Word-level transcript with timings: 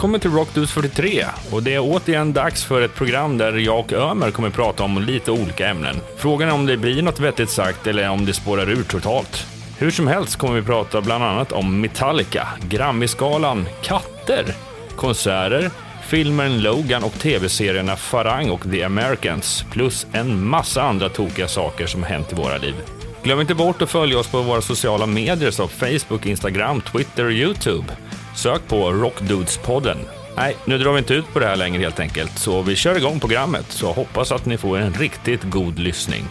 Välkommen 0.00 0.20
till 0.20 0.30
Rockdudes 0.30 0.72
43. 0.72 1.24
Och 1.52 1.62
det 1.62 1.74
är 1.74 1.80
återigen 1.80 2.32
dags 2.32 2.64
för 2.64 2.82
ett 2.82 2.94
program 2.94 3.38
där 3.38 3.52
jag 3.52 3.78
och 3.78 3.92
Ömer 3.92 4.30
kommer 4.30 4.50
prata 4.50 4.84
om 4.84 5.02
lite 5.02 5.30
olika 5.30 5.68
ämnen. 5.68 5.96
Frågan 6.16 6.48
är 6.48 6.52
om 6.52 6.66
det 6.66 6.76
blir 6.76 7.02
något 7.02 7.20
vettigt 7.20 7.50
sagt 7.50 7.86
eller 7.86 8.10
om 8.10 8.26
det 8.26 8.32
spårar 8.32 8.70
ur 8.70 8.82
totalt. 8.82 9.46
Hur 9.78 9.90
som 9.90 10.06
helst 10.06 10.36
kommer 10.36 10.54
vi 10.54 10.62
prata 10.62 11.00
bland 11.00 11.24
annat 11.24 11.52
om 11.52 11.80
Metallica, 11.80 12.48
Grammisgalan, 12.68 13.66
katter, 13.82 14.54
konserter, 14.96 15.70
filmen 16.02 16.62
Logan 16.62 17.04
och 17.04 17.14
tv-serierna 17.14 17.96
Farang 17.96 18.50
och 18.50 18.70
The 18.70 18.82
Americans, 18.82 19.64
plus 19.70 20.06
en 20.12 20.48
massa 20.48 20.82
andra 20.82 21.08
tokiga 21.08 21.48
saker 21.48 21.86
som 21.86 22.02
hänt 22.02 22.32
i 22.32 22.34
våra 22.34 22.56
liv. 22.56 22.74
Glöm 23.22 23.40
inte 23.40 23.54
bort 23.54 23.82
att 23.82 23.90
följa 23.90 24.18
oss 24.18 24.30
på 24.30 24.42
våra 24.42 24.60
sociala 24.60 25.06
medier 25.06 25.50
som 25.50 25.68
Facebook, 25.68 26.26
Instagram, 26.26 26.80
Twitter 26.80 27.24
och 27.24 27.32
Youtube. 27.32 27.96
Sök 28.40 28.68
på 28.68 28.92
Rockdudespodden. 28.92 29.98
Nej, 30.36 30.56
nu 30.64 30.78
drar 30.78 30.92
vi 30.92 30.98
inte 30.98 31.14
ut 31.14 31.32
på 31.32 31.38
det 31.38 31.46
här 31.46 31.56
längre 31.56 31.82
helt 31.82 32.00
enkelt, 32.00 32.38
så 32.38 32.62
vi 32.62 32.76
kör 32.76 32.96
igång 32.96 33.20
programmet. 33.20 33.66
Så 33.68 33.92
hoppas 33.92 34.32
att 34.32 34.46
ni 34.46 34.58
får 34.58 34.78
en 34.78 34.94
riktigt 34.94 35.42
god 35.42 35.78
lyssning. 35.78 36.24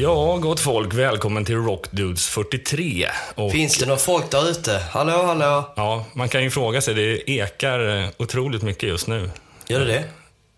Ja, 0.00 0.36
gott 0.36 0.60
folk, 0.60 0.94
välkommen 0.94 1.44
till 1.44 1.56
Rockdudes 1.56 2.26
43. 2.28 3.06
Och, 3.34 3.52
Finns 3.52 3.78
det 3.78 3.86
någon 3.86 3.98
folk 3.98 4.30
där 4.30 4.50
ute? 4.50 4.82
Hallå, 4.90 5.22
hallå? 5.22 5.72
Ja, 5.76 6.04
man 6.12 6.28
kan 6.28 6.42
ju 6.42 6.50
fråga 6.50 6.80
sig, 6.80 6.94
det 6.94 7.30
ekar 7.30 8.02
eh, 8.02 8.08
otroligt 8.18 8.62
mycket 8.62 8.88
just 8.88 9.06
nu. 9.06 9.30
Gör 9.68 9.80
det 9.80 9.86
det? 9.86 10.04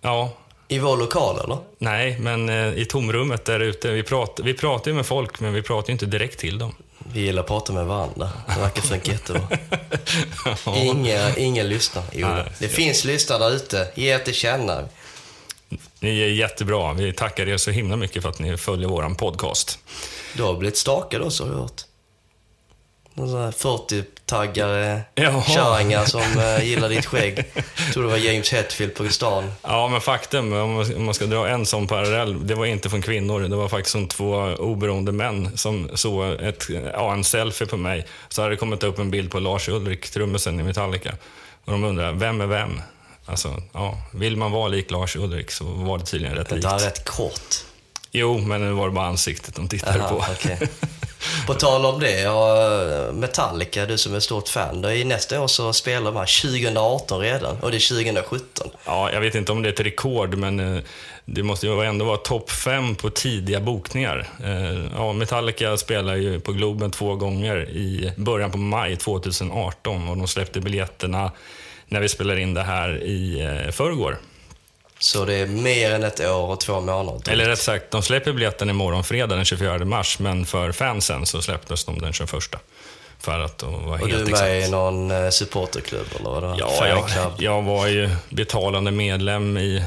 Ja, 0.01 0.31
I 0.69 0.79
vår 0.79 0.97
lokal, 0.97 1.41
eller? 1.45 1.59
nej, 1.79 2.19
men 2.21 2.49
eh, 2.49 2.75
i 2.75 2.85
tomrummet 2.85 3.45
där 3.45 3.61
ute, 3.61 3.91
vi, 3.91 4.03
pratar, 4.03 4.45
vi 4.45 4.55
pratar 4.55 4.91
ju 4.91 4.95
med 4.95 5.07
folk, 5.07 5.41
men 5.41 5.53
vi 5.55 5.63
pratar 5.63 5.89
ju 5.89 5.93
inte 5.93 6.07
direkt 6.07 6.39
till 6.39 6.59
dem. 6.59 6.75
Vi 7.13 7.21
gillar 7.21 7.43
att 7.43 7.49
prata 7.49 7.73
med 7.73 7.87
varandra. 7.87 8.31
Det 8.55 8.61
verkar 8.61 8.83
funka 8.83 9.13
jättebra. 9.13 9.49
Inga, 10.77 11.37
ingen 11.37 11.69
lyssnar. 11.69 12.05
Jo, 12.13 12.29
Nej, 12.29 12.45
det 12.59 12.69
finns 12.69 13.05
lyssnare 13.05 13.39
där 13.39 13.51
ute. 13.51 13.89
Ge 13.95 14.15
er 14.15 14.19
till 14.19 14.35
känna. 14.35 14.89
Ni 16.01 16.21
är 16.21 16.29
jättebra. 16.29 16.93
Vi 16.93 17.13
tackar 17.13 17.49
er 17.49 17.57
så 17.57 17.71
himla 17.71 17.97
mycket 17.97 18.23
för 18.23 18.29
att 18.31 18.39
ni 18.39 18.57
följer 18.57 18.89
vår 18.89 19.15
podcast. 19.15 19.79
Du 20.37 20.43
har 20.43 20.55
blivit 20.55 20.77
stalkad 20.77 21.23
också, 21.23 21.45
har 21.45 21.53
jag 21.53 21.59
hört. 21.59 21.85
40 23.55 24.05
taggare, 24.33 25.03
kärringar 25.47 26.05
som 26.05 26.21
eh, 26.21 26.65
gillar 26.65 26.89
ditt 26.89 27.07
skägg. 27.07 27.45
Jag 27.55 27.93
tror 27.93 28.03
det 28.03 28.09
var 28.09 28.17
James 28.17 28.53
Hetfield 28.53 28.95
på 28.95 29.09
stan. 29.09 29.53
Ja, 29.63 29.89
men 29.89 30.01
faktum, 30.01 30.53
om 30.53 31.05
man 31.05 31.15
ska 31.15 31.27
dra 31.27 31.49
en 31.49 31.67
sån 31.67 31.87
parallell, 31.87 32.47
det 32.47 32.55
var 32.55 32.67
inte 32.67 32.91
från 32.91 33.03
kvinnor. 33.03 33.41
Det 33.41 33.57
var 33.57 33.69
faktiskt 33.69 33.93
från 33.93 34.09
två 34.09 34.35
oberoende 34.59 35.13
män 35.13 35.59
som 35.59 35.91
såg 35.95 36.41
ett, 36.41 36.67
ja, 36.95 37.13
en 37.13 37.25
selfie 37.25 37.67
på 37.67 37.77
mig. 37.77 38.07
Så 38.29 38.43
hade 38.43 38.55
det 38.55 38.59
kommit 38.59 38.83
upp 38.83 38.99
en 38.99 39.11
bild 39.11 39.31
på 39.31 39.41
Lars 39.41 39.69
Ulrik, 39.69 40.11
trummisen 40.11 40.61
i 40.61 40.63
Metallica. 40.63 41.15
Och 41.65 41.73
de 41.73 41.85
undrar, 41.85 42.13
vem 42.13 42.41
är 42.41 42.47
vem? 42.47 42.83
Alltså, 43.27 43.63
ja, 43.73 43.99
vill 44.13 44.37
man 44.37 44.53
vara 44.53 44.69
lik 44.69 44.91
Lars 44.91 45.17
Ulrik 45.17 45.51
så 45.51 45.65
var 45.65 45.99
det 45.99 46.05
tydligen 46.05 46.37
rätt 46.37 46.51
likt. 46.51 46.63
Det 46.63 46.69
är 46.69 46.79
rätt 46.79 47.05
kort. 47.05 47.65
Jo, 48.11 48.39
men 48.39 48.61
nu 48.61 48.73
var 48.73 48.87
det 48.87 48.93
bara 48.93 49.07
ansiktet 49.07 49.55
de 49.55 49.69
tittade 49.69 50.05
Aha, 50.05 50.09
på. 50.09 50.33
Okay. 50.33 50.57
På 51.47 51.55
tal 51.55 51.87
om 51.87 52.01
det, 52.01 53.13
Metallica, 53.13 53.87
du 53.87 53.99
som 53.99 54.15
är 54.15 54.21
stort 54.21 54.49
fan. 54.49 54.83
Då 54.83 54.91
I 54.91 55.05
nästa 55.05 55.41
år 55.41 55.47
så 55.47 55.73
spelar 55.73 56.13
de 56.13 56.17
här 56.17 56.43
2018 56.43 57.21
redan 57.21 57.57
och 57.61 57.71
det 57.71 57.77
är 57.77 58.05
2017. 58.05 58.71
Ja, 58.85 59.13
jag 59.13 59.21
vet 59.21 59.35
inte 59.35 59.53
om 59.53 59.63
det 59.63 59.69
är 59.69 59.73
ett 59.73 59.81
rekord, 59.81 60.35
men 60.35 60.77
eh, 60.77 60.83
det 61.25 61.43
måste 61.43 61.67
ju 61.67 61.83
ändå 61.83 62.05
vara 62.05 62.17
topp 62.17 62.51
fem 62.51 62.95
på 62.95 63.11
tidiga 63.11 63.61
bokningar. 63.61 64.29
Eh, 64.45 64.85
ja, 64.95 65.13
Metallica 65.13 65.77
spelar 65.77 66.17
ju 66.17 66.41
på 66.41 66.53
Globen 66.53 66.91
två 66.91 67.15
gånger 67.15 67.71
i 67.71 68.13
början 68.17 68.51
på 68.51 68.59
maj 68.59 68.97
2018 68.97 70.09
och 70.09 70.17
de 70.17 70.29
släppte 70.29 70.61
biljetterna 70.61 71.33
när 71.87 72.01
vi 72.01 72.09
spelar 72.09 72.37
in 72.37 72.55
det 72.55 72.63
här 72.63 73.03
i 73.03 73.41
eh, 73.41 73.73
förrgår. 73.73 74.19
Så 75.03 75.25
det 75.25 75.35
är 75.35 75.47
mer 75.47 75.91
än 75.91 76.03
ett 76.03 76.21
år 76.21 76.51
och 76.51 76.61
två 76.61 76.81
månader. 76.81 77.33
Eller 77.33 77.45
rätt 77.45 77.59
sagt, 77.59 77.91
de 77.91 78.03
släpper 78.03 78.33
biljetten 78.33 78.71
imorgon 78.71 79.05
fredag 79.05 79.37
den 79.37 79.45
24 79.45 79.85
mars, 79.85 80.19
men 80.19 80.47
för 80.47 80.73
fansen 80.73 81.27
så 81.27 81.43
släpptes 81.43 81.85
de 81.85 81.99
den 81.99 82.13
21. 82.13 82.31
För 83.19 83.41
att 83.41 83.63
vara 83.63 83.75
och 83.75 83.99
helt 83.99 84.11
du 84.11 84.17
är 84.17 84.23
exakt. 84.23 84.43
med 84.43 84.69
i 84.69 84.71
någon 84.71 85.11
eh, 85.11 85.31
supporterklubb 85.31 86.07
eller 86.19 86.31
vad? 86.31 86.59
Ja, 86.59 86.87
jag, 86.87 87.33
jag 87.39 87.63
var 87.63 87.87
ju 87.87 88.11
betalande 88.29 88.91
medlem 88.91 89.59
i 89.59 89.85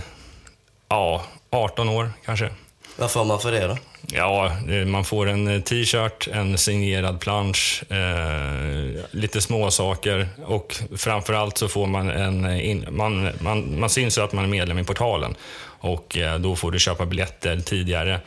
ja, 0.90 1.24
18 1.50 1.90
år 1.90 2.12
kanske. 2.26 2.50
Vad 2.98 3.12
får 3.12 3.26
man 3.26 3.40
för 3.40 3.52
det 3.52 3.68
då? 3.68 3.78
Ja, 4.12 4.52
eh, 4.70 4.86
man 4.86 5.06
får 5.06 5.30
en 5.30 5.48
eh, 5.48 5.62
t-shirt, 5.62 6.28
en 6.28 6.58
signerad 6.58 7.20
plansch, 7.20 7.84
eh, 7.92 9.04
lite 9.12 9.42
småsaker 9.42 10.28
och 10.46 10.76
framförallt 10.98 11.58
så 11.58 11.68
får 11.68 11.88
man 11.88 12.10
en... 12.10 12.46
Eh, 12.46 12.70
in, 12.70 12.88
man, 12.90 13.30
man, 13.40 13.80
man 13.80 13.90
syns 13.90 14.18
ju 14.18 14.22
att 14.22 14.34
man 14.34 14.44
är 14.44 14.50
medlem 14.50 14.80
i 14.80 14.84
portalen 14.84 15.36
och 15.80 16.18
då 16.40 16.56
får 16.56 16.72
du 16.72 16.80
köpa 16.80 17.06
biljetter 17.06 17.60
tidigare 17.60 18.20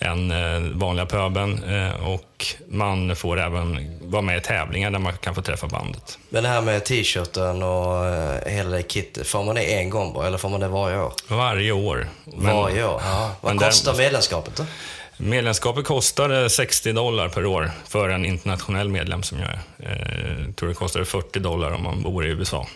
än 0.00 0.30
eh, 0.30 0.60
vanliga 0.78 1.06
pöben 1.06 1.64
eh, 1.64 2.06
och 2.08 2.46
man 2.68 3.16
får 3.16 3.40
även 3.40 3.98
vara 4.10 4.22
med 4.22 4.36
i 4.38 4.40
tävlingar 4.40 4.90
där 4.90 4.98
man 4.98 5.12
kan 5.16 5.34
få 5.34 5.42
träffa 5.42 5.66
bandet. 5.66 6.18
Men 6.28 6.42
det 6.42 6.48
här 6.48 6.60
med 6.60 6.84
t-shirten 6.84 7.62
och 7.62 8.06
eh, 8.06 8.48
hela 8.52 8.70
det 8.70 8.92
kittet, 8.92 9.26
får 9.26 9.44
man 9.44 9.54
det 9.54 9.62
en 9.78 9.90
gång 9.90 10.12
bara 10.12 10.26
eller 10.26 10.38
får 10.38 10.48
man 10.48 10.60
det 10.60 10.68
varje 10.68 10.98
år? 10.98 11.12
Varje 11.28 11.72
år. 11.72 12.08
Men- 12.24 12.56
varje 12.56 12.84
år? 12.84 13.00
Ja. 13.04 13.30
Vad 13.40 13.50
men 13.52 13.58
där- 13.58 13.66
kostar 13.66 13.94
medlemskapet 13.94 14.56
då? 14.56 14.64
Medlemskapet 15.16 15.84
kostar 15.84 16.48
60 16.48 16.92
dollar 16.92 17.28
per 17.28 17.46
år 17.46 17.70
för 17.88 18.08
en 18.08 18.24
internationell 18.24 18.88
medlem 18.88 19.22
som 19.22 19.38
jag 19.40 19.48
är. 19.48 19.60
Jag 20.46 20.56
tror 20.56 20.68
det 20.68 20.74
kostar 20.74 21.04
40 21.04 21.38
dollar 21.38 21.70
om 21.70 21.82
man 21.82 22.02
bor 22.02 22.26
i 22.26 22.28
USA. 22.28 22.66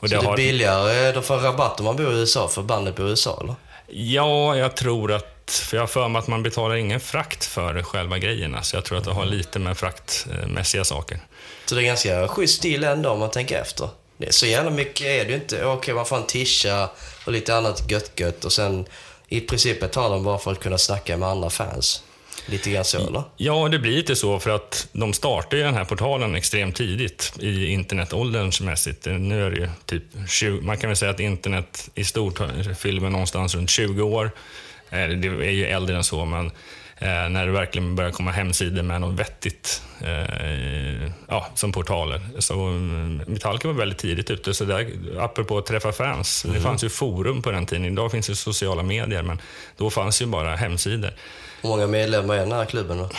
Och 0.00 0.08
Så 0.08 0.20
det 0.20 0.26
är 0.28 0.36
billigare, 0.36 1.12
de 1.12 1.22
får 1.22 1.36
rabatt 1.38 1.78
om 1.80 1.84
man 1.86 1.96
bor 1.96 2.12
i 2.12 2.16
USA, 2.16 2.48
för 2.48 2.62
bandet 2.62 2.96
bor 2.96 3.06
i 3.06 3.10
USA 3.10 3.38
eller? 3.42 3.54
Ja, 3.86 4.56
jag 4.56 4.76
tror 4.76 5.12
att... 5.12 5.34
För 5.50 5.76
jag 5.76 5.82
har 5.82 5.86
för 5.86 6.08
mig 6.08 6.18
att 6.18 6.28
man 6.28 6.42
betalar 6.42 6.74
ingen 6.74 7.00
frakt 7.00 7.44
för 7.44 7.82
själva 7.82 8.18
grejerna. 8.18 8.62
Så 8.62 8.76
jag 8.76 8.84
tror 8.84 8.98
att 8.98 9.04
det 9.04 9.10
har 9.10 9.26
lite 9.26 9.58
med 9.58 9.78
fraktmässiga 9.78 10.84
saker. 10.84 11.18
Så 11.66 11.74
det 11.74 11.82
är 11.82 11.86
ganska 11.86 12.28
schysst 12.28 12.54
stil 12.54 12.84
ändå 12.84 13.10
om 13.10 13.18
man 13.18 13.30
tänker 13.30 13.60
efter. 13.60 13.88
Det 14.16 14.26
är 14.26 14.32
så 14.32 14.46
jävla 14.46 14.70
mycket 14.70 15.06
är 15.06 15.24
det 15.24 15.30
ju 15.30 15.34
inte. 15.34 15.64
Okej, 15.64 15.94
man 15.94 16.06
får 16.06 16.16
en 16.16 16.26
tisha 16.26 16.90
och 17.26 17.32
lite 17.32 17.56
annat 17.56 17.90
gött-gött 17.90 18.44
och 18.44 18.52
sen 18.52 18.86
i 19.28 19.40
princip 19.40 19.80
betalar 19.80 20.16
de 20.16 20.24
bara 20.24 20.38
för 20.38 20.52
att 20.52 20.60
kunna 20.60 20.78
snacka 20.78 21.16
med 21.16 21.28
andra 21.28 21.50
fans. 21.50 22.02
Lite 22.46 22.70
grann 22.70 22.84
så 22.84 22.98
eller? 22.98 23.22
Ja, 23.36 23.68
det 23.68 23.78
blir 23.78 23.92
lite 23.92 24.16
så 24.16 24.38
för 24.38 24.50
att 24.50 24.88
de 24.92 25.12
startar 25.12 25.56
ju 25.56 25.62
den 25.62 25.74
här 25.74 25.84
portalen 25.84 26.34
extremt 26.34 26.76
tidigt 26.76 27.32
i 27.40 27.66
internetåldersmässigt. 27.66 29.06
Nu 29.06 29.46
är 29.46 29.50
det 29.50 29.56
ju 29.56 29.68
typ 29.86 30.02
20, 30.28 30.60
man 30.60 30.78
kan 30.78 30.90
väl 30.90 30.96
säga 30.96 31.10
att 31.10 31.20
internet 31.20 31.90
i 31.94 32.04
stort 32.04 32.40
fyller 32.78 33.10
någonstans 33.10 33.54
runt 33.54 33.70
20 33.70 34.02
år. 34.02 34.30
Eh, 34.90 35.08
Det 35.08 35.28
är 35.28 35.50
ju 35.50 35.64
äldre 35.66 35.96
än 35.96 36.04
så, 36.04 36.24
men 36.24 36.46
eh, 36.98 37.28
när 37.28 37.46
det 37.46 37.52
verkligen 37.52 37.94
börjar 37.96 38.10
komma 38.10 38.30
hemsidor 38.30 38.82
med 38.82 39.00
något 39.00 39.20
vettigt 39.20 39.82
eh, 40.04 41.10
ja, 41.28 41.48
som 41.54 41.72
portaler. 41.72 42.20
Så 42.38 42.54
mm, 42.54 43.16
Metallica 43.26 43.68
var 43.68 43.74
väldigt 43.74 43.98
tidigt 43.98 44.30
ute, 44.30 44.54
så 44.54 44.64
där, 44.64 44.90
apropå 45.18 45.58
att 45.58 45.66
träffa 45.66 45.92
fans, 45.92 46.46
det 46.54 46.60
fanns 46.60 46.84
ju 46.84 46.88
forum 46.88 47.42
på 47.42 47.50
den 47.50 47.66
tiden. 47.66 47.84
Idag 47.84 48.10
finns 48.10 48.26
det 48.26 48.36
sociala 48.36 48.82
medier, 48.82 49.22
men 49.22 49.40
då 49.76 49.90
fanns 49.90 50.22
ju 50.22 50.26
bara 50.26 50.56
hemsidor. 50.56 51.10
Hur 51.62 51.68
många 51.68 51.86
medlemmar 51.86 52.34
är 52.34 52.38
den 52.38 52.52
här 52.52 52.64
klubben 52.64 52.98
då? 52.98 53.10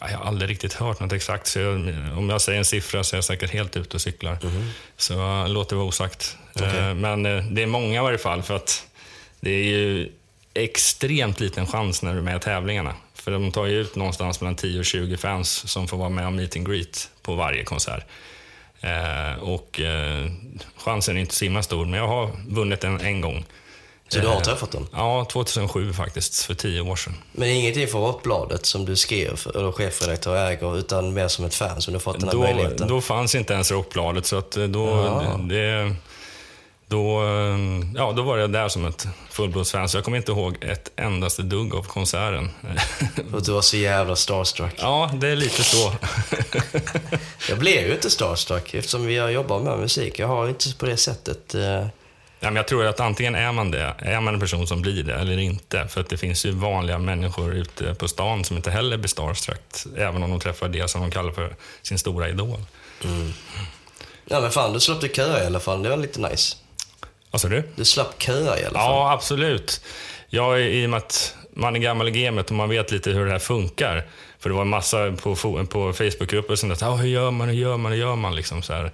Ja, 0.00 0.10
Jag 0.10 0.18
har 0.18 0.24
aldrig 0.24 0.50
riktigt 0.50 0.72
hört 0.74 1.00
något 1.00 1.12
exakt, 1.12 1.46
så 1.46 1.58
jag, 1.58 1.74
om 2.16 2.30
jag 2.30 2.40
säger 2.40 2.58
en 2.58 2.64
siffra 2.64 3.04
så 3.04 3.14
är 3.14 3.18
jag 3.18 3.24
säkert 3.24 3.50
helt 3.50 3.76
ute 3.76 3.96
och 3.96 4.00
cyklar. 4.00 4.38
Så 4.96 5.14
uh, 5.14 5.48
låt 5.48 5.68
det 5.68 5.74
vara 5.76 5.86
osagt. 5.86 6.36
Eh, 6.60 6.94
men 6.94 7.22
det 7.54 7.62
är 7.62 7.66
många 7.66 8.00
i 8.00 8.02
varje 8.02 8.18
fall, 8.18 8.42
för 8.42 8.56
att 8.56 8.86
det 9.40 9.50
är 9.50 9.64
ju 9.64 10.08
extremt 10.54 11.40
liten 11.40 11.66
chans 11.66 12.02
när 12.02 12.12
du 12.12 12.18
är 12.18 12.22
med 12.22 12.36
i 12.36 12.40
tävlingarna. 12.40 12.94
För 13.14 13.30
de 13.30 13.52
tar 13.52 13.66
ju 13.66 13.80
ut 13.80 13.96
någonstans 13.96 14.40
mellan 14.40 14.56
10 14.56 14.78
och 14.78 14.84
20 14.84 15.16
fans 15.16 15.68
som 15.70 15.88
får 15.88 15.96
vara 15.96 16.08
med 16.08 16.26
om 16.26 16.36
meet 16.36 16.56
and 16.56 16.68
greet 16.68 17.10
på 17.22 17.34
varje 17.34 17.64
konsert. 17.64 18.04
Eh, 18.80 19.42
och 19.42 19.80
eh, 19.80 20.30
chansen 20.76 21.16
är 21.16 21.20
inte 21.20 21.34
så 21.34 21.44
himla 21.44 21.62
stor, 21.62 21.84
men 21.86 22.00
jag 22.00 22.08
har 22.08 22.30
vunnit 22.48 22.80
den 22.80 23.00
en 23.00 23.20
gång. 23.20 23.44
Så 24.08 24.20
du 24.20 24.26
har 24.26 24.34
Eh, 24.34 24.40
träffat 24.40 24.70
dem? 24.72 24.86
Ja, 24.92 25.26
2007 25.32 25.92
faktiskt, 25.92 26.44
för 26.44 26.54
tio 26.54 26.80
år 26.80 26.96
sedan. 26.96 27.14
Men 27.32 27.48
ingenting 27.48 27.88
för 27.88 27.98
Rockbladet 27.98 28.66
som 28.66 28.84
du 28.84 28.96
skrev, 28.96 29.40
eller 29.54 29.72
chefredaktör 29.72 30.36
äger, 30.50 30.78
utan 30.78 31.14
mer 31.14 31.28
som 31.28 31.44
ett 31.44 31.54
fan 31.54 31.82
som 31.82 31.94
du 31.94 32.00
fått 32.00 32.20
den 32.20 32.28
här 32.28 32.32
då, 32.36 32.42
möjligheten? 32.42 32.88
då 32.88 33.00
fanns 33.00 33.34
inte 33.34 33.52
ens 33.52 33.70
Rockbladet, 33.70 34.26
så 34.26 34.36
att 34.38 34.56
eh, 34.56 34.64
då, 34.64 34.86
Ja. 34.88 35.36
det, 35.42 35.94
då, 36.92 37.22
eh, 37.22 37.58
ja, 37.94 38.12
då 38.12 38.22
var 38.22 38.38
jag 38.38 38.52
där 38.52 38.68
som 38.68 38.84
ett 38.86 39.08
fullblodsfan, 39.30 39.88
så 39.88 39.96
jag 39.96 40.04
kommer 40.04 40.16
inte 40.16 40.32
ihåg 40.32 40.56
ett 40.60 40.90
endaste 40.96 41.42
dugg 41.42 41.74
av 41.74 41.82
konserten. 41.82 42.50
Att 43.34 43.44
du 43.44 43.52
var 43.52 43.60
så 43.60 43.76
jävla 43.76 44.16
starstruck. 44.16 44.74
ja, 44.78 45.10
det 45.14 45.28
är 45.28 45.36
lite 45.36 45.64
så. 45.64 45.92
Jag 47.48 47.58
blev 47.58 47.86
ju 47.86 47.92
inte 47.94 48.10
starstruck 48.10 48.74
eftersom 48.74 49.12
jag 49.12 49.32
jobbar 49.32 49.60
med 49.60 49.78
musik. 49.78 50.18
Jag 50.18 50.26
har 50.26 50.48
inte 50.48 50.74
på 50.78 50.86
det 50.86 50.96
sättet... 50.96 51.54
Eh, 51.54 51.86
Ja, 52.44 52.50
men 52.50 52.56
jag 52.56 52.68
tror 52.68 52.86
att 52.86 53.00
antingen 53.00 53.34
är 53.34 53.52
man 53.52 53.70
det, 53.70 53.94
är 53.98 54.20
man 54.20 54.34
en 54.34 54.40
person 54.40 54.66
som 54.66 54.82
blir 54.82 55.02
det 55.02 55.14
eller 55.14 55.38
inte. 55.38 55.88
För 55.88 56.00
att 56.00 56.08
det 56.08 56.16
finns 56.16 56.46
ju 56.46 56.50
vanliga 56.50 56.98
människor 56.98 57.54
ute 57.54 57.94
på 57.94 58.08
stan 58.08 58.44
som 58.44 58.56
inte 58.56 58.70
heller 58.70 58.96
blir 58.96 59.08
starstruck, 59.08 59.60
även 59.96 60.22
om 60.22 60.30
de 60.30 60.40
träffar 60.40 60.68
det 60.68 60.90
som 60.90 61.00
de 61.00 61.10
kallar 61.10 61.32
för 61.32 61.56
sin 61.82 61.98
stora 61.98 62.28
idol. 62.28 62.58
Ja 64.24 64.40
men 64.40 64.50
fan, 64.50 64.72
du 64.72 64.80
slapp 64.80 65.00
du 65.00 65.08
köa 65.08 65.42
i 65.42 65.46
alla 65.46 65.60
fall. 65.60 65.82
Det 65.82 65.88
var 65.88 65.96
lite 65.96 66.20
nice. 66.20 66.56
Vad 67.32 67.40
sa 67.40 67.48
du? 67.48 67.62
Du 67.76 67.84
slapp 67.84 68.22
köa 68.22 68.60
i 68.60 68.64
alla 68.64 68.78
fall. 68.78 68.90
Ja, 68.90 69.12
absolut. 69.12 69.80
Jag, 70.28 70.62
I 70.62 70.86
och 70.86 70.90
med 70.90 70.98
att 70.98 71.36
man 71.54 71.76
är 71.76 71.80
gammal 71.80 72.08
i 72.08 72.10
gamet 72.10 72.50
och 72.50 72.56
man 72.56 72.68
vet 72.68 72.90
lite 72.90 73.10
hur 73.10 73.24
det 73.24 73.32
här 73.32 73.38
funkar. 73.38 74.06
För 74.38 74.48
det 74.48 74.54
var 74.54 74.62
en 74.62 74.68
massa 74.68 75.12
på, 75.22 75.36
på 75.66 75.92
Facebookgrupper 75.92 76.56
som 76.56 76.76
sa, 76.76 76.88
ah, 76.88 76.94
hur 76.94 77.08
gör 77.08 77.30
man, 77.30 77.48
hur 77.48 77.54
gör 77.54 77.76
man, 77.76 77.92
hur 77.92 77.98
gör 77.98 78.16
man? 78.16 78.34
Liksom 78.34 78.62
så 78.62 78.72
här. 78.72 78.92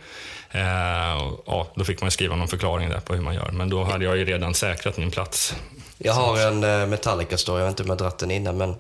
Eh, 0.51 1.23
och, 1.23 1.43
ja, 1.47 1.67
då 1.75 1.85
fick 1.85 2.01
man 2.01 2.11
skriva 2.11 2.37
någon 2.37 2.49
förklaring 2.49 2.89
där 2.89 3.01
på 3.01 3.15
hur 3.15 3.23
man 3.23 3.35
gör. 3.35 3.51
Men 3.53 3.69
då 3.69 3.85
hade 3.85 4.05
jag 4.05 4.17
ju 4.17 4.25
redan 4.25 4.55
säkrat 4.55 4.97
min 4.97 5.11
plats. 5.11 5.55
Jag 5.99 6.13
har 6.13 6.39
en 6.39 6.65
eh, 6.65 6.87
Metallica-story, 6.87 7.59
jag 7.59 7.67
vet 7.67 7.71
inte 7.71 7.83
om 7.83 7.89
jag 7.89 7.99
dragit 7.99 8.19
den 8.19 8.31
innan, 8.31 8.57
men 8.57 8.75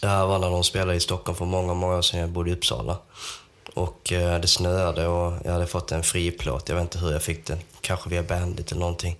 det 0.00 0.08
här 0.08 0.26
var 0.26 0.38
när 0.38 0.50
de 0.50 0.64
spelade 0.64 0.94
i 0.94 1.00
Stockholm 1.00 1.38
för 1.38 1.44
många, 1.44 1.74
många 1.74 1.96
år 1.96 2.02
sedan. 2.02 2.20
Jag 2.20 2.28
bodde 2.28 2.50
i 2.50 2.52
Uppsala. 2.52 2.98
Och 3.78 4.12
eh, 4.12 4.40
det 4.40 4.48
snöade 4.48 5.06
och 5.06 5.32
jag 5.44 5.52
hade 5.52 5.66
fått 5.66 5.92
en 5.92 6.02
friplåt. 6.02 6.68
Jag 6.68 6.76
vet 6.76 6.82
inte 6.82 6.98
hur 6.98 7.12
jag 7.12 7.22
fick 7.22 7.46
den. 7.46 7.58
Kanske 7.80 8.10
via 8.10 8.22
Bandit 8.22 8.70
eller 8.70 8.80
någonting. 8.80 9.16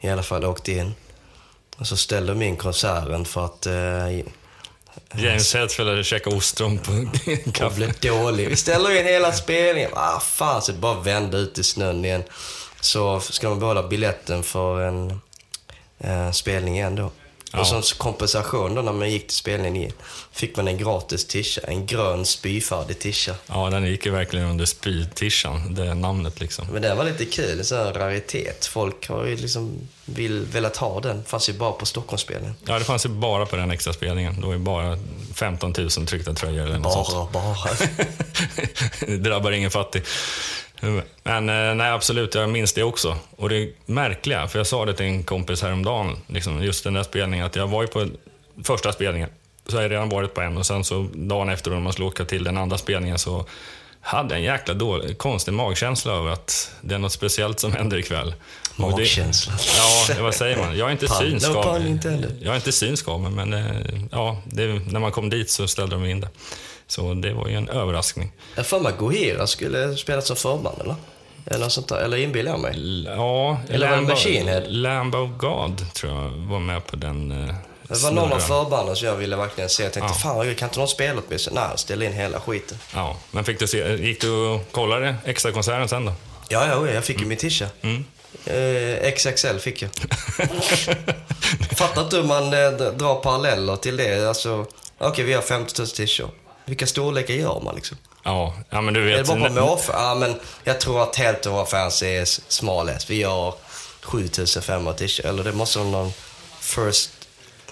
I 0.00 0.08
alla 0.08 0.22
fall, 0.22 0.44
åkte 0.44 0.72
in. 0.72 0.94
Och 1.76 1.86
så 1.86 1.96
ställde 1.96 2.32
de 2.32 2.42
in 2.42 2.56
konserten 2.56 3.24
för 3.24 3.44
att 3.44 3.66
eh, 3.66 4.18
James 5.14 5.54
Hetfield 5.54 5.90
hade 5.90 6.04
käkat 6.04 6.32
ostron 6.32 6.78
på 6.78 6.92
kaffe. 7.52 7.76
blev 7.76 7.92
dålig. 8.00 8.48
Vi 8.48 8.56
ställer 8.56 9.00
in 9.00 9.06
hela 9.06 9.32
spelningen. 9.32 9.90
Ah, 9.94 10.20
fan, 10.20 10.62
så 10.62 10.72
det 10.72 10.78
bara 10.78 11.00
vände 11.00 11.36
ut 11.36 11.58
i 11.58 11.62
snön 11.62 12.04
igen. 12.04 12.22
Så 12.80 13.20
ska 13.20 13.48
man 13.48 13.60
behålla 13.60 13.88
biljetten 13.88 14.42
för 14.42 14.80
en 14.80 15.20
eh, 15.98 16.30
spelning 16.30 16.76
igen 16.76 16.94
då. 16.94 17.10
Ja. 17.56 17.60
Och 17.60 17.66
som 17.84 17.98
kompensation 17.98 18.74
då 18.74 18.82
när 18.82 18.92
man 18.92 19.10
gick 19.10 19.26
till 19.26 19.36
spelningen 19.36 19.92
fick 20.32 20.56
man 20.56 20.68
en 20.68 20.78
gratis 20.78 21.24
tisha. 21.24 21.60
En 21.64 21.86
grön 21.86 22.26
spyfärdig 22.26 22.98
tisha. 22.98 23.34
Ja, 23.46 23.70
den 23.70 23.86
gick 23.86 24.06
ju 24.06 24.12
verkligen 24.12 24.46
under 24.46 24.64
spytishan, 24.64 25.74
det 25.74 25.94
namnet 25.94 26.40
liksom. 26.40 26.66
Men 26.72 26.82
den 26.82 26.96
var 26.96 27.04
lite 27.04 27.24
kul, 27.24 27.58
en 27.58 27.64
sån 27.64 27.78
här 27.78 27.92
raritet. 27.92 28.66
Folk 28.66 29.08
har 29.08 29.24
ju 29.24 29.36
liksom 29.36 29.88
vill, 30.04 30.46
velat 30.52 30.76
ha 30.76 31.00
den. 31.00 31.24
Fanns 31.24 31.48
ju 31.48 31.52
bara 31.52 31.72
på 31.72 31.86
Stockholmsspelningen. 31.86 32.54
Ja, 32.64 32.78
det 32.78 32.84
fanns 32.84 33.04
ju 33.04 33.08
bara 33.08 33.46
på 33.46 33.56
den 33.56 33.70
extra 33.70 33.92
spelningen. 33.92 34.40
Då 34.40 34.50
är 34.50 34.58
bara 34.58 34.98
15 35.34 35.74
000 35.78 35.90
tryckta 35.90 36.34
tröjor 36.34 36.64
eller 36.64 36.78
något 36.78 37.06
sånt. 37.06 37.32
Bara, 37.32 37.42
bara. 37.42 37.76
det 39.06 39.16
drabbar 39.16 39.52
ingen 39.52 39.70
fattig. 39.70 40.02
Men 41.22 41.48
eh, 41.48 41.74
nej, 41.74 41.90
absolut, 41.90 42.34
jag 42.34 42.48
minns 42.50 42.72
det 42.72 42.82
också. 42.82 43.16
Och 43.36 43.48
det 43.48 43.70
märkliga, 43.86 44.48
för 44.48 44.58
jag 44.58 44.66
sa 44.66 44.84
det 44.84 44.94
till 44.94 45.06
en 45.06 45.22
kompis 45.24 45.62
häromdagen, 45.62 46.16
liksom, 46.26 46.62
just 46.64 46.84
den 46.84 46.94
där 46.94 47.02
spelningen, 47.02 47.46
att 47.46 47.56
jag 47.56 47.66
var 47.66 47.82
ju 47.82 47.88
på 47.88 48.06
första 48.64 48.92
spelningen, 48.92 49.28
så 49.68 49.76
har 49.76 49.82
jag 49.82 49.90
redan 49.90 50.08
varit 50.08 50.34
på 50.34 50.40
en 50.40 50.56
och 50.58 50.66
sen 50.66 50.84
så 50.84 51.06
dagen 51.14 51.48
efter 51.48 51.70
när 51.70 51.80
man 51.80 51.92
skulle 51.92 52.08
åka 52.08 52.24
till 52.24 52.44
den 52.44 52.56
andra 52.58 52.78
spelningen 52.78 53.18
så 53.18 53.46
hade 54.00 54.34
jag 54.34 54.38
en 54.38 54.44
jäkla 54.44 54.74
dålig, 54.74 55.18
konstig 55.18 55.52
magkänsla 55.54 56.12
över 56.12 56.30
att 56.30 56.74
det 56.80 56.94
är 56.94 56.98
något 56.98 57.12
speciellt 57.12 57.60
som 57.60 57.72
händer 57.72 57.96
ikväll. 57.96 58.34
Och 58.76 58.90
det- 58.90 58.96
Magkänsla. 58.96 59.52
Ja, 60.08 60.22
vad 60.22 60.34
säger 60.34 60.56
man? 60.56 60.78
Jag 60.78 60.88
är 60.88 60.92
inte 60.92 61.06
synsk 61.30 61.46
av. 61.56 61.64
Jag 62.40 62.52
är 62.52 62.56
inte 62.56 62.72
synsk 62.72 63.08
av 63.08 63.20
mig, 63.20 63.30
men 63.46 63.52
eh, 63.52 64.00
ja, 64.12 64.42
det, 64.44 64.66
när 64.66 65.00
man 65.00 65.12
kom 65.12 65.30
dit 65.30 65.50
så 65.50 65.68
ställde 65.68 65.96
de 65.96 66.04
in 66.06 66.20
det. 66.20 66.28
Så 66.88 67.14
det 67.14 67.32
var 67.32 67.48
ju 67.48 67.54
en 67.54 67.68
överraskning. 67.68 68.32
Jag 68.54 68.66
för 68.66 68.80
mig 68.80 68.92
Gohira 68.98 69.46
skulle 69.46 69.96
spela 69.96 70.22
som 70.22 70.36
förband, 70.36 70.80
eller? 70.80 70.94
Eller 71.46 71.68
sånt 71.68 71.88
där. 71.88 71.96
Eller 71.96 72.16
inbillar 72.16 72.50
jag 72.50 72.60
mig? 72.60 72.72
L- 72.74 73.08
Ja, 73.16 73.60
Eller 73.68 73.88
Lamb- 73.88 74.08
Machine? 74.08 74.60
Lamb 74.66 75.14
of 75.14 75.30
God, 75.38 75.92
tror 75.94 76.12
jag, 76.12 76.28
var 76.30 76.58
med 76.58 76.86
på 76.86 76.96
den 76.96 77.30
eh, 77.48 77.54
Det 77.82 78.02
var 78.02 78.10
någon 78.10 78.32
av 78.32 78.38
snurran. 78.40 78.64
förbanden 78.64 78.96
som 78.96 79.08
jag 79.08 79.16
ville 79.16 79.36
verkligen 79.36 79.70
se. 79.70 79.82
Jag 79.82 79.92
tänkte, 79.92 80.12
Ja. 80.12 80.18
fan 80.18 80.54
kan 80.54 80.68
inte 80.68 80.78
någon 80.78 80.88
spela 80.88 81.20
åtminstone? 81.28 81.60
Nej, 81.60 81.78
ställ 81.78 82.02
in 82.02 82.12
hela 82.12 82.40
skiten. 82.40 82.78
Ja, 82.94 83.16
men 83.30 83.44
fick 83.44 83.58
du 83.58 83.66
se, 83.66 83.96
gick 83.96 84.20
du 84.20 84.30
och 84.30 84.72
kollade 84.72 85.16
extra 85.24 85.52
konserten 85.52 85.88
sen 85.88 86.04
då? 86.04 86.12
Ja, 86.48 86.66
ja, 86.68 86.90
jag 86.90 87.04
fick 87.04 87.20
ju 87.20 87.26
min 87.26 87.38
tisha. 87.38 87.66
Mm. 87.82 88.04
Eh, 88.46 89.12
XXL 89.12 89.58
fick 89.58 89.82
jag. 89.82 89.90
Fattar 91.76 92.02
inte 92.02 92.16
hur 92.16 92.24
man 92.24 92.44
eh, 92.44 92.70
drar 92.92 93.14
paralleller 93.22 93.76
till 93.76 93.96
det. 93.96 94.28
Alltså, 94.28 94.66
okej, 94.98 95.24
vi 95.24 95.32
har 95.32 95.42
50 95.42 95.74
000 95.80 95.88
t-shirts. 95.88 96.22
Vilka 96.66 96.86
storlekar 96.86 97.34
gör 97.34 97.60
man 97.64 97.74
liksom? 97.74 97.96
Ja, 98.24 98.54
ja 98.70 98.80
men 98.80 98.94
du 98.94 99.00
Är 99.00 99.06
det 99.10 99.16
vet... 99.16 99.26
bara 99.26 99.48
på 99.48 99.54
måfå? 99.54 99.92
Ja, 99.92 100.14
men 100.14 100.34
jag 100.64 100.80
tror 100.80 101.02
att 101.02 101.16
hälften 101.16 101.52
av 101.52 101.58
våra 101.58 101.66
fans 101.66 102.02
är 102.02 102.22
s- 102.22 102.40
small 102.48 102.88
S. 102.88 103.10
Vi 103.10 103.16
gör 103.20 103.54
7500 104.02 104.92
t-shirts. 104.92 105.20
Eller 105.28 105.44
det 105.44 105.52
måste 105.52 105.78
vara 105.78 105.88
någon 105.90 106.12
first, 106.60 107.10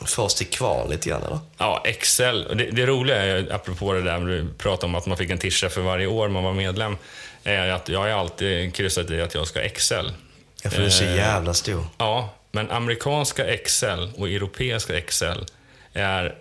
first 0.06 0.36
till 0.38 0.46
kvarn 0.46 0.90
lite 0.90 1.08
grann, 1.08 1.22
eller? 1.22 1.38
Ja, 1.58 1.82
Excel. 1.84 2.46
Och 2.46 2.56
Det, 2.56 2.70
det 2.70 2.86
roliga 2.86 3.16
är, 3.16 3.52
apropå 3.52 3.92
det 3.92 4.02
där 4.02 4.18
du 4.20 4.48
pratade 4.58 4.86
om 4.86 4.94
att 4.94 5.06
man 5.06 5.16
fick 5.18 5.30
en 5.30 5.38
tisha 5.38 5.68
för 5.68 5.80
varje 5.80 6.06
år 6.06 6.28
man 6.28 6.44
var 6.44 6.52
medlem, 6.52 6.96
är 7.44 7.68
att 7.68 7.88
jag 7.88 7.98
har 7.98 8.08
alltid 8.08 8.74
kryssat 8.74 9.10
i 9.10 9.20
att 9.20 9.34
jag 9.34 9.46
ska 9.46 9.60
Excel. 9.60 10.12
Jag 10.62 10.72
får 10.72 10.80
du 10.80 10.86
är 10.86 10.90
så 10.90 11.04
Eh, 11.04 11.16
jävla 11.16 11.54
stor. 11.54 11.86
Ja, 11.98 12.28
men 12.52 12.70
amerikanska 12.70 13.44
Excel 13.46 14.12
och 14.16 14.28
europeiska 14.28 14.98
Excel 14.98 15.44
är... 15.92 16.34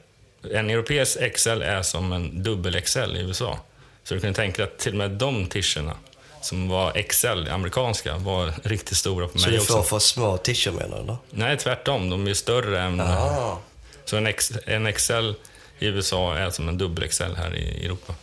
En 0.52 0.70
europeisk 0.70 1.18
Excel 1.20 1.62
är 1.62 1.82
som 1.82 2.14
en 2.14 2.44
dubbel 2.44 2.76
Excel 2.76 3.18
i 3.18 3.20
USA. 3.20 3.60
Så 4.04 4.14
du 4.14 4.20
kan 4.20 4.34
tänka 4.34 4.58
dig 4.58 4.72
att 4.72 4.80
till 4.80 4.92
och 4.92 4.98
med 4.98 5.12
de 5.12 5.46
tischerna 5.46 5.94
som 6.42 6.70
var 6.70 6.98
Excel, 6.98 7.50
amerikanska, 7.50 8.18
var 8.18 8.54
riktigt 8.64 8.98
stora 8.98 9.28
på 9.28 9.40
Så 9.40 9.50
mig 9.50 9.58
du 9.58 9.66
får 9.66 9.78
också. 9.80 9.90
för 9.90 10.00
små 10.00 10.38
t-shirts 10.38 10.78
menar 10.78 11.04
du? 11.08 11.16
Nej, 11.30 11.58
tvärtom. 11.58 12.10
De 12.10 12.28
är 12.28 12.34
större 12.34 12.82
än... 12.82 13.02
Ah. 13.02 13.58
Så 14.06 14.18
en, 14.18 14.28
ex, 14.28 14.52
en 14.66 14.88
Excel 14.88 15.36
i 15.80 15.86
USA 15.86 16.36
är 16.36 16.50
som 16.50 16.70
en 16.70 16.78
dubbel 16.78 17.04
Excel 17.04 17.36
här 17.36 17.56
i 17.56 17.86
Europa. 17.86 18.14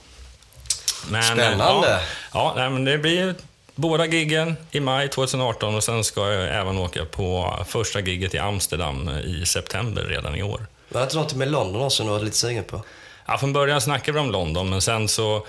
Men, 1.10 1.22
Spännande. 1.22 1.88
Ja, 1.88 2.00
ja 2.32 2.52
nej, 2.56 2.70
men 2.70 2.84
det 2.84 2.98
blir 2.98 3.34
båda 3.74 4.06
giggen 4.06 4.56
i 4.70 4.80
maj 4.80 5.08
2018 5.08 5.74
och 5.74 5.84
sen 5.84 6.04
ska 6.04 6.32
jag 6.32 6.60
även 6.60 6.78
åka 6.78 7.04
på 7.04 7.56
första 7.68 8.00
gigget 8.00 8.34
i 8.34 8.38
Amsterdam 8.38 9.08
i 9.08 9.46
september 9.46 10.02
redan 10.02 10.34
i 10.36 10.42
år. 10.42 10.66
Var 10.90 11.00
det 11.00 11.04
inte 11.04 11.16
något 11.16 11.34
med 11.34 11.50
London 11.50 11.82
också 11.82 12.02
du 12.02 12.08
var 12.08 12.20
lite 12.20 12.36
sugen 12.36 12.64
på? 12.64 12.82
Ja, 13.26 13.38
från 13.38 13.52
början 13.52 13.80
snackade 13.80 14.12
vi 14.12 14.18
om 14.20 14.30
London, 14.30 14.70
men 14.70 14.80
sen 14.80 15.08
så... 15.08 15.46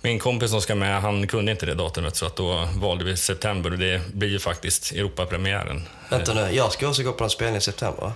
Min 0.00 0.18
kompis 0.18 0.50
som 0.50 0.60
ska 0.62 0.74
med, 0.74 1.00
han 1.02 1.26
kunde 1.26 1.52
inte 1.52 1.66
det 1.66 1.74
datumet, 1.74 2.16
så 2.16 2.26
att 2.26 2.36
då 2.36 2.68
valde 2.76 3.04
vi 3.04 3.16
september 3.16 3.72
och 3.72 3.78
det 3.78 4.00
blir 4.12 4.28
ju 4.28 4.38
faktiskt 4.38 4.92
Europapremiären. 4.92 5.88
Vänta 6.10 6.34
nu, 6.34 6.50
jag 6.52 6.72
ska 6.72 6.88
också 6.88 7.02
gå 7.02 7.12
på 7.12 7.24
en 7.24 7.30
spelning 7.30 7.56
i 7.56 7.60
september 7.60 8.02
va? 8.02 8.12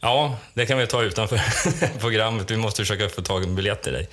Ja, 0.00 0.36
det 0.54 0.66
kan 0.66 0.78
vi 0.78 0.86
ta 0.86 1.02
utanför 1.02 1.40
programmet. 2.00 2.50
Vi 2.50 2.56
måste 2.56 2.82
försöka 2.82 3.08
få 3.08 3.22
tag 3.22 3.42
i 3.42 3.46
en 3.46 3.54
biljett 3.54 3.82
till 3.82 3.92
dig. 3.92 4.08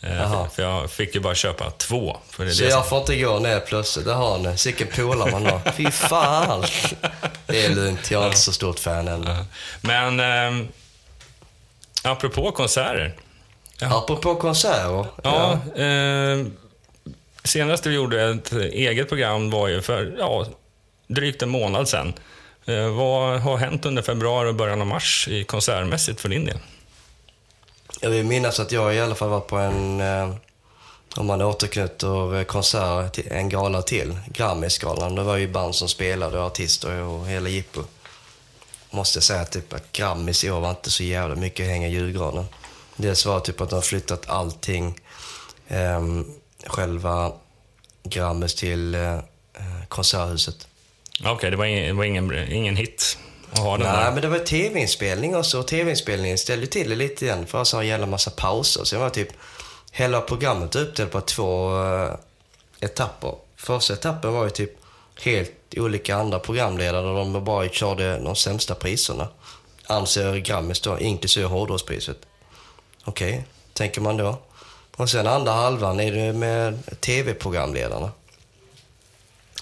Eh. 0.00 0.48
För, 0.54 0.62
jag 0.62 0.90
fick 0.90 1.14
ju 1.14 1.20
bara 1.20 1.34
köpa 1.34 1.70
två. 1.70 2.16
För 2.30 2.44
det 2.44 2.50
Så 2.50 2.62
det 2.62 2.68
jag 2.68 2.80
som... 2.80 2.88
får 2.88 2.98
inte 2.98 3.16
gå 3.16 3.38
ner 3.38 3.60
plötsligt, 3.60 4.06
det 4.06 4.12
har 4.14 4.38
ni. 4.38 4.56
Sicken 4.58 4.86
polare 4.96 5.30
man 5.30 5.46
har. 5.46 5.72
Fy 5.72 5.90
fan! 5.90 6.64
Det 7.46 7.64
är 7.64 7.74
lugnt, 7.74 8.10
jag 8.10 8.22
är 8.22 8.26
inte 8.26 8.38
så 8.38 8.52
stort 8.52 8.78
fan 8.78 9.08
än. 9.08 9.28
Men 9.80 10.20
eh, 10.20 10.66
apropå 12.04 12.50
konserter. 12.52 13.16
Apropå 13.80 14.34
konserter. 14.34 15.06
Ja, 15.22 15.52
eh, 15.82 16.46
senast 17.44 17.86
vi 17.86 17.94
gjorde 17.94 18.22
ett 18.22 18.52
eget 18.52 19.08
program 19.08 19.50
var 19.50 19.68
ju 19.68 19.82
för 19.82 20.16
ja, 20.18 20.46
drygt 21.06 21.42
en 21.42 21.48
månad 21.48 21.88
sedan. 21.88 22.12
Eh, 22.64 22.88
vad 22.88 23.40
har 23.40 23.56
hänt 23.56 23.86
under 23.86 24.02
februari 24.02 24.50
och 24.50 24.54
början 24.54 24.80
av 24.80 24.86
mars 24.86 25.28
i 25.28 25.44
konsertmässigt 25.44 26.20
för 26.20 26.28
din 26.28 26.44
del? 26.44 26.58
Jag 28.00 28.10
vill 28.10 28.24
minnas 28.24 28.60
att 28.60 28.72
jag 28.72 28.94
i 28.94 29.00
alla 29.00 29.14
fall 29.14 29.28
var 29.28 29.40
på 29.40 29.56
en, 29.56 30.00
eh, 30.00 30.34
om 31.16 31.26
man 31.26 31.42
återknyter 31.42 32.38
eh, 32.38 32.44
konsert, 32.44 33.12
till 33.12 33.28
en 33.30 33.48
gala 33.48 33.82
till, 33.82 34.18
Grammisgalan. 34.28 35.14
Det 35.14 35.22
var 35.22 35.36
ju 35.36 35.48
band 35.48 35.74
som 35.74 35.88
spelade, 35.88 36.38
och 36.38 36.46
artister 36.46 37.02
och 37.02 37.26
hela 37.26 37.48
jippo. 37.48 37.80
Måste 38.90 39.16
jag 39.16 39.24
säga 39.24 39.44
typ 39.44 39.72
att 39.72 39.92
Grammis 39.92 40.44
i 40.44 40.50
år 40.50 40.60
var 40.60 40.70
inte 40.70 40.90
så 40.90 41.02
jävla 41.02 41.36
mycket 41.36 41.64
att 41.64 41.70
hänga 41.70 41.88
i 41.88 41.92
julgranen. 41.92 42.44
Dels 42.96 43.26
var 43.26 43.40
typ 43.40 43.60
att 43.60 43.70
de 43.70 43.74
har 43.74 43.82
flyttat 43.82 44.28
allting, 44.28 45.00
ehm, 45.68 46.26
själva 46.66 47.32
Grammis 48.02 48.54
till 48.54 48.94
eh, 48.94 49.14
eh, 49.14 49.20
Konserthuset. 49.88 50.66
Okej, 51.24 51.50
det 51.50 51.56
var, 51.56 51.64
ingen, 51.64 51.86
det 51.86 51.92
var 51.92 52.04
ingen, 52.04 52.52
ingen 52.52 52.76
hit 52.76 53.18
att 53.52 53.58
ha 53.58 53.76
den 53.76 53.86
Nej, 53.86 54.04
där. 54.04 54.12
men 54.12 54.22
det 54.22 54.28
var 54.28 54.38
tv-inspelning. 54.38 55.36
Och 55.36 55.66
tv-inspelningen 55.66 56.38
ställde 56.38 56.66
till 56.66 56.90
det 56.90 56.96
lite 56.96 57.24
igen 57.24 57.46
för 57.46 57.62
att 57.62 57.70
ha 57.70 57.80
en 57.80 57.86
jävla 57.86 58.06
massa 58.06 58.30
pauser. 58.30 58.84
Så 58.84 58.96
det 58.96 59.02
var 59.02 59.10
typ 59.10 59.28
hela 59.92 60.20
programmet 60.20 60.76
uppdelat 60.76 61.12
på 61.12 61.20
två 61.20 61.82
eh, 61.84 62.14
etapper. 62.80 63.34
Första 63.56 63.94
etappen 63.94 64.32
var 64.32 64.44
ju 64.44 64.50
typ 64.50 64.72
helt 65.22 65.52
olika 65.76 66.16
andra 66.16 66.38
programledare 66.38 67.06
där 67.06 67.14
de 67.14 67.44
bara 67.44 67.68
körde 67.68 68.18
de 68.18 68.36
sämsta 68.36 68.74
priserna. 68.74 69.28
Anser 69.86 70.36
Grammis 70.36 70.80
då, 70.80 71.00
inklusive 71.00 71.46
hårdrockspriset. 71.46 72.18
Okej, 73.04 73.44
tänker 73.72 74.00
man 74.00 74.16
då. 74.16 74.38
Och 74.96 75.10
sen 75.10 75.26
andra 75.26 75.52
halvan 75.52 76.00
är 76.00 76.12
det 76.12 76.32
med 76.32 77.00
tv-programledarna. 77.00 78.10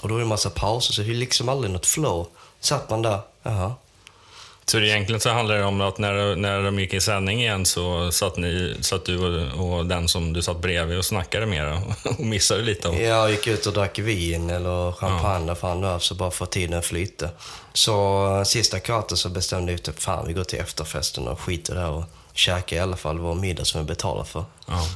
Och 0.00 0.08
då 0.08 0.14
är 0.14 0.18
det 0.18 0.24
en 0.24 0.28
massa 0.28 0.50
pauser, 0.50 0.92
så 0.92 1.02
det 1.02 1.10
är 1.10 1.14
liksom 1.14 1.48
aldrig 1.48 1.72
något 1.72 1.86
flow. 1.86 2.26
Satt 2.60 2.90
man 2.90 3.02
där, 3.02 3.20
jaha. 3.42 3.74
Så 4.70 4.78
det 4.78 4.88
egentligen 4.88 5.20
så 5.20 5.30
handlar 5.30 5.56
det 5.56 5.64
om 5.64 5.80
att 5.80 5.98
när, 5.98 6.36
när 6.36 6.62
de 6.62 6.78
gick 6.78 6.94
i 6.94 7.00
sändning 7.00 7.40
igen 7.40 7.66
så 7.66 8.12
satt, 8.12 8.36
ni, 8.36 8.76
satt 8.80 9.04
du 9.04 9.18
och, 9.18 9.76
och 9.76 9.86
den 9.86 10.08
som 10.08 10.32
du 10.32 10.42
satt 10.42 10.58
bredvid 10.60 10.98
och 10.98 11.04
snackade 11.04 11.46
med 11.46 11.82
och 12.04 12.20
missade 12.20 12.62
lite. 12.62 12.88
Och... 12.88 12.94
Jag 12.94 13.30
gick 13.30 13.46
ut 13.46 13.66
och 13.66 13.72
drack 13.72 13.98
vin 13.98 14.50
eller 14.50 14.92
champagne, 14.92 15.48
ja. 15.48 15.54
fan 15.54 15.80
det 15.80 16.00
så 16.00 16.14
bara 16.14 16.30
för 16.30 16.44
att 16.44 16.50
tiden 16.50 16.82
flyta. 16.82 17.28
Så 17.72 18.42
sista 18.46 18.80
kvarten 18.80 19.16
så 19.16 19.28
bestämde 19.28 19.72
vi 19.72 19.78
typ, 19.78 20.02
fan 20.02 20.26
vi 20.26 20.32
går 20.32 20.44
till 20.44 20.58
efterfesten 20.58 21.28
och 21.28 21.40
skiter 21.40 21.74
där 21.74 21.90
och 21.90 22.04
käkar 22.32 22.76
i 22.76 22.80
alla 22.80 22.96
fall 22.96 23.18
vår 23.18 23.34
middag 23.34 23.64
som 23.64 23.80
vi 23.80 23.86
betalar 23.86 24.24
för. 24.24 24.44
Ja. 24.66 24.86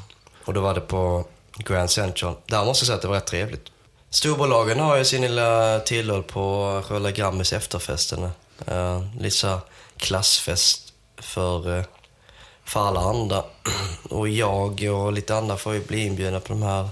Och 0.44 0.54
då 0.54 0.60
var 0.60 0.74
det 0.74 0.80
på 0.80 1.24
Grand 1.56 1.90
Central. 1.90 2.34
Där 2.46 2.64
måste 2.64 2.82
jag 2.82 2.86
säga 2.86 2.96
att 2.96 3.02
det 3.02 3.08
var 3.08 3.14
rätt 3.14 3.26
trevligt. 3.26 3.64
Storbolagen 4.10 4.80
har 4.80 4.96
ju 4.96 5.04
sin 5.04 5.22
lilla 5.22 5.80
tillhåll 5.80 6.22
på 6.22 6.82
själva 6.88 7.10
Grammis 7.10 7.52
efterfesten. 7.52 8.30
Uh, 8.68 9.02
lite 9.20 9.36
så 9.36 9.60
klassfest 9.96 10.92
för, 11.18 11.68
uh, 11.68 11.84
för 12.64 12.88
alla 12.88 13.00
andra. 13.00 13.44
Och 14.10 14.28
jag 14.28 14.82
och 14.82 15.12
lite 15.12 15.36
andra 15.36 15.56
får 15.56 15.74
ju 15.74 15.80
bli 15.80 16.06
inbjudna 16.06 16.40
på 16.40 16.52
de 16.52 16.62
här 16.62 16.88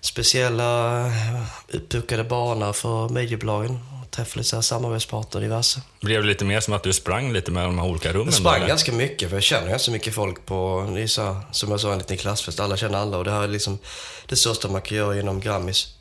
speciella 0.00 1.00
uh, 1.06 1.42
uppbokade 1.68 2.24
banorna 2.24 2.72
för 2.72 3.08
mediebolagen. 3.08 3.78
Träffa 4.10 4.38
lite 4.38 4.48
så 4.48 4.62
samarbetspartner 4.62 5.40
diverse. 5.40 5.80
Blev 6.00 6.22
det 6.22 6.28
lite 6.28 6.44
mer 6.44 6.60
som 6.60 6.74
att 6.74 6.82
du 6.82 6.92
sprang 6.92 7.32
lite 7.32 7.50
mellan 7.50 7.76
de 7.76 7.78
här 7.78 7.90
olika 7.90 8.12
rummen? 8.12 8.26
Jag 8.26 8.34
sprang 8.34 8.68
ganska 8.68 8.92
mycket, 8.92 9.28
för 9.28 9.36
jag 9.36 9.42
känner 9.42 9.68
ganska 9.70 9.90
mycket 9.90 10.14
folk 10.14 10.46
på, 10.46 10.90
det 10.94 11.02
är 11.02 11.06
så, 11.06 11.36
som 11.52 11.70
jag 11.70 11.80
sa, 11.80 11.92
en 11.92 11.98
liten 11.98 12.16
klassfest. 12.16 12.60
Alla 12.60 12.76
känner 12.76 12.98
alla 12.98 13.18
och 13.18 13.24
det 13.24 13.30
här 13.30 13.42
är 13.42 13.48
liksom 13.48 13.78
det 14.26 14.36
största 14.36 14.68
man 14.68 14.82
kan 14.82 14.96
göra 14.96 15.20
inom 15.20 15.40
Grammis. 15.40 15.94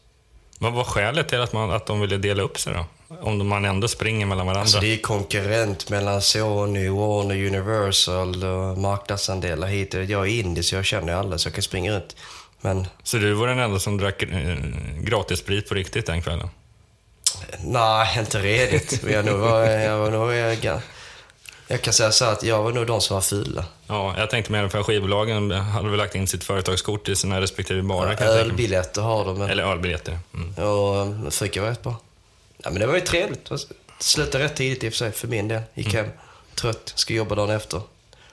Vad 0.61 0.73
var 0.73 0.83
skälet 0.83 1.29
till 1.29 1.41
att, 1.41 1.53
man, 1.53 1.71
att 1.71 1.85
de 1.85 2.01
ville 2.01 2.17
dela 2.17 2.43
upp 2.43 2.59
sig 2.59 2.73
då? 2.73 2.85
Om 3.21 3.47
man 3.47 3.65
ändå 3.65 3.87
springer 3.87 4.25
mellan 4.25 4.45
varandra? 4.45 4.61
Alltså 4.61 4.79
det 4.79 4.93
är 4.93 4.97
konkurrent 4.97 5.89
mellan 5.89 6.21
Sony, 6.21 6.89
Warner, 6.89 7.47
Universal 7.47 8.43
och 8.43 8.77
marknadsandelar 8.77 9.67
hit 9.67 9.93
och 9.93 10.03
Jag 10.03 10.27
är 10.27 10.31
indisk 10.31 10.69
så 10.69 10.75
jag 10.75 10.85
känner 10.85 11.13
alla 11.13 11.37
så 11.37 11.47
jag 11.47 11.53
kan 11.53 11.63
springa 11.63 11.91
runt. 11.91 12.15
Men... 12.61 12.87
Så 13.03 13.17
du 13.17 13.33
var 13.33 13.47
den 13.47 13.59
enda 13.59 13.79
som 13.79 13.97
drack 13.97 14.23
eh, 14.23 14.57
gratissprit 14.99 15.69
på 15.69 15.75
riktigt 15.75 16.05
den 16.05 16.21
kvällen? 16.21 16.49
Nej, 17.63 18.19
inte 18.19 18.39
redigt. 18.39 19.03
Jag, 19.09 19.25
nog 19.25 19.39
var, 19.39 19.65
jag 19.65 19.97
var 19.97 20.11
nog... 20.11 20.79
Jag, 21.71 21.81
kan 21.81 21.93
säga 21.93 22.11
så 22.11 22.25
att 22.25 22.43
jag 22.43 22.63
var 22.63 22.71
nog 22.71 22.87
de 22.87 23.01
som 23.01 23.13
var 23.13 23.21
fula. 23.21 23.65
Ja, 23.87 24.15
jag 24.17 24.29
tänkte 24.29 24.51
mer 24.51 24.67
för 24.67 24.83
skivbolagen 24.83 25.51
hade 25.51 25.89
väl 25.89 25.97
lagt 25.97 26.15
in 26.15 26.27
sitt 26.27 26.43
företagskort 26.43 27.09
i 27.09 27.15
sina 27.15 27.41
respektive 27.41 27.81
barer. 27.81 28.17
Ja, 28.19 28.25
ölbiljetter 28.25 29.01
har 29.01 29.25
de. 29.25 29.41
Eller 29.41 29.63
ölbiljetter. 29.63 30.19
Mm. 30.33 30.69
Och 30.69 31.33
fika 31.33 31.61
var 31.61 31.69
rätt 31.69 31.83
bra. 31.83 31.95
Ja, 32.57 32.69
men 32.69 32.79
det 32.79 32.87
var 32.87 32.95
ju 32.95 33.01
trevligt. 33.01 33.49
Slutade 33.99 34.43
rätt 34.43 34.55
tidigt 34.55 34.83
i 34.83 34.89
och 34.89 34.93
för 34.93 34.97
sig, 34.97 35.11
för 35.11 35.27
min 35.27 35.47
del. 35.47 35.61
Gick 35.73 35.93
mm. 35.93 36.05
hem, 36.05 36.13
trött, 36.55 36.93
ska 36.95 37.13
jobba 37.13 37.35
dagen 37.35 37.49
efter. 37.49 37.81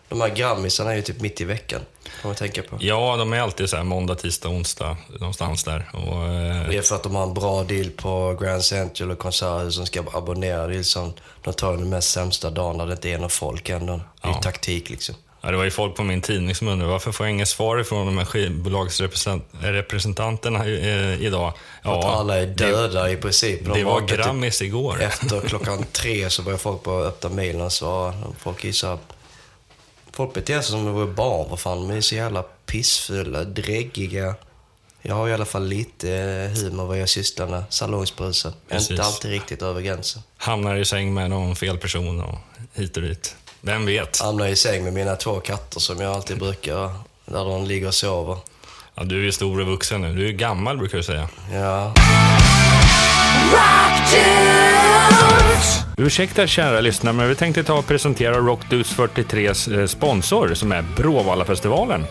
De 0.09 0.21
här 0.21 0.28
grammisarna 0.28 0.93
är 0.93 0.97
ju 0.97 1.02
typ 1.02 1.21
mitt 1.21 1.40
i 1.40 1.45
veckan, 1.45 1.81
får 2.08 2.28
man 2.28 2.36
tänka 2.36 2.62
på. 2.62 2.76
Ja, 2.80 3.16
de 3.16 3.32
är 3.32 3.40
alltid 3.40 3.70
så 3.70 3.76
här 3.76 3.84
måndag, 3.84 4.14
tisdag, 4.14 4.48
onsdag, 4.48 4.96
någonstans 5.20 5.64
där. 5.64 5.90
Och, 5.92 6.25
eh... 6.25 6.68
Det 6.68 6.76
är 6.76 6.82
för 6.82 6.96
att 6.96 7.02
de 7.02 7.14
har 7.14 7.22
en 7.22 7.34
bra 7.34 7.64
deal 7.64 7.90
på 7.90 8.38
Grand 8.40 8.64
Central 8.64 9.10
och 9.10 9.18
Konserthus 9.18 9.75
som 9.75 9.86
ska 9.86 10.04
abonnera. 10.12 10.66
Det 10.66 10.75
är 10.75 10.78
liksom, 10.78 11.12
de 11.44 11.54
tar 11.54 11.72
den 11.72 11.88
mest 11.88 12.10
sämsta 12.10 12.50
dagen 12.50 12.76
när 12.76 12.86
det 12.86 12.92
inte 12.92 13.10
är 13.10 13.18
någon 13.18 13.30
folk 13.30 13.68
ändå. 13.68 14.00
Det 14.22 14.28
är 14.28 14.32
ja. 14.32 14.42
taktik 14.42 14.90
liksom. 14.90 15.14
Ja, 15.46 15.50
det 15.50 15.56
var 15.56 15.64
ju 15.64 15.70
folk 15.70 15.96
på 15.96 16.02
min 16.02 16.20
tidning 16.20 16.54
som 16.54 16.68
undrade 16.68 16.92
varför 16.92 17.12
får 17.12 17.26
jag 17.26 17.34
inget 17.34 17.48
svar 17.48 17.78
ifrån 17.78 18.06
de 18.06 18.18
här 18.18 18.25
skivbolagsrepresentanterna 18.25 20.66
idag? 20.66 21.52
Ja, 21.82 21.98
att 21.98 22.04
alla 22.04 22.38
är 22.38 22.46
döda 22.46 23.02
det, 23.02 23.10
i 23.10 23.16
princip. 23.16 23.64
De 23.64 23.78
det 23.78 23.84
var 23.84 24.00
Grammis 24.00 24.58
typ, 24.58 24.66
igår. 24.66 25.02
Efter 25.02 25.40
klockan 25.48 25.84
tre 25.92 26.30
så 26.30 26.42
började 26.42 26.62
folk 26.62 26.82
bara 26.82 27.04
öppna 27.04 27.30
mejlen 27.30 27.60
och 27.60 27.72
svara. 27.72 28.14
Folk 28.38 28.75
så 28.75 28.98
Folk 30.16 30.35
beter 30.35 30.61
sig 30.61 30.70
som 30.70 30.80
om 30.80 30.87
de 30.87 30.94
vore 30.94 31.06
barn. 31.06 31.46
Vad 31.50 31.61
fan, 31.61 31.88
de 31.88 31.96
är 31.96 32.00
så 32.00 32.14
jävla 32.14 32.42
pissfulla, 32.42 33.44
dräggiga. 33.44 34.35
Jag 35.02 35.14
har 35.14 35.28
i 35.28 35.35
alla 35.35 35.44
fall 35.44 35.66
lite 35.66 36.08
humor 36.56 36.87
vad 36.87 36.99
jag 36.99 37.08
sysslar 37.08 37.46
med. 37.46 37.64
Salongsbrusad. 37.68 38.52
Inte 38.73 39.02
alltid 39.02 39.30
riktigt 39.30 39.62
över 39.62 39.80
gränsen. 39.80 40.23
Hamnar 40.37 40.76
i 40.76 40.85
säng 40.85 41.14
med 41.14 41.30
någon 41.30 41.56
fel 41.56 41.78
person 41.78 42.20
och 42.20 42.38
hit 42.75 42.96
och 42.96 43.02
dit. 43.02 43.37
Vem 43.61 43.87
vet? 43.87 44.20
Hamnar 44.20 44.46
i 44.46 44.56
säng 44.56 44.85
med 44.85 44.92
mina 44.92 45.16
två 45.16 45.40
katter 45.40 45.80
som 45.80 46.00
jag 46.00 46.12
alltid 46.12 46.38
brukar, 46.38 46.94
där 47.25 47.44
de 47.44 47.64
ligger 47.64 47.87
och 47.87 47.94
sover. 47.94 48.38
Ja, 48.94 49.04
du 49.04 49.20
är 49.20 49.25
ju 49.25 49.32
stor 49.32 49.61
och 49.61 49.66
vuxen 49.66 50.00
nu. 50.00 50.14
Du 50.14 50.28
är 50.28 50.32
gammal 50.32 50.78
brukar 50.78 50.99
du 50.99 51.04
säga. 51.04 51.28
Ja. 51.52 51.94
Ursäkta 55.98 56.46
kära 56.46 56.80
lyssnare, 56.80 57.14
men 57.14 57.28
vi 57.28 57.34
tänkte 57.34 57.64
ta 57.64 57.74
och 57.78 57.86
presentera 57.86 58.36
Rockdudes 58.36 58.96
43s 58.96 59.80
eh, 59.80 59.86
sponsor 59.86 60.54
som 60.54 60.72
är 60.72 60.84
Bråvallafestivalen. 60.96 62.04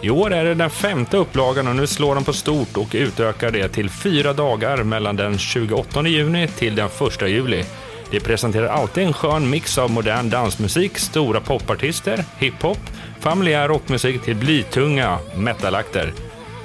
I 0.00 0.10
år 0.10 0.32
är 0.32 0.44
det 0.44 0.54
den 0.54 0.70
femte 0.70 1.16
upplagan 1.16 1.68
och 1.68 1.76
nu 1.76 1.86
slår 1.86 2.14
de 2.14 2.24
på 2.24 2.32
stort 2.32 2.76
och 2.76 2.88
utökar 2.92 3.50
det 3.50 3.68
till 3.68 3.90
fyra 3.90 4.32
dagar 4.32 4.82
mellan 4.82 5.16
den 5.16 5.38
28 5.38 6.08
juni 6.08 6.48
till 6.48 6.74
den 6.74 6.86
1 6.86 7.28
juli. 7.28 7.64
De 8.10 8.20
presenterar 8.20 8.66
alltid 8.66 9.04
en 9.04 9.12
skön 9.12 9.50
mix 9.50 9.78
av 9.78 9.90
modern 9.90 10.30
dansmusik, 10.30 10.98
stora 10.98 11.40
popartister, 11.40 12.24
hiphop, 12.38 12.78
familjär 13.20 13.68
rockmusik 13.68 14.22
till 14.22 14.36
blytunga 14.36 15.18
metalakter. 15.36 16.12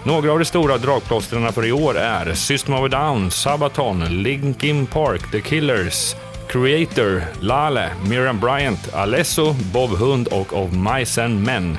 Några 0.06 0.32
av 0.32 0.40
de 0.40 0.46
stora 0.46 0.78
dragplåstren 0.78 1.54
för 1.54 1.66
i 1.66 1.72
år 1.72 1.98
är 1.98 2.34
System 2.34 2.74
of 2.74 2.82
a 2.82 2.88
Down, 2.88 3.32
Sabaton, 3.32 4.24
Linkin 4.24 4.86
Park, 4.86 5.32
The 5.32 5.42
Killers, 5.42 6.16
Creator, 6.48 7.24
Lale, 7.40 7.90
Miriam 8.10 8.40
Bryant, 8.40 8.94
Alesso, 8.94 9.54
Bob 9.54 9.90
Hund 9.90 10.28
och 10.28 10.54
Of 10.54 10.72
Mice 10.72 11.24
and 11.24 11.44
Men. 11.46 11.78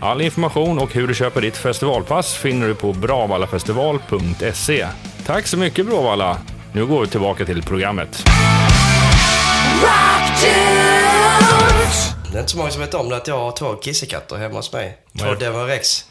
All 0.00 0.20
information 0.20 0.78
och 0.78 0.92
hur 0.94 1.08
du 1.08 1.14
köper 1.14 1.40
ditt 1.40 1.56
festivalpass 1.56 2.34
finner 2.34 2.68
du 2.68 2.74
på 2.74 2.92
bravallafestival.se. 2.92 4.86
Tack 5.26 5.46
så 5.46 5.56
mycket 5.56 5.86
Bråvalla! 5.86 6.38
Nu 6.72 6.86
går 6.86 7.00
vi 7.00 7.06
tillbaka 7.06 7.44
till 7.44 7.62
programmet. 7.62 8.24
Det 12.32 12.36
är 12.36 12.40
inte 12.40 12.52
så 12.52 12.58
många 12.58 12.70
som 12.70 12.80
vet 12.80 12.94
om 12.94 13.08
det 13.08 13.16
att 13.16 13.28
jag 13.28 13.38
har 13.38 13.52
två 13.52 13.74
kissekatter 13.74 14.36
hemma 14.36 14.54
hos 14.54 14.72
mig. 14.72 14.98
Två 15.18 15.34
Devon 15.34 15.66
Rex. 15.66 16.04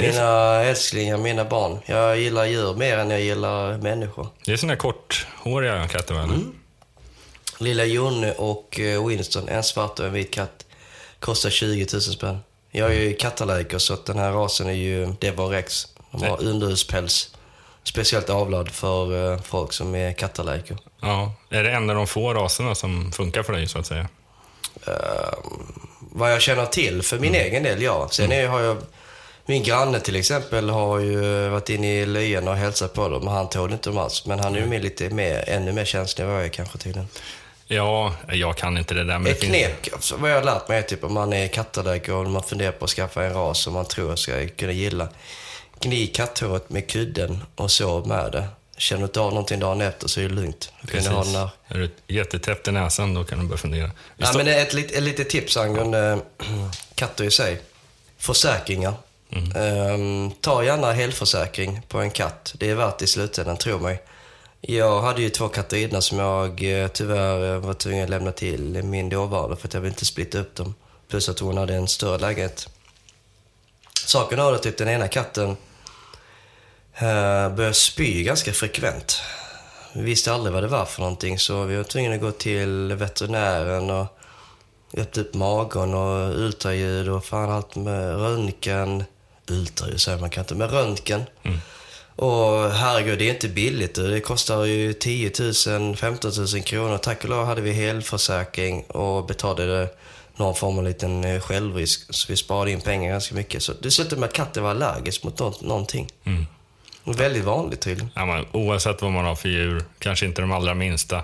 Mina 0.00 0.62
älsklingar, 0.62 1.18
mina 1.18 1.44
barn. 1.44 1.78
Jag 1.86 2.18
gillar 2.18 2.44
djur 2.44 2.74
mer 2.74 2.98
än 2.98 3.10
jag 3.10 3.20
gillar 3.20 3.78
människor. 3.78 4.28
Det 4.44 4.52
är 4.52 4.56
såna 4.56 4.76
korthåriga 4.76 5.88
katter, 5.88 6.14
väl? 6.14 6.24
Mm. 6.24 6.54
Lilla 7.58 7.84
Jonne 7.84 8.32
och 8.32 8.80
eh, 8.80 9.06
Winston, 9.06 9.48
en 9.48 9.62
svart 9.62 9.98
och 9.98 10.06
en 10.06 10.12
vit 10.12 10.34
katt, 10.34 10.66
kostar 11.20 11.50
20 11.50 11.86
000 11.92 12.00
spänn. 12.02 12.38
Jag 12.70 12.90
är 12.90 13.00
ju 13.00 13.14
kattallergiker 13.14 13.78
så 13.78 13.96
den 14.06 14.18
här 14.18 14.32
rasen 14.32 14.68
är 14.68 14.72
ju 14.72 15.06
Devon 15.20 15.50
Rex. 15.50 15.86
De 16.10 16.22
har 16.22 16.42
underhuspäls. 16.42 17.34
Speciellt 17.82 18.30
avlad 18.30 18.70
för 18.70 19.12
uh, 19.12 19.40
folk 19.40 19.72
som 19.72 19.94
är 19.94 20.12
kattallergiker. 20.12 20.78
Ja, 21.00 21.32
är 21.50 21.64
det 21.64 21.70
en 21.70 21.90
av 21.90 21.96
de 21.96 22.06
få 22.06 22.34
raserna 22.34 22.74
som 22.74 23.12
funkar 23.12 23.42
för 23.42 23.52
dig 23.52 23.68
så 23.68 23.78
att 23.78 23.86
säga? 23.86 24.08
Uh, 24.88 25.34
vad 26.00 26.32
jag 26.32 26.42
känner 26.42 26.66
till 26.66 27.02
för 27.02 27.18
min 27.18 27.34
mm. 27.34 27.46
egen 27.46 27.62
del, 27.62 27.82
ja. 27.82 28.08
Sen 28.10 28.24
mm. 28.24 28.44
är, 28.44 28.48
har 28.48 28.60
jag 28.60 28.76
min 29.46 29.62
granne 29.62 30.00
till 30.00 30.16
exempel 30.16 30.70
har 30.70 30.98
ju 30.98 31.48
varit 31.48 31.68
inne 31.68 32.00
i 32.00 32.06
lyan 32.06 32.48
och 32.48 32.56
hälsat 32.56 32.94
på 32.94 33.08
dem. 33.08 33.26
Han 33.26 33.48
tål 33.48 33.72
inte 33.72 33.90
dem 33.90 33.98
alls. 33.98 34.26
Men 34.26 34.38
han 34.38 34.54
är 34.54 34.58
ju 34.58 34.64
mm. 34.64 34.82
lite 34.82 35.10
mer, 35.10 35.44
ännu 35.48 35.72
mer 35.72 35.84
känslig 35.84 36.24
än 36.24 36.30
vad 36.30 36.38
jag 36.38 36.44
är 36.46 36.50
kanske 36.50 36.78
tydligen. 36.78 37.08
Ja, 37.66 38.14
jag 38.32 38.56
kan 38.56 38.78
inte 38.78 38.94
det 38.94 39.04
där. 39.04 39.18
med... 39.18 39.32
Ett 39.32 39.42
knep, 39.42 39.92
alltså, 39.92 40.16
vad 40.16 40.30
jag 40.30 40.36
har 40.36 40.44
lärt 40.44 40.68
mig 40.68 40.78
är 40.78 40.82
typ 40.82 41.04
om 41.04 41.14
man 41.14 41.32
är 41.32 41.48
kattallergiker 41.48 42.14
och 42.14 42.30
man 42.30 42.42
funderar 42.42 42.72
på 42.72 42.84
att 42.84 42.90
skaffa 42.90 43.24
en 43.24 43.34
ras 43.34 43.60
som 43.60 43.74
man 43.74 43.84
tror 43.84 44.16
ska 44.16 44.48
kunna 44.48 44.72
gilla. 44.72 45.08
Gni 45.80 46.06
katthåret 46.06 46.70
med 46.70 46.88
kudden 46.88 47.42
och 47.56 47.70
sov 47.70 48.06
med 48.06 48.32
det. 48.32 48.48
Känner 48.76 49.00
du 49.00 49.06
inte 49.06 49.20
av 49.20 49.30
någonting 49.30 49.60
dagen 49.60 49.80
efter 49.80 50.08
så 50.08 50.20
är 50.20 50.28
det 50.28 50.34
lugnt. 50.34 50.72
Då 50.80 50.88
kan 50.88 51.14
ha 51.14 51.24
där... 51.24 51.50
Är 51.68 51.78
du 51.78 52.14
jättetäppt 52.14 52.68
i 52.68 52.72
näsan 52.72 53.14
då 53.14 53.24
kan 53.24 53.38
du 53.38 53.44
börja 53.44 53.58
fundera. 53.58 53.90
Ja, 54.16 54.32
men 54.36 54.48
ett, 54.48 54.74
ett, 54.74 54.92
ett 54.92 55.02
litet 55.02 55.28
tips 55.28 55.56
angående 55.56 56.18
katter 56.94 57.24
i 57.24 57.30
sig. 57.30 57.60
Försäkringar. 58.18 58.94
Mm. 59.30 59.94
Um, 59.94 60.32
ta 60.40 60.64
gärna 60.64 60.92
helförsäkring 60.92 61.80
på 61.88 62.00
en 62.00 62.10
katt. 62.10 62.54
Det 62.58 62.70
är 62.70 62.74
värt 62.74 62.98
det 62.98 63.04
i 63.04 63.08
slutändan, 63.08 63.56
tro 63.56 63.78
mig. 63.78 64.02
Jag 64.60 65.02
hade 65.02 65.22
ju 65.22 65.30
två 65.30 65.48
katter 65.48 65.76
innan 65.76 66.02
som 66.02 66.18
jag 66.18 66.82
eh, 66.82 66.88
tyvärr 66.88 67.54
eh, 67.54 67.58
var 67.58 67.74
tvungen 67.74 68.04
att 68.04 68.10
lämna 68.10 68.32
till 68.32 68.82
min 68.82 69.08
dåvarande 69.08 69.56
för 69.56 69.68
att 69.68 69.74
jag 69.74 69.80
ville 69.80 69.92
inte 69.92 70.04
splitta 70.04 70.38
upp 70.38 70.54
dem. 70.54 70.74
Plus 71.08 71.28
att 71.28 71.38
hon 71.38 71.56
hade 71.56 71.74
en 71.74 71.88
större 71.88 72.18
lägenhet. 72.18 72.68
Saken 74.06 74.38
var 74.38 74.52
att 74.52 74.62
typ 74.62 74.78
den 74.78 74.88
ena 74.88 75.08
katten 75.08 75.56
eh, 76.94 77.06
uh, 77.06 77.54
började 77.54 77.74
spy 77.74 78.22
ganska 78.22 78.52
frekvent. 78.52 79.22
Vi 79.94 80.02
visste 80.02 80.32
aldrig 80.32 80.54
vad 80.54 80.62
det 80.62 80.68
var 80.68 80.84
för 80.84 81.00
någonting 81.00 81.38
så 81.38 81.64
vi 81.64 81.76
var 81.76 81.84
tvungna 81.84 82.14
att 82.14 82.20
gå 82.20 82.30
till 82.30 82.94
veterinären 82.94 83.90
och 83.90 84.06
öppna 84.96 85.22
upp 85.22 85.34
magen 85.34 85.94
och 85.94 86.38
ultraljud 86.38 87.08
och 87.08 87.24
fan 87.24 87.50
allt 87.50 87.76
med 87.76 88.16
röntgen 88.16 89.04
ultraljud 89.48 90.20
man 90.20 90.30
kan 90.30 90.42
inte, 90.42 90.54
med 90.54 90.70
röntgen. 90.70 91.22
Mm. 91.42 91.58
Och 92.16 92.70
herregud, 92.70 93.18
det 93.18 93.28
är 93.28 93.34
inte 93.34 93.48
billigt. 93.48 93.94
Det 93.94 94.20
kostar 94.20 94.64
ju 94.64 94.92
10 94.92 95.32
000, 95.66 95.96
15 95.96 96.30
000 96.54 96.62
kronor. 96.62 96.98
Tack 96.98 97.24
och 97.24 97.30
lov 97.30 97.46
hade 97.46 97.60
vi 97.60 97.72
helförsäkring 97.72 98.82
och 98.82 99.26
betalade 99.26 99.88
någon 100.36 100.54
form 100.54 100.78
av 100.78 100.84
liten 100.84 101.24
eh, 101.24 101.40
självrisk. 101.40 102.14
Så 102.14 102.26
vi 102.32 102.36
sparade 102.36 102.70
in 102.70 102.80
pengar 102.80 103.10
ganska 103.10 103.34
mycket. 103.34 103.62
Så 103.62 103.72
med 104.16 104.24
att 104.24 104.32
katten 104.32 104.62
var 104.62 104.70
allergisk 104.70 105.22
mot 105.22 105.38
nå- 105.38 105.54
någonting. 105.60 106.08
Mm. 106.24 106.46
Väldigt 107.04 107.44
vanligt 107.44 107.80
tydligen. 107.80 108.10
Ja, 108.14 108.26
men 108.26 108.46
oavsett 108.52 109.02
vad 109.02 109.12
man 109.12 109.24
har 109.24 109.34
för 109.34 109.48
djur, 109.48 109.82
kanske 109.98 110.26
inte 110.26 110.40
de 110.40 110.52
allra 110.52 110.74
minsta, 110.74 111.22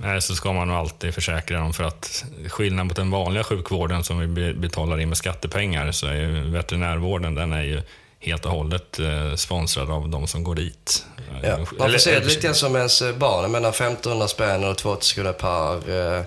nej, 0.00 0.22
så 0.22 0.34
ska 0.34 0.52
man 0.52 0.68
nog 0.68 0.76
alltid 0.76 1.14
försäkra 1.14 1.58
dem 1.58 1.72
för 1.72 1.84
att 1.84 2.24
skillnad 2.48 2.86
mot 2.86 2.96
den 2.96 3.10
vanliga 3.10 3.44
sjukvården 3.44 4.04
som 4.04 4.18
vi 4.18 4.26
be- 4.26 4.54
betalar 4.54 5.00
in 5.00 5.08
med 5.08 5.18
skattepengar 5.18 5.92
så 5.92 6.06
är 6.06 6.14
ju 6.14 6.50
veterinärvården 6.50 7.34
den 7.34 7.52
är 7.52 7.62
ju 7.62 7.82
helt 8.20 8.44
och 8.44 8.50
hållet 8.52 8.98
eh, 8.98 9.34
sponsrad 9.34 9.90
av 9.90 10.08
de 10.08 10.26
som 10.28 10.44
går 10.44 10.54
dit. 10.54 11.06
Ja. 11.42 11.56
Man 11.56 11.66
får 11.66 11.84
Eller- 11.84 11.98
se 11.98 12.10
det 12.10 12.16
eller- 12.16 12.26
lite 12.28 12.54
som 12.54 12.76
ens 12.76 13.02
eh, 13.02 13.16
barn. 13.16 13.42
Jag 13.42 13.50
menar 13.50 13.68
1500 13.68 14.28
spänn 14.28 14.64
och 14.64 14.78
2000 14.78 15.14
kronor 15.14 15.32
per, 15.32 16.16
eh, 16.18 16.24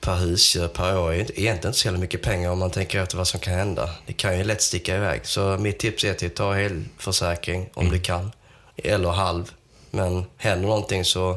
per 0.00 0.14
husdjur 0.14 0.68
per 0.68 0.98
år 0.98 1.10
är 1.12 1.14
egentligen 1.16 1.56
inte 1.56 1.72
så 1.72 1.86
jävla 1.88 2.00
mycket 2.00 2.22
pengar 2.22 2.50
om 2.50 2.58
man 2.58 2.70
tänker 2.70 3.02
efter 3.02 3.16
vad 3.16 3.28
som 3.28 3.40
kan 3.40 3.54
hända. 3.54 3.90
Det 4.06 4.12
kan 4.12 4.38
ju 4.38 4.44
lätt 4.44 4.62
sticka 4.62 4.96
iväg. 4.96 5.20
Så 5.26 5.40
mitt 5.58 5.78
tips 5.78 6.04
är 6.04 6.26
att 6.26 6.34
ta 6.34 6.52
helförsäkring 6.52 7.68
om 7.74 7.86
Mm. 7.86 7.92
du 7.98 8.00
kan. 8.04 8.32
Eller 8.76 9.08
halv. 9.08 9.50
Men 9.90 10.24
händer 10.36 10.68
någonting 10.68 11.04
så 11.04 11.36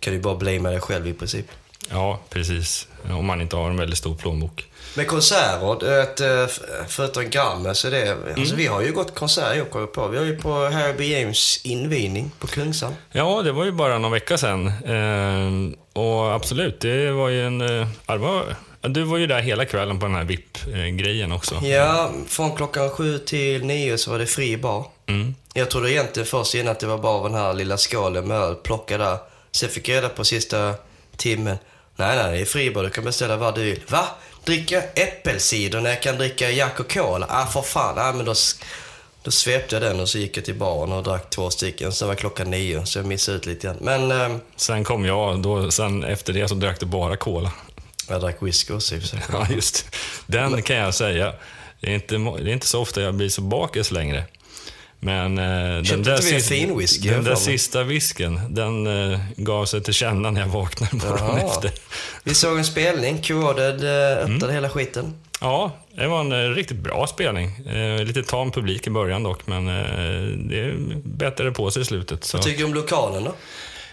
kan 0.00 0.12
du 0.12 0.20
bara 0.20 0.34
bli 0.34 0.58
med 0.58 0.72
dig 0.72 0.80
själv 0.80 1.06
i 1.06 1.12
princip. 1.12 1.46
Ja, 1.90 2.20
precis. 2.30 2.88
Om 3.10 3.26
man 3.26 3.40
inte 3.40 3.56
har 3.56 3.70
en 3.70 3.76
väldigt 3.76 3.98
stor 3.98 4.14
plånbok. 4.14 4.66
Med 4.94 5.06
konserter, 5.06 5.86
vet, 5.86 6.20
eh, 6.20 6.46
förutom 6.88 7.30
Grammen 7.30 7.74
så 7.74 7.86
är 7.86 7.90
det... 7.90 8.02
Mm. 8.02 8.34
Alltså 8.36 8.54
vi 8.54 8.66
har 8.66 8.82
ju 8.82 8.92
gått 8.92 9.14
konsert 9.14 9.56
jag 9.56 9.70
kommer 9.70 9.86
på. 9.86 10.08
Vi 10.08 10.18
har 10.18 10.24
ju 10.24 10.36
på 10.36 10.52
Harry. 10.52 11.12
James 11.12 11.60
invigning 11.64 12.30
på 12.38 12.46
Kungsan. 12.46 12.94
Ja, 13.12 13.42
det 13.42 13.52
var 13.52 13.64
ju 13.64 13.72
bara 13.72 13.98
någon 13.98 14.12
vecka 14.12 14.38
sedan. 14.38 14.72
Ehm, 14.86 15.76
och 15.92 16.34
absolut, 16.34 16.80
det 16.80 17.10
var 17.10 17.28
ju 17.28 17.46
en... 17.46 17.60
eh, 17.60 17.88
ja, 18.06 18.16
var, 18.16 18.56
du 18.80 19.02
var 19.02 19.18
ju 19.18 19.26
där 19.26 19.40
hela 19.40 19.64
kvällen 19.64 20.00
på 20.00 20.06
den 20.06 20.14
här 20.14 20.24
VIP-grejen 20.24 21.32
också. 21.32 21.54
Ja, 21.62 22.10
från 22.28 22.56
klockan 22.56 22.90
sju 22.90 23.18
till 23.18 23.64
nio 23.64 23.98
så 23.98 24.10
var 24.10 24.18
det 24.18 24.26
fri 24.26 24.56
bar. 24.56 24.86
Mm. 25.06 25.34
Jag 25.54 25.70
trodde 25.70 25.92
egentligen 25.92 26.26
först 26.26 26.54
innan 26.54 26.72
att 26.72 26.80
det 26.80 26.86
var 26.86 26.98
bara 26.98 27.22
den 27.28 27.34
här 27.38 27.54
lilla 27.54 27.76
skålen 27.76 28.28
med 28.28 28.36
öl, 28.36 28.54
plocka 28.54 28.98
där. 28.98 29.18
Sen 29.52 29.68
fick 29.68 29.88
jag 29.88 29.96
reda 29.96 30.08
på 30.08 30.24
sista 30.24 30.74
timmen. 31.16 31.56
Nej, 31.96 32.16
nej, 32.16 32.32
det 32.32 32.40
är 32.40 32.44
fri 32.44 32.70
bar. 32.70 32.82
Du 32.82 32.90
kan 32.90 33.04
beställa 33.04 33.36
vad 33.36 33.54
du 33.54 33.62
vill. 33.62 33.80
Va? 33.88 34.06
Dricka 34.44 34.82
äppelcider 34.82 35.80
när 35.80 35.90
jag 35.90 36.02
kan 36.02 36.16
dricka 36.18 36.50
Jack 36.50 36.80
och 36.80 36.92
Cola? 36.92 37.26
Ah, 37.30 37.46
för 37.46 37.62
fan. 37.62 37.98
Ah, 37.98 38.12
men 38.12 38.24
då, 38.26 38.34
då 39.22 39.30
svepte 39.30 39.74
jag 39.74 39.82
den 39.82 40.00
och 40.00 40.08
så 40.08 40.18
gick 40.18 40.36
jag 40.36 40.44
till 40.44 40.54
baren 40.54 40.92
och 40.92 41.02
drack 41.02 41.30
två 41.30 41.50
stycken. 41.50 41.92
Sen 41.92 42.08
var 42.08 42.14
klockan 42.14 42.50
nio, 42.50 42.86
så 42.86 42.98
jag 42.98 43.06
missade 43.06 43.36
ut 43.36 43.46
lite 43.46 43.66
grann. 43.66 43.76
Men 43.80 44.10
ehm, 44.10 44.40
Sen 44.56 44.84
kom 44.84 45.04
jag, 45.04 45.42
då, 45.42 45.70
sen 45.70 46.04
efter 46.04 46.32
det 46.32 46.48
så 46.48 46.54
drack 46.54 46.80
du 46.80 46.86
bara 46.86 47.16
cola. 47.16 47.52
jag 48.08 48.20
drack 48.20 48.36
whisky 48.42 48.72
också 48.72 48.94
i 48.94 48.98
och 48.98 49.02
för 49.02 49.08
sig. 49.08 49.18
Ja, 49.32 49.46
just 49.50 49.86
Den 50.26 50.62
kan 50.62 50.76
jag 50.76 50.94
säga. 50.94 51.32
Det 51.80 51.86
är, 51.90 51.94
inte, 51.94 52.14
det 52.14 52.50
är 52.50 52.52
inte 52.52 52.66
så 52.66 52.80
ofta 52.80 53.00
jag 53.00 53.14
blir 53.14 53.28
så 53.28 53.40
bakis 53.42 53.90
längre. 53.90 54.24
Men 55.02 55.38
eh, 55.38 55.44
den 55.44 55.82
där, 55.82 55.94
inte 55.94 56.02
vi 56.26 56.34
en 56.34 56.40
sis- 56.40 56.48
fin 56.48 56.78
whisky, 56.78 57.08
den 57.10 57.24
där 57.24 57.34
sista 57.34 57.82
whisken, 57.82 58.40
den 58.48 58.86
eh, 59.12 59.20
gav 59.36 59.64
sig 59.64 59.82
till 59.82 59.94
känna 59.94 60.30
när 60.30 60.40
jag 60.40 60.48
vaknade 60.48 60.96
morgonen 60.96 61.46
efter. 61.46 61.70
Vi 62.24 62.34
såg 62.34 62.58
en 62.58 62.64
spelning. 62.64 63.18
Q-Ordered 63.22 63.84
eh, 63.84 64.18
öppnade 64.18 64.34
Mm. 64.44 64.54
hela 64.54 64.68
skiten. 64.68 65.14
Ja, 65.40 65.72
det 65.94 66.06
var 66.06 66.20
en 66.20 66.32
eh, 66.32 66.54
riktigt 66.54 66.76
bra 66.76 67.06
spelning. 67.06 67.66
Eh, 67.66 68.04
lite 68.04 68.22
tam 68.22 68.50
publik 68.50 68.86
i 68.86 68.90
början 68.90 69.22
dock, 69.22 69.46
men 69.46 69.66
det 70.48 70.74
bättre 71.04 71.50
på 71.50 71.70
sig 71.70 71.82
i 71.82 71.84
slutet. 71.84 72.24
Så. 72.24 72.36
Vad 72.36 72.44
tycker 72.44 72.58
du 72.58 72.64
om 72.64 72.74
lokalen 72.74 73.24
då? 73.24 73.34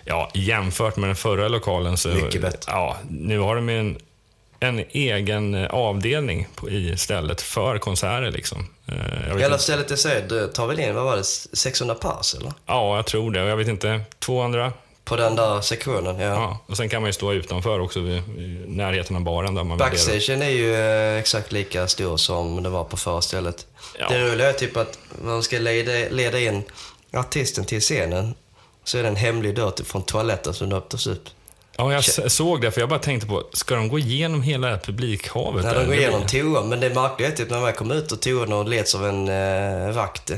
Ja, 0.06 0.32
jämfört 0.34 0.98
med 0.98 1.10
den 1.10 1.16
förra 1.16 1.48
lokalen 1.48 1.98
så... 1.98 2.10
Mycket 2.10 2.42
bättre. 2.42 2.72
Ja, 2.72 2.98
nu 3.10 3.40
har 3.40 3.56
de 3.56 3.70
en, 3.70 3.98
en 4.60 4.84
egen 4.90 5.56
eh, 5.56 5.70
avdelning 5.70 6.48
på, 6.56 6.70
i 6.70 6.98
stället 6.98 7.42
för 7.42 7.78
konserter 7.78 8.32
liksom. 8.32 8.68
Eh, 8.88 9.30
Jag 9.30 9.40
Hela 9.40 9.58
stället 9.58 9.92
i 9.92 9.98
sig 9.98 10.24
tar 10.54 10.68
väl 10.68 10.80
in, 10.80 10.96
vad 10.96 11.04
var 11.04 11.18
det, 11.18 11.24
600 11.24 11.96
pers 11.96 12.34
eller? 12.36 12.54
ja, 12.66 12.96
jag 12.96 13.06
tror 13.06 13.32
det. 13.32 13.40
Jag 13.40 13.58
vet 13.58 13.68
inte, 13.68 14.02
200? 14.20 14.74
På 15.04 15.16
den 15.16 15.36
där 15.36 15.62
sektionen, 15.62 16.20
ja. 16.20 16.28
Ja. 16.28 16.58
Och 16.68 16.78
sen 16.78 16.90
kan 16.90 17.02
man 17.02 17.10
ju 17.10 17.14
stå 17.14 17.34
utanför 17.34 17.80
också 17.80 18.00
vid, 18.00 18.18
i 18.18 18.64
närheten 18.68 19.16
av 19.16 19.22
baren 19.22 19.56
där 19.56 19.64
man. 19.64 19.78
Backstagen 19.78 20.42
är 20.42 20.50
ju 20.50 20.76
eh, 20.76 21.20
exakt 21.20 21.52
lika 21.52 21.88
stor 21.88 22.18
som 22.18 22.64
det 22.64 22.70
var 22.70 22.84
på 22.84 22.98
förra 22.98 23.22
stället. 23.22 23.66
Ja. 24.00 24.10
Det 24.10 24.32
roliga 24.32 24.50
är 24.50 24.54
typ 24.54 24.78
att 24.78 25.00
man 25.24 25.44
ska 25.44 25.60
leda, 25.60 25.92
leda 26.10 26.40
in 26.40 26.64
artisten 27.14 27.66
till 27.66 27.82
scenen. 27.82 28.36
Så 28.84 28.98
är 28.98 29.02
det 29.04 29.08
en 29.10 29.16
hemlig 29.16 29.56
dörr 29.56 29.84
från 29.84 30.04
toaletten 30.04 30.54
som 30.54 30.74
öppnas 30.74 31.08
upp. 31.08 31.24
Ja, 31.78 31.94
jag 31.94 32.32
såg 32.32 32.62
det, 32.62 32.72
för 32.72 32.82
jag 32.82 32.90
bara 32.90 33.00
tänkte 33.00 33.28
på, 33.28 33.44
ska 33.54 33.76
de 33.76 33.90
gå 33.90 34.00
igenom 34.00 34.42
hela 34.42 34.78
publikhavet? 34.78 35.64
Där? 35.64 35.76
de 35.76 35.86
går 35.86 35.96
igenom 35.96 36.28
toan. 36.28 36.70
Men 36.70 36.80
det 36.80 36.90
märkliga 36.90 37.30
är 37.30 37.36
typ 37.36 37.50
när 37.50 37.60
man 37.60 37.74
kommer 37.74 37.96
ut 37.96 38.12
ur 38.12 38.16
toan 38.16 38.54
och 38.54 38.70
leds 38.70 38.96
av 38.96 39.08
en 39.08 39.28
eh, 39.28 39.92
vakt. 39.92 40.32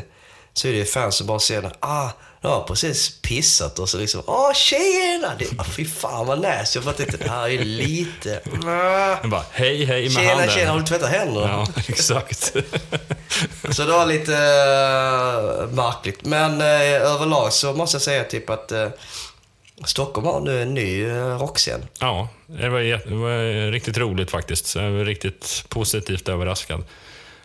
Så 0.54 0.68
är 0.68 0.72
det 0.72 0.78
ju 0.78 0.86
fans 0.86 1.16
som 1.16 1.28
bara 1.28 1.40
ser 1.40 1.62
det. 1.62 1.72
Ah, 1.80 2.10
de 2.42 2.48
har 2.48 2.64
precis 2.64 3.22
pissat 3.22 3.80
och 3.80 3.90
så 3.90 3.98
liksom. 3.98 4.22
Åh, 4.26 4.54
tjena! 4.54 5.32
Det, 5.40 5.46
ah, 5.58 5.64
fy 5.64 5.86
fan 5.86 6.28
vad 6.28 6.38
nice. 6.40 6.78
Jag 6.78 6.84
fattar 6.84 7.04
inte. 7.04 7.18
Det 7.18 7.30
här 7.30 7.50
är 7.50 7.64
lite... 7.64 8.42
Ah. 8.66 9.18
Jag 9.22 9.30
bara, 9.30 9.46
hej, 9.52 9.86
hej 9.86 10.04
med 10.04 10.12
Tjena, 10.12 10.30
handen. 10.30 10.50
tjena, 10.50 10.72
har 10.72 10.80
du 10.80 10.86
tvättat 10.86 11.10
händerna? 11.10 11.48
Ja, 11.48 11.68
exakt. 11.88 12.44
Så 13.70 13.86
det 13.86 13.92
var 13.92 14.06
lite 14.06 14.32
uh, 14.32 15.76
märkligt. 15.76 16.26
Men 16.26 16.62
eh, 16.62 17.12
överlag 17.12 17.54
så 17.54 17.74
måste 17.74 17.96
jag 17.96 18.02
säga 18.02 18.24
typ 18.24 18.50
att 18.50 18.72
eh, 18.72 18.88
Stockholm 19.86 20.28
har 20.28 20.42
nu 20.42 20.62
en 20.62 20.74
ny 20.74 21.06
uh, 21.06 21.40
rockscen. 21.40 21.86
ja, 22.00 22.28
det 22.48 22.70
var, 22.70 22.80
det 22.80 23.16
var 23.16 23.72
riktigt 23.72 23.98
roligt 23.98 24.32
faktiskt. 24.32 24.76
Jag 24.76 24.92
var 24.92 25.06
riktigt 25.06 25.66
positivt 25.70 26.30
överraskad 26.30 26.84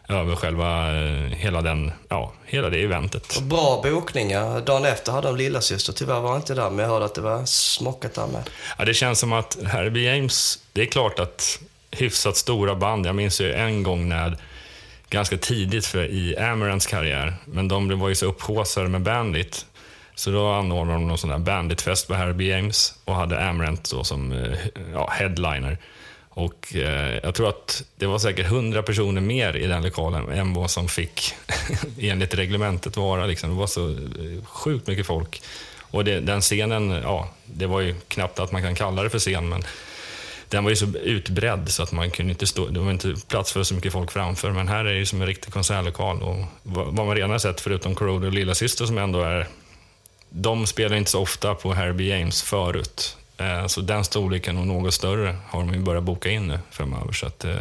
över 0.08 0.36
själva, 0.36 1.00
eh, 1.02 1.30
hela 1.30 1.62
den, 1.62 1.92
ja, 2.08 2.32
hela 2.44 2.70
det 2.70 2.82
eventet. 2.82 3.36
Och 3.36 3.42
bra 3.42 3.80
bokningar. 3.82 4.60
Dagen 4.60 4.84
efter 4.84 5.12
hade 5.12 5.28
de 5.28 5.36
lillasyster. 5.36 5.92
Tyvärr 5.92 6.20
var 6.20 6.30
jag 6.30 6.38
inte 6.38 6.54
där, 6.54 6.70
men 6.70 6.78
jag 6.78 6.88
hörde 6.88 7.04
att 7.04 7.14
det 7.14 7.20
var 7.20 7.44
smockat 7.44 8.14
där 8.14 8.26
med. 8.26 8.50
Ja, 8.78 8.84
det 8.84 8.94
känns 8.94 9.18
som 9.18 9.32
att 9.32 9.58
Herbie 9.66 10.14
James, 10.14 10.58
det 10.72 10.82
är 10.82 10.86
klart 10.86 11.18
att 11.18 11.60
hyfsat 11.90 12.36
stora 12.36 12.74
band, 12.74 13.06
jag 13.06 13.14
minns 13.14 13.40
ju 13.40 13.52
en 13.52 13.82
gång 13.82 14.08
när, 14.08 14.38
ganska 15.08 15.36
tidigt 15.36 15.86
för, 15.86 16.04
i 16.04 16.36
Amarants 16.36 16.86
karriär, 16.86 17.36
men 17.44 17.68
de 17.68 18.00
var 18.00 18.08
ju 18.08 18.14
så 18.14 18.26
upphaussade 18.26 18.88
med 18.88 19.02
Bandit, 19.02 19.66
så 20.14 20.30
då 20.30 20.48
anordnade 20.48 20.98
de 20.98 21.08
någon 21.08 21.18
sån 21.18 21.30
där 21.30 21.38
banditfest 21.38 22.08
på 22.08 22.14
Herbie 22.14 22.50
James 22.50 22.94
och 23.04 23.14
hade 23.14 23.48
Amarant 23.48 23.90
då 23.90 24.04
som 24.04 24.32
eh, 24.32 24.58
ja, 24.92 25.10
headliner. 25.12 25.78
Och 26.28 26.74
eh, 26.74 27.18
jag 27.22 27.34
tror 27.34 27.48
att 27.48 27.84
det 27.96 28.06
var 28.06 28.18
säkert 28.18 28.46
hundra 28.46 28.82
personer 28.82 29.20
mer 29.20 29.56
i 29.56 29.66
den 29.66 29.82
lokalen 29.82 30.32
än 30.32 30.54
vad 30.54 30.70
som 30.70 30.88
fick 30.88 31.34
enligt 31.98 32.34
reglementet 32.34 32.96
vara. 32.96 33.26
Liksom. 33.26 33.50
Det 33.50 33.56
var 33.56 33.66
så 33.66 33.90
eh, 33.90 34.44
sjukt 34.44 34.86
mycket 34.86 35.06
folk. 35.06 35.42
Och 35.80 36.04
det, 36.04 36.20
den 36.20 36.40
scenen, 36.40 36.90
ja, 36.90 37.28
det 37.44 37.66
var 37.66 37.80
ju 37.80 37.94
knappt 38.08 38.38
att 38.38 38.52
man 38.52 38.62
kan 38.62 38.74
kalla 38.74 39.02
det 39.02 39.10
för 39.10 39.18
scen, 39.18 39.48
men 39.48 39.64
den 40.48 40.64
var 40.64 40.70
ju 40.70 40.76
så 40.76 40.86
utbredd 40.86 41.68
så 41.68 41.82
att 41.82 41.92
man 41.92 42.10
kunde 42.10 42.32
inte 42.32 42.46
stå, 42.46 42.66
det 42.66 42.80
var 42.80 42.90
inte 42.90 43.14
plats 43.28 43.52
för 43.52 43.62
så 43.62 43.74
mycket 43.74 43.92
folk 43.92 44.10
framför. 44.10 44.50
Men 44.50 44.68
här 44.68 44.84
är 44.84 44.92
det 44.92 44.98
ju 44.98 45.06
som 45.06 45.20
en 45.20 45.26
riktig 45.26 45.52
konsertlokal. 45.52 46.22
Och 46.22 46.36
vad 46.62 46.86
vad 46.86 47.06
man 47.06 47.16
redan 47.16 47.30
har 47.30 47.38
sett, 47.38 47.60
förutom 47.60 47.94
Corroder 47.94 48.26
och 48.26 48.32
Lilla 48.32 48.54
Syster 48.54 48.86
som 48.86 48.98
ändå 48.98 49.20
är... 49.20 49.46
De 50.36 50.66
spelar 50.66 50.96
inte 50.96 51.10
så 51.10 51.20
ofta 51.20 51.54
på 51.54 51.72
Herbie 51.74 52.18
James 52.18 52.42
förut. 52.42 53.16
Eh, 53.36 53.66
Så 53.66 53.80
den 53.80 54.04
storleken 54.04 54.58
och 54.58 54.66
något 54.66 54.94
större 54.94 55.36
har 55.48 55.60
de 55.60 55.74
ju 55.74 55.80
börjat 55.80 56.04
boka 56.04 56.30
in 56.30 56.46
nu 56.48 56.58
framöver. 56.70 57.12
Så 57.12 57.26
att, 57.26 57.44
eh, 57.44 57.56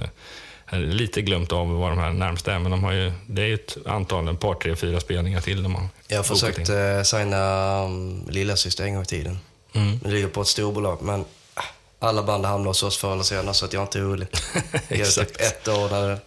är 0.65 0.79
lite 0.79 1.21
glömt 1.21 1.51
av 1.51 1.67
vad 1.69 1.91
de 1.91 1.97
här 1.99 2.12
närmsta 2.12 2.53
är, 2.53 2.59
men 2.59 2.71
de 2.71 2.83
har 2.83 2.91
ju, 2.91 3.12
det 3.27 3.41
är 3.41 3.45
ju 3.45 3.53
ett 3.53 3.77
antal, 3.86 4.27
en 4.27 4.38
par, 4.38 4.55
tre, 4.55 4.75
fyra 4.75 4.99
spelningar 4.99 5.41
till 5.41 5.63
de 5.63 5.75
har 5.75 5.88
Jag 6.07 6.17
har 6.17 6.23
bokat 6.23 6.43
in. 6.59 6.65
försökt 6.65 6.69
uh, 6.69 7.03
signa 7.03 7.83
um, 7.83 8.25
lillasyster 8.29 8.83
en 8.83 8.93
gång 8.93 9.03
i 9.03 9.05
tiden. 9.05 9.39
Mm. 9.73 9.99
Det 10.03 10.09
ligger 10.12 10.27
på 10.27 10.41
ett 10.41 10.47
storbolag, 10.47 11.01
men 11.01 11.25
ah, 11.53 11.63
alla 11.99 12.23
band 12.23 12.45
hamnar 12.45 12.67
hos 12.67 12.83
oss 12.83 12.97
förr 12.97 13.13
eller 13.13 13.23
senare 13.23 13.53
så 13.53 13.65
att 13.65 13.73
jag 13.73 13.83
inte 13.83 13.99
är 13.99 14.03
rolig. 14.03 14.27
Det 14.88 15.01
är 15.01 15.05
typ 15.25 15.41
ett 15.41 15.67
år 15.67 15.89
där, 15.89 16.17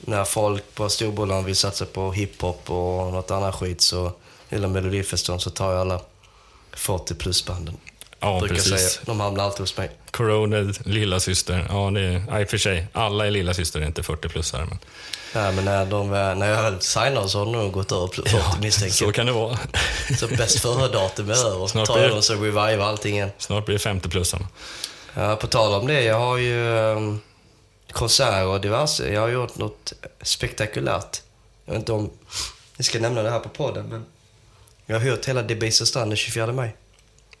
när 0.00 0.24
folk 0.24 0.62
på 0.74 0.88
storbolagen 0.88 1.44
vill 1.44 1.56
satsa 1.56 1.86
på 1.86 2.12
hiphop 2.12 2.70
och 2.70 3.12
något 3.12 3.30
annat 3.30 3.54
skit 3.54 3.80
så, 3.80 4.12
eller 4.50 4.68
Melodifestivalen, 4.68 5.40
så 5.40 5.50
tar 5.50 5.72
jag 5.72 5.80
alla 5.80 6.00
40 6.72 7.14
plus-banden. 7.14 7.76
Ja, 8.20 8.40
brukar 8.40 8.54
precis. 8.54 8.70
säga. 8.70 9.02
De 9.06 9.20
hamnar 9.20 9.44
alltid 9.44 9.60
hos 9.60 9.76
mig. 9.76 9.90
Corroded, 10.10 10.86
lilla 10.86 11.20
syster. 11.20 11.66
Ja, 11.68 11.90
det 11.90 12.00
är, 12.00 12.24
ja, 12.28 12.40
i 12.40 12.44
och 12.44 12.48
för 12.48 12.58
sig. 12.58 12.86
Alla 12.92 13.26
är 13.26 13.30
lilla 13.30 13.54
syster, 13.54 13.82
inte 13.82 14.02
40-plussare. 14.02 14.66
Men 14.68 14.78
Nej, 15.34 15.52
men 15.52 15.64
när, 15.64 15.86
de, 15.86 16.10
när 16.10 16.46
jag 16.46 16.62
väl 16.62 16.80
signar 16.80 17.26
så 17.26 17.38
har 17.38 17.44
de 17.44 17.52
nog 17.52 17.72
gått 17.72 17.92
över 17.92 18.06
40 18.06 18.30
misstänker 18.60 18.94
så 18.94 19.12
kan 19.12 19.26
det 19.26 19.32
vara. 19.32 19.58
Så 20.18 20.28
bäst 20.28 20.60
före-datum 20.60 21.30
är 21.30 21.46
över. 21.46 21.66
Snart 21.66 21.86
tar 21.86 21.94
blir 21.94 22.08
jag 22.08 22.24
så 22.24 22.34
revive 22.34 22.84
allting 22.84 23.14
igen. 23.14 23.30
Snart 23.38 23.66
blir 23.66 23.78
det 23.78 23.90
50-plussarna. 23.90 24.46
Ja, 25.14 25.36
på 25.36 25.46
tal 25.46 25.80
om 25.80 25.86
det, 25.86 26.02
jag 26.02 26.18
har 26.18 26.36
ju 26.36 26.68
um, 26.68 27.20
konserter 27.92 28.46
och 28.46 28.60
diverse. 28.60 29.12
Jag 29.12 29.20
har 29.20 29.28
gjort 29.28 29.58
något 29.58 29.92
spektakulärt. 30.22 31.22
Jag 31.64 31.72
vet 31.72 31.80
inte 31.80 31.92
om 31.92 32.10
ni 32.76 32.84
ska 32.84 32.98
nämna 32.98 33.22
det 33.22 33.30
här 33.30 33.40
på 33.40 33.48
podden, 33.48 33.88
men 33.88 34.04
Jag 34.86 35.00
har 35.00 35.10
hört 35.10 35.26
hela 35.28 35.42
Debaser 35.42 35.84
strand 35.84 36.10
den 36.10 36.16
24 36.16 36.52
maj. 36.52 36.76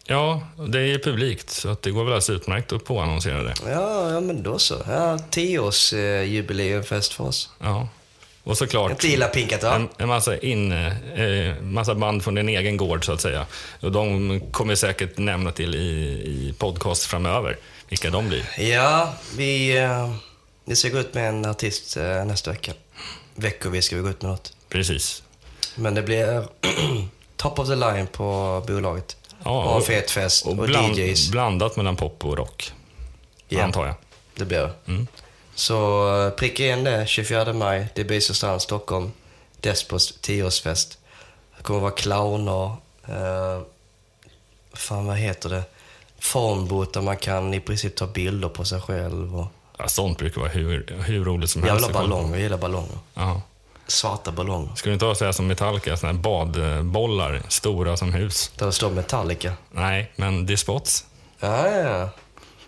Ja, 0.08 0.42
det 0.68 0.80
är 0.80 0.98
publikt, 0.98 1.50
så 1.50 1.68
att 1.68 1.82
det 1.82 1.90
går 1.90 2.04
väl 2.04 2.12
alldeles 2.12 2.30
utmärkt 2.30 2.72
att 2.72 2.84
påannonsera 2.84 3.42
det. 3.42 3.54
Ja, 3.66 4.12
ja 4.12 4.20
men 4.20 4.42
då 4.42 4.58
så. 4.58 4.82
Ja, 4.88 5.18
tioårsjubileumfest 5.18 7.12
för 7.12 7.24
oss. 7.24 7.50
Ja. 7.60 7.88
Och 8.42 8.58
såklart 8.58 8.90
Inte 8.90 9.08
illa 9.08 9.28
pinkat 9.28 9.62
va? 9.62 9.74
en, 9.74 9.88
en 9.98 10.08
massa, 10.08 10.38
in, 10.38 10.72
eh, 10.72 11.62
massa 11.62 11.94
band 11.94 12.24
från 12.24 12.34
din 12.34 12.48
egen 12.48 12.76
gård, 12.76 13.04
så 13.04 13.12
att 13.12 13.20
säga. 13.20 13.46
Och 13.80 13.92
de 13.92 14.40
kommer 14.50 14.74
säkert 14.74 15.18
nämna 15.18 15.52
till 15.52 15.74
i, 15.74 15.78
i 16.26 16.54
podcast 16.58 17.04
framöver, 17.04 17.58
vilka 17.88 18.10
de 18.10 18.28
blir. 18.28 18.44
Ja, 18.58 19.14
vi, 19.36 19.78
eh, 19.78 20.14
vi 20.64 20.76
ska 20.76 20.88
gå 20.88 20.98
ut 20.98 21.14
med 21.14 21.28
en 21.28 21.44
artist 21.44 21.96
eh, 21.96 22.24
nästa 22.24 22.50
vecka. 22.50 22.72
Veckovis 23.34 23.84
ska 23.84 23.96
vi 23.96 24.02
gå 24.02 24.08
ut 24.08 24.22
med 24.22 24.30
något. 24.30 24.52
Precis. 24.68 25.22
Men 25.74 25.94
det 25.94 26.02
blir 26.02 26.48
top 27.36 27.58
of 27.58 27.68
the 27.68 27.74
line 27.74 28.06
på 28.06 28.62
bolaget. 28.66 29.16
Ja, 29.44 29.64
och 29.64 29.76
en 29.76 29.82
fet 29.82 30.10
fest 30.10 30.46
och, 30.46 30.50
Och 30.58 30.66
bland, 30.66 30.98
DJs. 30.98 31.30
blandat 31.30 31.76
mellan 31.76 31.96
pop 31.96 32.24
och 32.24 32.36
rock, 32.36 32.72
Ja. 33.48 33.62
antar 33.64 33.86
jag. 33.86 33.94
Det 34.36 34.44
blir 34.44 34.58
det. 34.58 34.72
Mm. 34.86 35.06
Så 35.54 36.08
eh, 36.26 36.30
pricka 36.30 36.66
in 36.66 36.84
det 36.84 37.06
24 37.08 37.52
maj. 37.52 37.86
Det 37.94 38.04
blir 38.04 38.20
strand 38.20 38.62
Stockholm. 38.62 39.12
Despos 39.60 40.18
10-årsfest. 40.22 40.98
Det 41.56 41.62
kommer 41.62 41.80
vara 41.80 41.90
clowner. 41.90 42.66
Eh, 43.08 43.60
fan, 44.74 45.06
vad 45.06 45.16
heter 45.16 45.48
det? 45.48 45.62
Formboot 46.18 46.94
där 46.94 47.00
man 47.00 47.16
kan 47.16 47.54
i 47.54 47.60
princip 47.60 47.96
ta 47.96 48.06
bilder 48.06 48.48
på 48.48 48.64
sig 48.64 48.80
själv. 48.80 49.38
Och... 49.40 49.46
Ja, 49.78 49.88
sånt 49.88 50.18
brukar 50.18 50.40
vara 50.40 50.50
hur, 50.50 51.02
hur 51.06 51.24
roligt 51.24 51.50
som 51.50 51.62
Jag 51.62 51.68
helst. 51.72 51.86
att 51.86 51.92
kolla 51.92 52.04
på. 52.04 52.08
ballonger. 52.10 52.34
Jag 52.34 52.42
gillar 52.42 52.58
ballonger. 52.58 52.98
Ja. 53.14 53.40
Svarta 53.86 54.32
ballonger. 54.32 54.74
Ska 54.74 54.88
du 54.90 54.94
inte 54.94 55.04
ha 55.04 55.14
så 55.14 55.24
här 55.24 55.32
som 55.32 55.46
Metallica, 55.46 55.96
såna 55.96 56.12
här 56.12 56.18
badbollar, 56.18 57.42
stora 57.48 57.96
som 57.96 58.12
hus? 58.14 58.52
Där 58.58 58.66
det 58.66 58.72
står 58.72 58.90
Metallica. 58.90 59.52
Nej, 59.70 60.12
men 60.16 60.46
Despots, 60.46 61.04
Ja, 61.40 61.70
ja, 61.70 61.78
ja. 61.78 62.08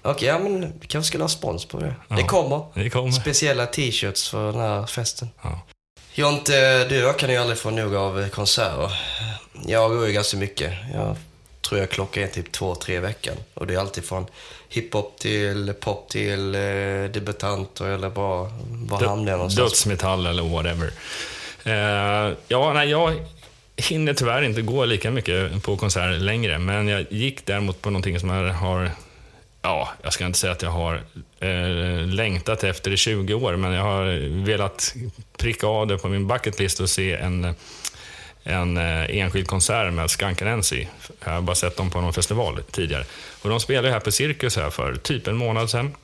Okej, 0.03 0.29
ja, 0.29 0.39
men 0.39 0.61
vi 0.81 0.87
kanske 0.87 1.09
skulle 1.09 1.25
ha 1.25 1.29
spons 1.29 1.65
på 1.65 1.81
det. 1.81 1.95
Det 2.09 2.23
kommer. 2.23 2.65
det 2.75 2.91
kommer. 2.91 3.11
Speciella 3.11 3.67
t-shirts 3.67 4.31
för 4.31 4.53
den 4.53 4.61
här 4.61 4.87
festen. 4.87 5.29
Ja. 5.43 5.61
Jonte, 6.15 6.85
du 6.85 7.03
och 7.03 7.09
jag 7.09 7.19
kan 7.19 7.31
ju 7.31 7.37
aldrig 7.37 7.59
få 7.59 7.71
nog 7.71 7.95
av 7.95 8.29
konserter. 8.29 8.93
Jag 9.67 9.91
går 9.91 10.07
ju 10.07 10.13
ganska 10.13 10.37
mycket. 10.37 10.73
Jag 10.95 11.17
tror 11.69 11.81
jag 11.81 11.91
klockar 11.91 12.23
in 12.23 12.29
typ 12.31 12.53
två, 12.53 12.75
tre 12.75 12.97
i 12.97 12.99
veckan. 12.99 13.37
Och 13.55 13.67
det 13.67 13.75
är 13.75 13.79
alltid 13.79 14.05
från 14.05 14.27
hiphop 14.69 15.19
till 15.19 15.75
pop 15.81 16.09
till 16.09 16.55
eh, 16.55 16.61
debutanter 17.13 17.85
eller 17.85 18.11
bara... 18.11 18.51
Var 18.71 19.07
hamnar 19.07 19.31
jag 19.31 19.39
någonstans? 19.39 19.71
Dödsmetall 19.71 20.27
eller 20.27 20.43
whatever. 20.43 20.91
Eh, 21.65 22.37
ja, 22.49 22.73
nej, 22.73 22.91
jag 22.91 23.15
hinner 23.77 24.15
tyvärr 24.15 24.43
inte 24.43 24.63
gå 24.63 24.85
lika 24.85 25.11
mycket 25.11 25.63
på 25.63 25.77
konserter 25.77 26.19
längre, 26.19 26.59
men 26.59 26.89
jag 26.89 27.07
gick 27.11 27.47
däremot 27.47 27.83
på 27.83 27.91
någonting 27.91 28.21
som 28.21 28.31
jag 28.31 28.53
har, 28.53 28.91
ja, 29.63 29.89
jag 30.03 30.13
ska 30.13 30.27
inte 30.27 30.39
säga 30.39 30.53
att 30.53 30.63
jag 30.63 30.71
har 30.71 31.03
eh, 31.41 32.07
längtat 32.07 32.65
efter 32.65 32.91
i 32.91 32.97
20 32.97 33.35
år, 33.35 33.57
men 33.57 33.73
jag 33.73 33.83
har 33.83 34.05
velat 34.45 34.95
pricka 35.37 35.67
av 35.67 35.87
det 35.87 35.99
på 35.99 36.09
min 36.09 36.27
bucketlist 36.27 36.81
och 36.81 36.91
se 36.91 37.15
en 37.15 37.55
en 38.43 38.77
eh, 38.77 39.17
enskild 39.17 39.49
konsert 39.49 39.93
med 39.93 40.11
Skankanensi. 40.11 40.89
Jag 41.25 41.33
har 41.33 41.41
bara 41.41 41.57
sett 41.57 41.77
dem 41.77 41.91
på 41.91 42.01
någon 42.01 42.13
festival 42.13 42.63
tidigare. 42.71 43.05
Och 43.43 43.51
de 43.51 43.61
spelade 43.61 43.91
här 43.91 44.01
på 44.01 44.11
Cirkus 44.11 44.57
här 44.57 44.71
för 44.71 44.95
typ 44.95 45.27
en 45.27 45.37
månad 45.37 45.71
sedan. 45.71 45.95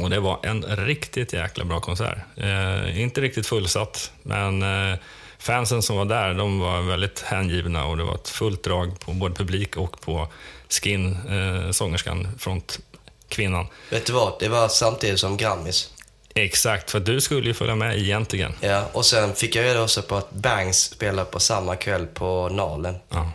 Och 0.00 0.10
det 0.10 0.20
var 0.20 0.38
en 0.42 0.62
riktigt 0.62 1.32
jäkla 1.32 1.64
bra 1.64 1.80
konsert. 1.80 2.18
Eh, 2.36 3.00
inte 3.00 3.20
riktigt 3.20 3.46
fullsatt, 3.46 4.12
men 4.22 4.62
eh, 4.62 4.98
fansen 5.38 5.82
som 5.82 5.96
var 5.96 6.04
där, 6.04 6.34
de 6.34 6.60
var 6.60 6.82
väldigt 6.82 7.20
hängivna 7.20 7.84
och 7.84 7.96
det 7.96 8.04
var 8.04 8.14
ett 8.14 8.28
fullt 8.28 8.62
drag 8.62 9.00
på 9.00 9.12
både 9.12 9.34
publik 9.34 9.76
och 9.76 10.00
på 10.00 10.28
Skin, 10.68 11.16
eh, 11.28 11.70
sångerskan, 11.70 12.28
frontkvinnan. 12.38 13.66
Vet 13.90 14.06
du 14.06 14.12
vad? 14.12 14.32
Det 14.40 14.48
var 14.48 14.68
samtidigt 14.68 15.20
som 15.20 15.36
Grammis. 15.36 15.92
Exakt, 16.36 16.90
för 16.90 17.00
du 17.00 17.20
skulle 17.20 17.46
ju 17.46 17.54
följa 17.54 17.74
med 17.74 17.98
egentligen. 17.98 18.52
Ja, 18.60 18.84
och 18.92 19.06
sen 19.06 19.34
fick 19.34 19.56
jag 19.56 19.64
reda 19.64 19.82
också 19.82 20.02
på 20.02 20.16
att 20.16 20.30
Bangs 20.30 20.78
spelade 20.80 21.30
på 21.30 21.40
samma 21.40 21.76
kväll 21.76 22.06
på 22.06 22.48
Nalen. 22.48 22.96
Ja. 23.08 23.30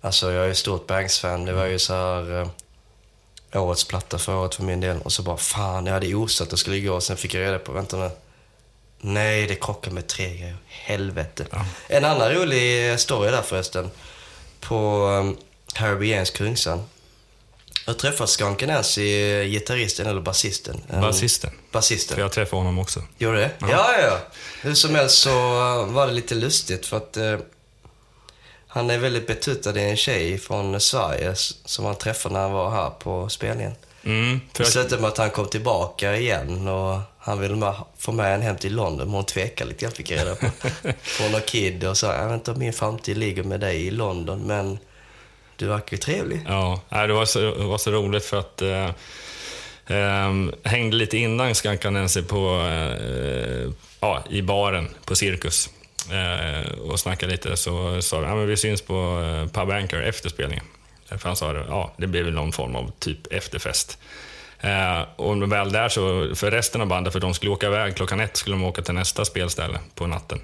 Alltså 0.00 0.32
jag 0.32 0.44
är 0.44 0.48
ju 0.48 0.54
stort 0.54 0.86
Banks-fan. 0.86 1.44
Det 1.44 1.52
var 1.52 1.66
ju 1.66 1.78
så 1.78 1.94
här 1.94 2.40
eh, 3.52 3.62
årets 3.62 3.84
platta 3.84 4.18
för 4.18 4.36
året 4.36 4.54
för 4.54 4.62
min 4.62 4.80
del. 4.80 4.98
Och 5.02 5.12
så 5.12 5.22
bara 5.22 5.36
fan, 5.36 5.86
jag 5.86 5.92
hade 5.92 6.14
osat 6.14 6.52
och 6.52 6.58
skulle 6.58 6.80
gå 6.80 6.94
och 6.94 7.02
sen 7.02 7.16
fick 7.16 7.34
jag 7.34 7.40
reda 7.40 7.58
på, 7.58 7.72
vänta 7.72 7.96
nu. 7.96 8.10
Nej, 9.00 9.46
det 9.46 9.54
krockar 9.54 9.90
med 9.90 10.06
tre 10.06 10.36
grejer. 10.36 10.56
Helvete. 10.66 11.46
En 11.88 12.04
annan 12.04 12.32
rolig 12.32 13.00
story 13.00 13.30
där 13.30 13.42
förresten. 13.42 13.90
På 14.60 15.06
um, 15.06 15.36
Harry 15.74 16.10
James 16.10 16.30
Kungsan. 16.30 16.82
Jag 17.88 17.98
träffade 17.98 18.28
Skanken 18.28 18.68
Nancy, 18.68 19.02
gitarristen 19.48 20.06
eller 20.06 20.20
basisten. 20.20 20.80
En- 20.90 21.00
Basisten. 21.00 21.50
Basisten. 21.72 22.14
För 22.14 22.22
jag 22.22 22.32
träffade 22.32 22.60
honom 22.62 22.78
också. 22.78 23.02
Gjorde 23.18 23.38
det? 23.38 23.50
Ja. 23.58 23.66
ja, 23.70 24.00
ja. 24.02 24.18
Hur 24.62 24.74
som 24.74 24.94
helst 24.94 25.18
så 25.18 25.30
var 25.84 26.06
det 26.06 26.12
lite 26.12 26.34
lustigt 26.34 26.86
för 26.86 26.96
att 26.96 27.16
eh, 27.16 27.38
han 28.66 28.90
är 28.90 28.98
väldigt 28.98 29.26
betuttad 29.26 29.76
i 29.78 29.82
en 29.82 29.96
tjej 29.96 30.38
från 30.38 30.80
Sverige 30.80 31.34
som 31.64 31.84
han 31.84 31.94
träffade 31.96 32.32
när 32.32 32.40
han 32.40 32.52
var 32.52 32.70
här 32.70 32.90
på 32.90 33.28
spelningen. 33.28 33.72
Mm, 34.04 34.40
för 34.52 34.58
Det 34.58 34.64
jag, 34.64 34.72
slutade 34.72 35.02
med 35.02 35.08
att 35.10 35.18
han 35.18 35.30
kom 35.30 35.46
tillbaka 35.48 36.16
igen 36.16 36.68
och 36.68 37.00
han 37.18 37.40
ville 37.40 37.74
få 37.98 38.12
med 38.12 38.34
en 38.34 38.42
hem 38.42 38.56
till 38.56 38.74
London, 38.74 39.06
men 39.06 39.14
hon 39.14 39.24
tvekade 39.24 39.70
lite 39.70 39.84
grann 39.84 39.92
fick 39.94 40.10
jag 40.10 40.20
reda 40.20 40.34
på. 40.34 40.46
Hon 41.22 41.32
har 41.34 41.40
kid 41.40 41.84
och 41.84 41.96
sa, 41.98 42.14
jag 42.14 42.24
vet 42.26 42.34
inte 42.34 42.50
om 42.50 42.58
min 42.58 42.72
framtid 42.72 43.18
ligger 43.18 43.42
med 43.42 43.60
dig 43.60 43.86
i 43.86 43.90
London, 43.90 44.38
men 44.46 44.78
du 45.56 45.66
verkar 45.66 45.96
ju 45.96 45.98
trevlig. 45.98 46.40
Ja, 46.46 46.80
det 46.88 47.12
var 47.12 47.24
så, 47.24 47.38
det 47.38 47.64
var 47.64 47.78
så 47.78 47.90
roligt 47.90 48.24
för 48.24 48.38
att 48.38 48.62
eh, 48.62 48.90
eh, 49.96 50.32
hängde 50.62 50.96
lite 50.96 51.16
innan 51.16 51.54
Skankanensi 51.54 52.22
på, 52.22 52.68
eh, 52.68 53.72
ja, 54.00 54.24
i 54.30 54.42
baren 54.42 54.88
på 55.04 55.16
Cirkus 55.16 55.70
eh, 56.10 56.72
och 56.72 57.00
snackade 57.00 57.32
lite. 57.32 57.56
Så 57.56 58.02
sa 58.02 58.18
vi, 58.18 58.26
ja, 58.26 58.34
men 58.34 58.46
vi 58.46 58.56
syns 58.56 58.82
på 58.82 58.94
eh, 58.94 59.60
Pub 59.60 59.70
Anchor 59.70 60.02
efter 60.02 60.28
spelningen. 60.28 60.64
För 61.08 61.28
han 61.28 61.36
sa, 61.36 61.54
ja, 61.68 61.92
det 61.96 62.06
blir 62.06 62.22
väl 62.22 62.34
någon 62.34 62.52
form 62.52 62.76
av 62.76 62.92
typ 62.98 63.32
efterfest. 63.32 63.98
Eh, 64.60 65.02
och 65.16 65.52
väl 65.52 65.72
där 65.72 65.88
så, 65.88 66.34
för 66.34 66.50
resten 66.50 66.80
av 66.80 66.86
bandet, 66.86 67.12
för 67.12 67.20
de 67.20 67.34
skulle 67.34 67.52
åka 67.52 67.66
iväg 67.66 67.96
klockan 67.96 68.20
ett, 68.20 68.36
skulle 68.36 68.56
de 68.56 68.64
åka 68.64 68.82
till 68.82 68.94
nästa 68.94 69.24
spelställe 69.24 69.78
på 69.94 70.06
natten. 70.06 70.40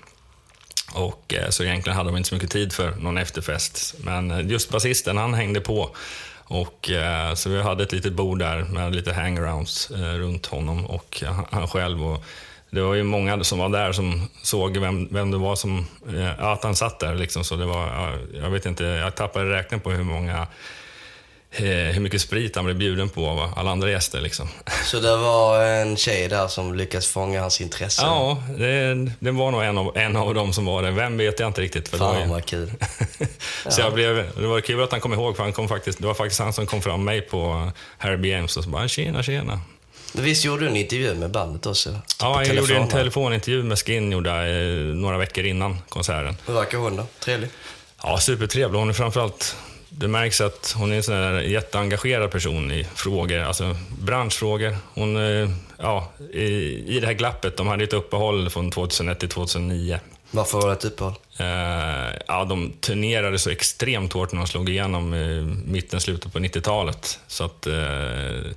Och, 0.94 1.34
eh, 1.34 1.48
så 1.48 1.64
egentligen 1.64 1.96
hade 1.96 2.10
de 2.10 2.16
inte 2.16 2.28
så 2.28 2.34
mycket 2.34 2.50
tid 2.50 2.72
för 2.72 2.90
någon 2.90 3.18
efterfest. 3.18 3.94
Men 3.98 4.30
eh, 4.30 4.50
just 4.50 4.70
basisten, 4.70 5.16
han 5.16 5.34
hängde 5.34 5.60
på. 5.60 5.96
Och, 6.44 6.90
eh, 6.90 7.34
så 7.34 7.50
vi 7.50 7.62
hade 7.62 7.82
ett 7.82 7.92
litet 7.92 8.12
bord 8.12 8.38
där 8.38 8.64
med 8.64 8.94
lite 8.94 9.12
hangarounds 9.12 9.90
runt 9.90 10.46
honom 10.46 10.86
och 10.86 11.22
han, 11.50 11.68
själv. 11.68 12.06
Och 12.06 12.24
det 12.70 12.80
var 12.80 12.94
ju 12.94 13.02
många 13.02 13.44
som 13.44 13.58
var 13.58 13.68
där 13.68 13.92
som 13.92 14.28
såg 14.42 14.76
vem, 14.76 15.08
vem 15.10 15.30
det 15.30 15.38
var 15.38 15.56
som... 15.56 15.86
Ja, 16.38 16.52
att 16.52 16.62
han 16.62 16.76
satt 16.76 17.00
där 17.00 17.14
liksom. 17.14 17.44
Så 17.44 17.56
det 17.56 17.66
var, 17.66 18.18
jag 18.34 18.50
vet 18.50 18.66
inte, 18.66 18.84
jag 18.84 19.14
tappade 19.14 19.50
räkningen 19.50 19.80
på 19.80 19.90
hur 19.90 20.04
många... 20.04 20.46
Eh, 21.54 21.64
hur 21.64 22.00
mycket 22.00 22.20
sprit 22.20 22.56
han 22.56 22.64
blev 22.64 22.76
bjuden 22.76 23.08
på 23.08 23.26
av 23.26 23.52
alla 23.56 23.70
andra 23.70 23.90
gäster 23.90 24.20
liksom. 24.20 24.48
Så 24.84 25.00
det 25.00 25.16
var 25.16 25.64
en 25.64 25.96
tjej 25.96 26.28
där 26.28 26.48
som 26.48 26.74
lyckades 26.74 27.08
fånga 27.08 27.40
hans 27.40 27.60
intresse. 27.60 28.02
Ja, 28.02 28.42
det, 28.58 28.94
det 29.18 29.30
var 29.30 29.50
nog 29.50 29.62
en 29.62 29.78
av, 29.78 29.96
en 29.96 30.16
av 30.16 30.34
dem 30.34 30.52
som 30.52 30.64
var 30.64 30.82
det. 30.82 30.90
Vem 30.90 31.16
vet 31.16 31.40
jag 31.40 31.46
inte 31.48 31.60
riktigt. 31.60 31.88
För 31.88 31.98
Fan 31.98 32.28
vad 32.28 32.44
kul. 32.44 32.72
så 33.68 33.80
jag 33.80 33.94
blev, 33.94 34.30
det 34.40 34.46
var 34.46 34.60
kul 34.60 34.82
att 34.82 34.92
han 34.92 35.00
kom 35.00 35.12
ihåg, 35.12 35.36
för 35.36 35.42
han 35.42 35.52
kom 35.52 35.68
faktiskt, 35.68 35.98
det 35.98 36.06
var 36.06 36.14
faktiskt 36.14 36.40
han 36.40 36.52
som 36.52 36.66
kom 36.66 36.82
fram 36.82 37.04
mig 37.04 37.20
på 37.20 37.70
Harry 37.98 38.16
B. 38.16 38.28
James 38.28 38.56
och 38.56 38.64
så 38.64 38.70
bara 38.70 38.88
“tjena, 38.88 39.22
tjena”. 39.22 39.60
Visst 40.14 40.44
gjorde 40.44 40.64
du 40.64 40.68
en 40.68 40.76
intervju 40.76 41.14
med 41.14 41.30
bandet 41.30 41.66
också? 41.66 41.98
Ja, 42.20 42.44
jag 42.44 42.56
gjorde 42.56 42.76
en 42.76 42.88
telefonintervju 42.88 43.62
med 43.62 43.78
Skin 43.78 44.12
gjorde 44.12 44.30
eh, 44.30 44.96
några 44.96 45.18
veckor 45.18 45.44
innan 45.44 45.78
konserten. 45.88 46.36
Hur 46.46 46.54
verkar 46.54 46.78
hon 46.78 46.96
då? 46.96 47.06
Trevlig? 47.20 47.50
Ja, 48.02 48.18
supertrevlig. 48.18 48.78
Hon 48.78 48.88
är 48.88 48.92
framförallt... 48.92 49.56
Det 49.98 50.08
märks 50.08 50.40
att 50.40 50.74
hon 50.78 50.92
är 50.92 50.96
en 50.96 51.02
sån 51.02 51.14
där 51.14 51.40
jätteengagerad 51.40 52.30
person 52.30 52.72
i 52.72 52.84
frågor, 52.94 53.38
alltså 53.38 53.76
branschfrågor. 54.02 54.76
Hon, 54.94 55.16
eh, 55.16 55.50
ja, 55.78 56.12
i, 56.32 56.46
i 56.96 57.00
det 57.00 57.06
här 57.06 57.14
glappet, 57.14 57.56
de 57.56 57.66
hade 57.66 57.84
ett 57.84 57.92
uppehåll 57.92 58.50
från 58.50 58.70
2001 58.70 59.18
till 59.18 59.28
2009. 59.28 60.00
Varför 60.30 60.60
var 60.60 60.68
det 60.68 60.74
ett 60.74 60.84
uppehåll? 60.84 61.14
Eh, 61.38 62.20
ja, 62.26 62.44
de 62.44 62.72
turnerade 62.80 63.38
så 63.38 63.50
extremt 63.50 64.12
hårt 64.12 64.32
när 64.32 64.38
de 64.40 64.46
slog 64.46 64.68
igenom 64.68 65.14
i 65.14 65.42
mitten, 65.66 66.00
slutet 66.00 66.32
på 66.32 66.38
90-talet. 66.38 67.18
Så 67.26 67.44
att, 67.44 67.66
eh, 67.66 68.52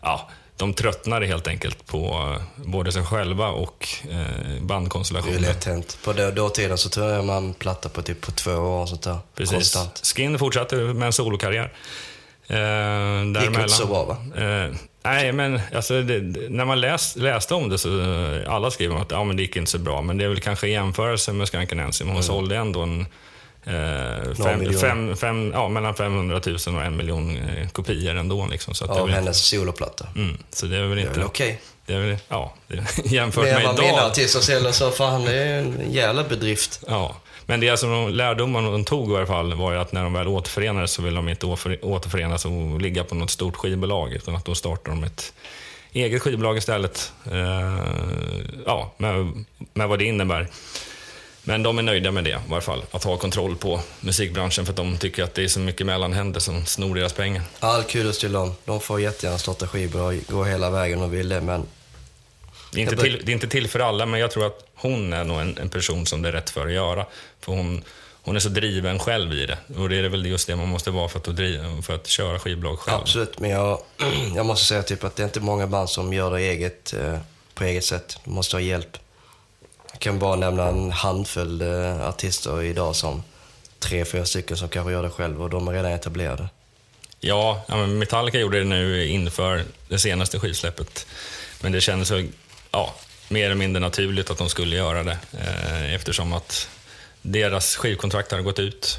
ja, 0.00 0.30
de 0.56 0.74
tröttnade 0.74 1.26
helt 1.26 1.48
enkelt 1.48 1.86
på 1.86 2.06
eh, 2.36 2.64
både 2.64 2.92
sig 2.92 3.02
själva 3.04 3.48
och 3.48 3.88
eh, 4.02 4.08
Det 4.10 4.56
är 4.56 4.60
bandkonstellationen. 4.60 5.40
lätt 5.42 5.64
hänt. 5.64 5.98
På 6.04 6.12
då, 6.12 6.30
dåtiden 6.30 6.78
så 6.78 6.88
turnerade 6.88 7.22
man 7.22 7.54
platta 7.54 7.88
på 7.88 8.02
typ 8.02 8.20
på 8.20 8.32
två 8.32 8.52
år 8.52 8.82
och 8.82 8.88
sånt 8.88 9.02
där. 9.02 9.18
Precis. 9.34 9.54
Konstant. 9.54 10.00
Skin 10.16 10.38
fortsatte 10.38 10.76
med 10.76 11.06
en 11.06 11.12
solokarriär. 11.12 11.72
Eh, 12.48 12.56
Gick 12.56 13.34
däremellan. 13.34 13.62
inte 13.62 13.68
så 13.68 13.86
bra 13.86 14.04
va? 14.04 14.16
Eh, 14.36 14.74
nej, 15.02 15.32
men 15.32 15.60
alltså, 15.74 16.02
det, 16.02 16.20
när 16.50 16.64
man 16.64 16.80
läs, 16.80 17.16
läste 17.16 17.54
om 17.54 17.68
det 17.68 17.78
så 17.78 18.00
eh, 18.00 18.52
alla 18.54 18.70
skrev 18.70 18.92
om 18.92 19.00
att 19.02 19.10
ja, 19.10 19.24
men 19.24 19.36
det 19.36 19.42
gick 19.42 19.56
inte 19.56 19.70
så 19.70 19.78
bra. 19.78 20.02
Men 20.02 20.18
det 20.18 20.24
är 20.24 20.28
väl 20.28 20.40
kanske 20.40 20.68
i 20.68 20.72
jämförelse 20.72 21.32
med 21.32 21.48
Skanken 21.48 21.78
men 21.78 21.92
hon 22.00 22.10
Mm. 22.10 22.22
sålde 22.22 22.56
ändå 22.56 22.80
en, 22.82 23.06
fem, 23.66 24.58
miljoner. 24.58 24.78
fem, 24.78 25.16
fem, 25.16 25.50
ja, 25.54 25.68
mellan 25.68 25.94
500 25.94 26.40
000 26.46 26.56
och 26.76 26.82
en 26.84 26.96
miljon 26.96 27.36
eh, 27.36 27.68
kopior 27.68 28.14
ändå. 28.16 28.46
Liksom, 28.46 28.74
så 28.74 28.84
att 28.84 28.90
det 28.90 28.96
är 28.96 29.00
Av 29.00 29.06
väl, 29.06 29.14
hennes 29.16 29.38
soloplatta. 29.46 30.06
mm, 30.16 30.38
så 30.50 30.66
det 30.66 30.76
är 30.76 30.80
väl 30.82 30.90
Det 30.96 31.02
är 31.02 31.06
inte... 31.06 31.18
väl 31.18 31.26
okej. 31.28 31.60
Det 31.86 31.94
är 31.94 31.98
väl, 32.00 32.16
ja, 32.28 32.54
det, 32.68 32.84
jämfört 33.04 33.44
med 33.44 33.56
än 33.56 33.62
vad 33.62 33.78
mina 33.78 33.88
idag. 33.92 34.10
artister 34.10 34.40
säljer 34.40 34.72
så 34.72 34.90
fan 34.90 35.24
det 35.24 35.34
är 35.38 35.58
en 35.58 35.80
jävla 35.92 36.24
bedrift. 36.24 36.80
Ja, 36.88 37.16
men 37.46 37.60
det 37.60 37.76
som 37.76 37.90
de 37.90 38.10
lärdomarna 38.12 38.70
de 38.70 38.84
tog 38.84 39.12
i 39.12 39.16
alla 39.16 39.26
fall 39.26 39.54
var 39.54 39.72
ju 39.72 39.78
att 39.78 39.92
när 39.92 40.02
de 40.04 40.12
väl 40.12 40.28
återförenades 40.28 40.92
så 40.92 41.02
ville 41.02 41.16
de 41.16 41.28
inte 41.28 41.46
åter- 41.46 41.84
återförenas 41.84 42.44
och 42.44 42.80
ligga 42.80 43.04
på 43.04 43.14
något 43.14 43.30
stort 43.30 43.56
skivbolag 43.56 44.12
utan 44.12 44.36
att 44.36 44.44
då 44.44 44.54
startade 44.54 44.90
de 44.96 45.04
ett 45.04 45.32
eget 45.92 46.22
skivbolag 46.22 46.56
istället. 46.56 47.12
Eh, 47.32 47.78
ja, 48.66 48.92
med, 48.96 49.44
med 49.74 49.88
vad 49.88 49.98
det 49.98 50.04
innebär. 50.04 50.48
Men 51.48 51.62
de 51.62 51.78
är 51.78 51.82
nöjda 51.82 52.10
med 52.10 52.24
det 52.24 52.30
i 52.30 52.36
alla 52.50 52.60
fall, 52.60 52.84
att 52.90 53.04
ha 53.04 53.16
kontroll 53.16 53.56
på 53.56 53.80
musikbranschen 54.00 54.64
för 54.66 54.72
att 54.72 54.76
de 54.76 54.98
tycker 54.98 55.24
att 55.24 55.34
det 55.34 55.44
är 55.44 55.48
så 55.48 55.60
mycket 55.60 55.86
mellanhänder 55.86 56.40
som 56.40 56.66
snor 56.66 56.94
deras 56.94 57.12
pengar. 57.12 57.42
All 57.60 57.82
kudos 57.82 58.18
till 58.18 58.32
dem. 58.32 58.54
De 58.64 58.80
får 58.80 59.00
jättegärna 59.00 59.38
starta 59.38 59.66
skivbolag 59.66 60.20
och 60.26 60.32
gå 60.32 60.44
hela 60.44 60.70
vägen 60.70 60.98
om 60.98 61.10
de 61.10 61.16
vill 61.16 61.28
det, 61.28 61.40
men 61.40 61.66
Det 62.72 62.78
är, 62.78 62.82
inte 62.82 62.96
till, 62.96 63.22
det 63.24 63.32
är 63.32 63.34
inte 63.34 63.48
till 63.48 63.68
för 63.68 63.80
alla, 63.80 64.06
men 64.06 64.20
jag 64.20 64.30
tror 64.30 64.46
att 64.46 64.64
hon 64.74 65.12
är 65.12 65.24
nog 65.24 65.40
en, 65.40 65.58
en 65.58 65.68
person 65.68 66.06
som 66.06 66.22
det 66.22 66.28
är 66.28 66.32
rätt 66.32 66.50
för 66.50 66.66
att 66.66 66.72
göra. 66.72 67.06
För 67.40 67.52
hon, 67.52 67.84
hon 68.22 68.36
är 68.36 68.40
så 68.40 68.48
driven 68.48 68.98
själv 68.98 69.32
i 69.32 69.46
det. 69.46 69.58
Och 69.76 69.88
det 69.88 69.96
är 69.96 70.08
väl 70.08 70.26
just 70.26 70.46
det 70.46 70.56
man 70.56 70.68
måste 70.68 70.90
vara 70.90 71.08
för 71.08 71.18
att, 71.18 71.28
att, 71.28 71.36
driva, 71.36 71.82
för 71.82 71.94
att 71.94 72.06
köra 72.06 72.38
skivbolag 72.38 72.78
själv. 72.78 73.00
absolut. 73.00 73.38
Men 73.38 73.50
jag, 73.50 73.80
jag 74.34 74.46
måste 74.46 74.64
säga 74.66 74.82
typ 74.82 75.04
att 75.04 75.16
det 75.16 75.22
är 75.22 75.24
inte 75.24 75.40
många 75.40 75.66
band 75.66 75.90
som 75.90 76.12
gör 76.12 76.30
det 76.30 76.40
eget, 76.40 76.92
eh, 76.92 77.18
på 77.54 77.64
eget 77.64 77.84
sätt. 77.84 78.18
De 78.24 78.30
måste 78.30 78.56
ha 78.56 78.60
hjälp. 78.60 78.98
Jag 79.96 80.00
kan 80.00 80.18
bara 80.18 80.36
nämna 80.36 80.68
en 80.68 80.92
handfull 80.92 81.62
eh, 81.62 82.08
artister 82.08 82.62
idag 82.62 82.96
som 82.96 83.22
tre, 83.78 84.04
fyra 84.04 84.24
stycken 84.24 84.56
som 84.56 84.68
kanske 84.68 84.92
gör 84.92 85.02
det 85.02 85.10
själv 85.10 85.42
och 85.42 85.50
de 85.50 85.68
är 85.68 85.72
redan 85.72 85.92
etablerade. 85.92 86.48
Ja, 87.20 87.64
Metallica 87.88 88.38
gjorde 88.38 88.58
det 88.58 88.64
nu 88.64 89.06
inför 89.06 89.64
det 89.88 89.98
senaste 89.98 90.38
skivsläppet. 90.38 91.06
Men 91.62 91.72
det 91.72 91.80
kändes 91.80 92.12
ja, 92.70 92.94
mer 93.28 93.44
eller 93.44 93.54
mindre 93.54 93.80
naturligt 93.80 94.30
att 94.30 94.38
de 94.38 94.48
skulle 94.48 94.76
göra 94.76 95.02
det. 95.02 95.18
Eh, 95.32 95.94
eftersom 95.94 96.32
att 96.32 96.68
deras 97.22 97.76
skivkontrakt 97.76 98.32
har 98.32 98.40
gått 98.40 98.58
ut 98.58 98.98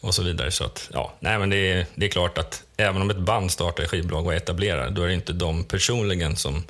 och 0.00 0.14
så 0.14 0.22
vidare. 0.22 0.50
Så 0.50 0.64
att, 0.64 0.90
ja, 0.92 1.12
nej, 1.20 1.38
men 1.38 1.50
det, 1.50 1.72
är, 1.72 1.86
det 1.94 2.06
är 2.06 2.10
klart 2.10 2.38
att 2.38 2.62
även 2.76 3.02
om 3.02 3.10
ett 3.10 3.18
band 3.18 3.50
startar 3.50 3.82
ett 3.82 3.90
skivbolag 3.90 4.26
och 4.26 4.34
etablerar, 4.34 4.90
då 4.90 5.02
är 5.02 5.08
det 5.08 5.14
inte 5.14 5.32
de 5.32 5.64
personligen 5.64 6.36
som, 6.36 6.64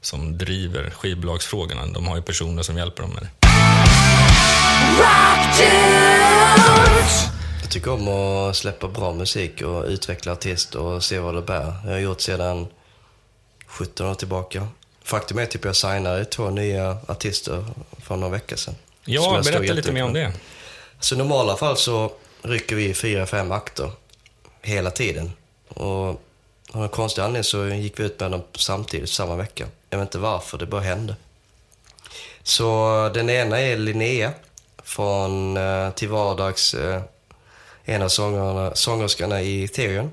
som 0.00 0.38
driver 0.38 0.90
skivbolagsfrågorna. 0.90 1.86
De 1.86 2.06
har 2.06 2.16
ju 2.16 2.22
personer 2.22 2.62
som 2.62 2.76
hjälper 2.76 3.02
dem 3.02 3.10
med 3.10 3.22
det. 3.22 3.30
Jag 7.62 7.70
tycker 7.70 7.90
om 7.92 8.08
att 8.08 8.56
släppa 8.56 8.88
bra 8.88 9.14
musik 9.14 9.62
och 9.62 9.84
utveckla 9.84 10.32
artist 10.32 10.74
och 10.74 11.04
se 11.04 11.18
vad 11.18 11.34
det 11.34 11.42
bär. 11.42 11.74
Jag 11.84 11.92
har 11.92 11.98
gjort 11.98 12.20
sedan 12.20 12.66
17 13.66 14.06
år 14.06 14.14
tillbaka. 14.14 14.68
Faktum 15.04 15.38
är 15.38 15.46
typ 15.46 15.64
jag 15.64 15.76
signade 15.76 16.24
två 16.24 16.50
nya 16.50 16.98
artister 17.06 17.64
för 18.02 18.16
några 18.16 18.32
veckor 18.32 18.56
sedan. 18.56 18.74
Ja, 19.04 19.40
berätta 19.44 19.72
lite 19.72 19.92
mer 19.92 20.04
om 20.04 20.12
det. 20.12 20.32
Så 21.00 21.14
i 21.14 21.18
normala 21.18 21.56
fall 21.56 21.76
så 21.76 22.12
rycker 22.42 22.76
vi 22.76 22.94
fyra, 22.94 23.26
fem 23.26 23.52
akter 23.52 23.90
hela 24.62 24.90
tiden. 24.90 25.32
Och 25.68 25.86
av 25.86 26.18
någon 26.72 26.88
konstig 26.88 27.22
anledning 27.22 27.44
så 27.44 27.66
gick 27.66 28.00
vi 28.00 28.04
ut 28.04 28.20
med 28.20 28.30
dem 28.30 28.42
samtidigt, 28.54 29.10
samma 29.10 29.36
vecka. 29.36 29.66
Jag 29.90 29.98
vet 29.98 30.06
inte 30.06 30.18
varför, 30.18 30.58
det 30.58 30.66
bara 30.66 30.80
hände. 30.80 31.16
Så 32.42 33.10
den 33.14 33.30
ena 33.30 33.60
är 33.60 33.76
Linnea 33.76 34.32
från 34.82 35.56
eh, 35.56 35.90
Till 35.90 36.08
vardags, 36.08 36.74
eh, 36.74 37.02
en 37.84 38.02
av 38.02 38.08
sångarna, 38.08 38.74
sångerskorna 38.74 39.42
i 39.42 39.64
Ethereum. 39.64 40.10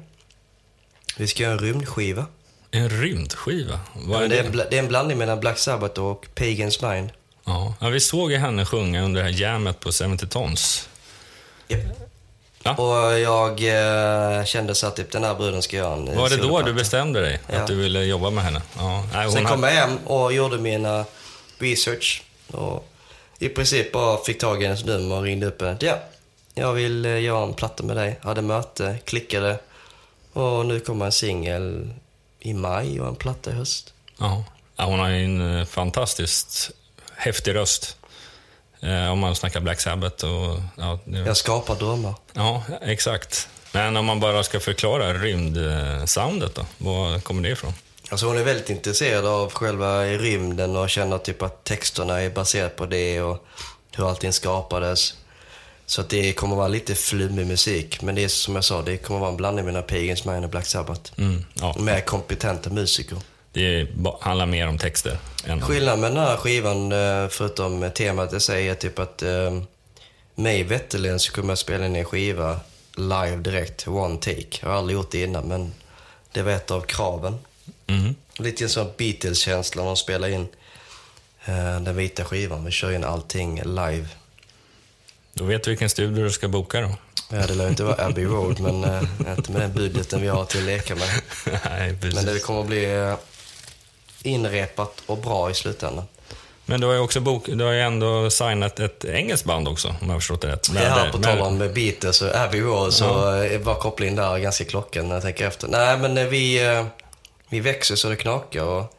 Vi 1.17 1.27
ska 1.27 1.43
göra 1.43 1.53
en 1.53 1.59
rymdskiva. 1.59 2.25
En 2.71 2.89
rymdskiva? 2.89 3.79
Vad 3.93 4.15
är 4.15 4.19
Men 4.19 4.29
det, 4.29 4.37
är 4.37 4.43
en, 4.43 4.51
det 4.51 4.75
är 4.75 4.79
en 4.79 4.87
blandning 4.87 5.17
mellan 5.17 5.39
Black 5.39 5.57
Sabbath 5.57 6.01
och 6.01 6.27
Pagans 6.35 6.81
Mind. 6.81 7.09
Ja. 7.45 7.73
ja, 7.79 7.89
vi 7.89 7.99
såg 7.99 8.31
ju 8.31 8.37
henne 8.37 8.65
sjunga 8.65 9.01
under 9.01 9.23
det 9.23 9.31
här 9.31 9.41
jammet 9.41 9.79
på 9.79 9.91
70 9.91 10.27
Tons. 10.27 10.89
Japp. 11.67 12.06
Ja. 12.77 12.83
Och 12.83 13.19
jag 13.19 13.51
eh, 14.39 14.43
kände 14.45 14.75
så 14.75 14.87
att 14.87 14.95
typ, 14.95 15.11
den 15.11 15.23
här 15.23 15.35
bruden 15.35 15.61
ska 15.61 15.75
göra 15.77 15.93
en 15.93 16.15
Var 16.17 16.29
det 16.29 16.37
då 16.37 16.61
du 16.61 16.73
bestämde 16.73 17.21
dig 17.21 17.39
Ja. 17.47 17.59
att 17.59 17.67
du 17.67 17.75
ville 17.75 18.03
jobba 18.03 18.29
med 18.29 18.43
henne? 18.43 18.61
Ja. 18.77 19.03
Nej, 19.13 19.31
Sen 19.31 19.45
kom 19.45 19.63
jag 19.63 19.71
hem 19.71 19.97
och 20.05 20.33
gjorde 20.33 20.57
mina 20.57 21.05
research. 21.59 22.23
Och 22.51 22.87
i 23.39 23.49
princip 23.49 23.91
bara 23.91 24.17
fick 24.17 24.39
tag 24.39 24.63
i 24.63 24.65
hennes 24.65 24.85
nummer 24.85 25.15
och 25.15 25.23
ringde 25.23 25.45
upp 25.47 25.61
henne. 25.61 25.77
Ja, 25.79 25.99
jag 26.53 26.73
vill 26.73 27.05
eh, 27.05 27.21
göra 27.21 27.43
en 27.43 27.53
platta 27.53 27.83
med 27.83 27.95
dig. 27.97 28.19
Hade 28.21 28.41
möte, 28.41 28.97
klickade. 29.05 29.59
Och 30.33 30.65
nu 30.65 30.79
kommer 30.79 31.05
en 31.05 31.11
singel 31.11 31.89
i 32.39 32.53
maj 32.53 33.01
och 33.01 33.07
en 33.07 33.15
platta 33.15 33.51
i 33.51 33.53
höst. 33.53 33.93
Ja. 34.17 34.43
Ja, 34.75 34.85
hon 34.85 34.99
har 34.99 35.09
ju 35.09 35.25
en 35.25 35.59
eh, 35.59 35.65
fantastiskt 35.65 36.71
häftig 37.15 37.55
röst. 37.55 37.97
Eh, 38.81 39.11
om 39.11 39.19
man 39.19 39.35
snackar 39.35 39.59
Black 39.59 39.79
Sabbath 39.81 40.25
och... 40.25 40.59
Ja, 40.77 40.99
det, 41.05 41.17
Jag 41.17 41.37
skapar 41.37 41.75
drömmar. 41.75 42.13
ja, 42.33 42.63
exakt. 42.81 43.49
Men 43.71 43.97
om 43.97 44.05
man 44.05 44.19
bara 44.19 44.43
ska 44.43 44.59
förklara 44.59 45.13
rymdsoundet 45.13 46.55
då? 46.55 46.65
Var 46.77 47.19
kommer 47.19 47.41
det 47.41 47.49
ifrån? 47.49 47.73
Alltså 48.09 48.25
hon 48.25 48.37
är 48.37 48.43
väldigt 48.43 48.69
intresserad 48.69 49.25
av 49.25 49.51
själva 49.51 50.03
rymden 50.03 50.75
och 50.75 50.89
känner 50.89 51.17
typ 51.17 51.41
att 51.41 51.63
texterna 51.63 52.21
är 52.21 52.29
baserade 52.29 52.69
på 52.69 52.85
det 52.85 53.21
och 53.21 53.45
hur 53.95 54.09
allting 54.09 54.33
skapades. 54.33 55.13
Så 55.85 56.01
att 56.01 56.09
det 56.09 56.33
kommer 56.33 56.55
vara 56.55 56.67
lite 56.67 56.95
flummig 56.95 57.47
musik. 57.47 58.01
Men 58.01 58.15
det 58.15 58.23
är 58.23 58.27
som 58.27 58.55
jag 58.55 58.63
sa, 58.63 58.81
det 58.81 58.97
kommer 58.97 59.19
vara 59.19 59.29
en 59.29 59.37
blandning 59.37 59.65
mellan 59.65 59.83
Pagans 59.83 60.25
Mind 60.25 60.43
och 60.43 60.49
Black 60.49 60.65
Sabbath. 60.65 61.11
Mm, 61.17 61.45
ja. 61.53 61.75
Med 61.79 62.05
kompetenta 62.05 62.69
musiker. 62.69 63.17
Det 63.51 63.87
handlar 64.21 64.45
mer 64.45 64.67
om 64.67 64.77
texter. 64.77 65.17
Än... 65.45 65.61
Skillnaden 65.61 65.99
med 65.99 66.11
den 66.11 66.17
här 66.17 66.37
skivan, 66.37 66.91
eh, 66.91 67.27
förutom 67.29 67.91
temat 67.95 68.31
jag 68.31 68.41
säger, 68.41 68.71
är 68.71 68.75
typ 68.75 68.99
att 68.99 69.23
eh, 69.23 69.61
mig 70.35 70.63
veterligen 70.63 71.19
så 71.19 71.33
kommer 71.33 71.49
jag 71.49 71.57
spela 71.57 71.85
in 71.85 71.95
en 71.95 72.05
skiva 72.05 72.59
live 72.95 73.35
direkt, 73.35 73.87
one 73.87 74.17
take. 74.17 74.57
Jag 74.61 74.69
har 74.69 74.75
aldrig 74.75 74.95
gjort 74.97 75.11
det 75.11 75.23
innan, 75.23 75.47
men 75.47 75.73
det 76.31 76.41
var 76.41 76.51
ett 76.51 76.71
av 76.71 76.81
kraven. 76.81 77.39
Mhm. 77.87 78.15
Lite 78.37 78.63
en 78.63 78.69
sån 78.69 78.91
Beatles-känsla 78.97 79.81
när 79.81 79.87
de 79.87 79.97
spelar 79.97 80.27
in 80.27 80.47
eh, 81.45 81.79
den 81.81 81.95
vita 81.95 82.25
skivan. 82.25 82.65
Vi 82.65 82.71
kör 82.71 82.91
in 82.91 83.03
allting 83.03 83.61
live. 83.63 84.07
Då 85.33 85.43
vet 85.43 85.63
du 85.63 85.71
vilken 85.71 85.89
studio 85.89 86.23
du 86.23 86.31
ska 86.31 86.47
boka 86.47 86.81
då. 86.81 86.91
Ja, 87.31 87.47
det 87.47 87.53
lär 87.55 87.67
inte 87.67 87.83
vara 87.83 88.05
Abbey 88.05 88.25
Road, 88.25 88.59
men 88.59 88.83
eh, 88.83 89.03
inte 89.37 89.51
med 89.51 89.61
den 89.61 89.73
budgeten 89.73 90.21
vi 90.21 90.27
har 90.27 90.45
till 90.45 90.59
att 90.59 90.65
leka 90.65 90.95
med. 90.95 91.21
Nej, 91.65 91.97
precis. 92.01 92.15
Men 92.15 92.33
det 92.33 92.39
kommer 92.39 92.61
att 92.61 92.67
bli 92.67 92.95
eh, 92.95 93.15
inrepat 94.27 95.03
och 95.05 95.17
bra 95.17 95.49
i 95.51 95.53
slutändan. 95.53 96.05
Men 96.65 96.81
du 96.81 96.87
har 96.87 96.93
ju 96.93 96.99
också 96.99 97.19
bok, 97.19 97.43
du 97.47 97.63
har 97.63 97.71
ju 97.71 97.81
ändå 97.81 98.29
signat 98.29 98.79
ett 98.79 99.05
engelskt 99.05 99.45
band 99.45 99.67
också, 99.67 99.87
om 99.87 99.95
jag 100.01 100.07
har 100.07 100.19
förstått 100.19 100.41
det 100.41 100.47
rätt. 100.47 100.67
Ja, 100.69 100.73
Med- 101.03 101.11
på 101.11 101.17
med- 101.17 101.27
tal 101.37 101.41
om 101.47 101.57
Beatles 101.73 102.21
och 102.21 102.35
Abbey 102.35 102.61
Road 102.61 102.93
så 102.93 103.41
eh, 103.43 103.59
var 103.59 103.75
kopplingen 103.75 104.15
där 104.15 104.37
ganska 104.37 104.65
klockan 104.65 105.07
när 105.07 105.15
jag 105.15 105.23
tänker 105.23 105.47
efter. 105.47 105.67
Nej, 105.67 105.97
men 105.97 106.17
eh, 106.17 106.25
vi, 106.25 106.65
eh, 106.67 106.85
vi 107.49 107.59
växer 107.59 107.95
så 107.95 108.09
det 108.09 108.15
knakar. 108.15 108.63
Och 108.63 108.93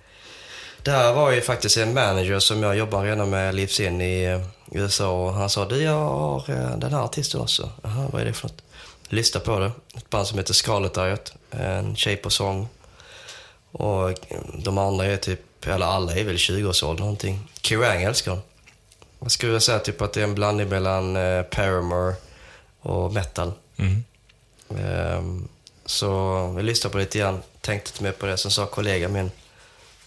det 0.83 0.91
här 0.91 1.13
var 1.13 1.31
ju 1.31 1.41
faktiskt 1.41 1.77
en 1.77 1.95
manager 1.95 2.39
som 2.39 2.63
jag 2.63 2.77
jobbar 2.77 3.03
redan 3.05 3.31
med 3.31 3.55
livs 3.55 3.81
in 3.81 4.01
i 4.01 4.41
USA 4.73 5.09
och 5.11 5.33
han 5.35 5.51
sa 5.51 5.65
du, 5.65 5.83
jag 5.83 5.93
har 5.93 6.43
den 6.77 6.93
här 6.93 7.03
artisten 7.05 7.41
också. 7.41 7.71
Jaha, 7.83 8.07
vad 8.13 8.21
är 8.21 8.25
det 8.25 8.33
för 8.33 8.49
något? 8.49 8.63
Lyssna 9.09 9.41
på 9.41 9.59
det. 9.59 9.71
Ett 9.97 10.11
band 10.11 10.27
som 10.27 10.39
heter 10.39 10.55
Scarlet 10.55 10.99
Riot, 10.99 11.33
en 11.51 11.97
tjej 11.97 12.17
på 12.17 12.31
sång. 12.31 12.69
Och 13.73 14.15
de 14.65 14.79
andra 14.79 15.05
är 15.05 15.17
typ, 15.17 15.67
eller 15.67 15.87
alla 15.87 16.17
är 16.17 16.25
väl 16.25 16.37
20-årsåldern 16.37 17.01
någonting. 17.01 17.49
Kerrang 17.63 18.03
älskar 18.03 18.31
dem. 18.31 18.41
Jag 19.21 19.31
skulle 19.31 19.51
vilja 19.51 19.61
säga 19.61 19.79
typ 19.79 20.03
att 20.03 20.13
det 20.13 20.21
är 20.21 20.25
en 20.25 20.35
blandning 20.35 20.69
mellan 20.69 21.17
eh, 21.17 21.43
Paramore 21.43 22.15
och 22.81 23.13
metal. 23.13 23.53
Mhm. 23.77 24.05
Ehm, 24.79 25.49
så 25.85 26.07
jag 26.57 26.65
lyssnade 26.65 26.93
på 26.93 26.99
det 26.99 27.05
lite 27.05 27.19
grann, 27.19 27.43
tänkte 27.61 27.91
inte 27.91 28.03
mer 28.03 28.13
på 28.13 28.27
det. 28.27 28.37
Sen 28.37 28.51
sa 28.51 28.67
kollegan 28.67 29.13
min, 29.13 29.31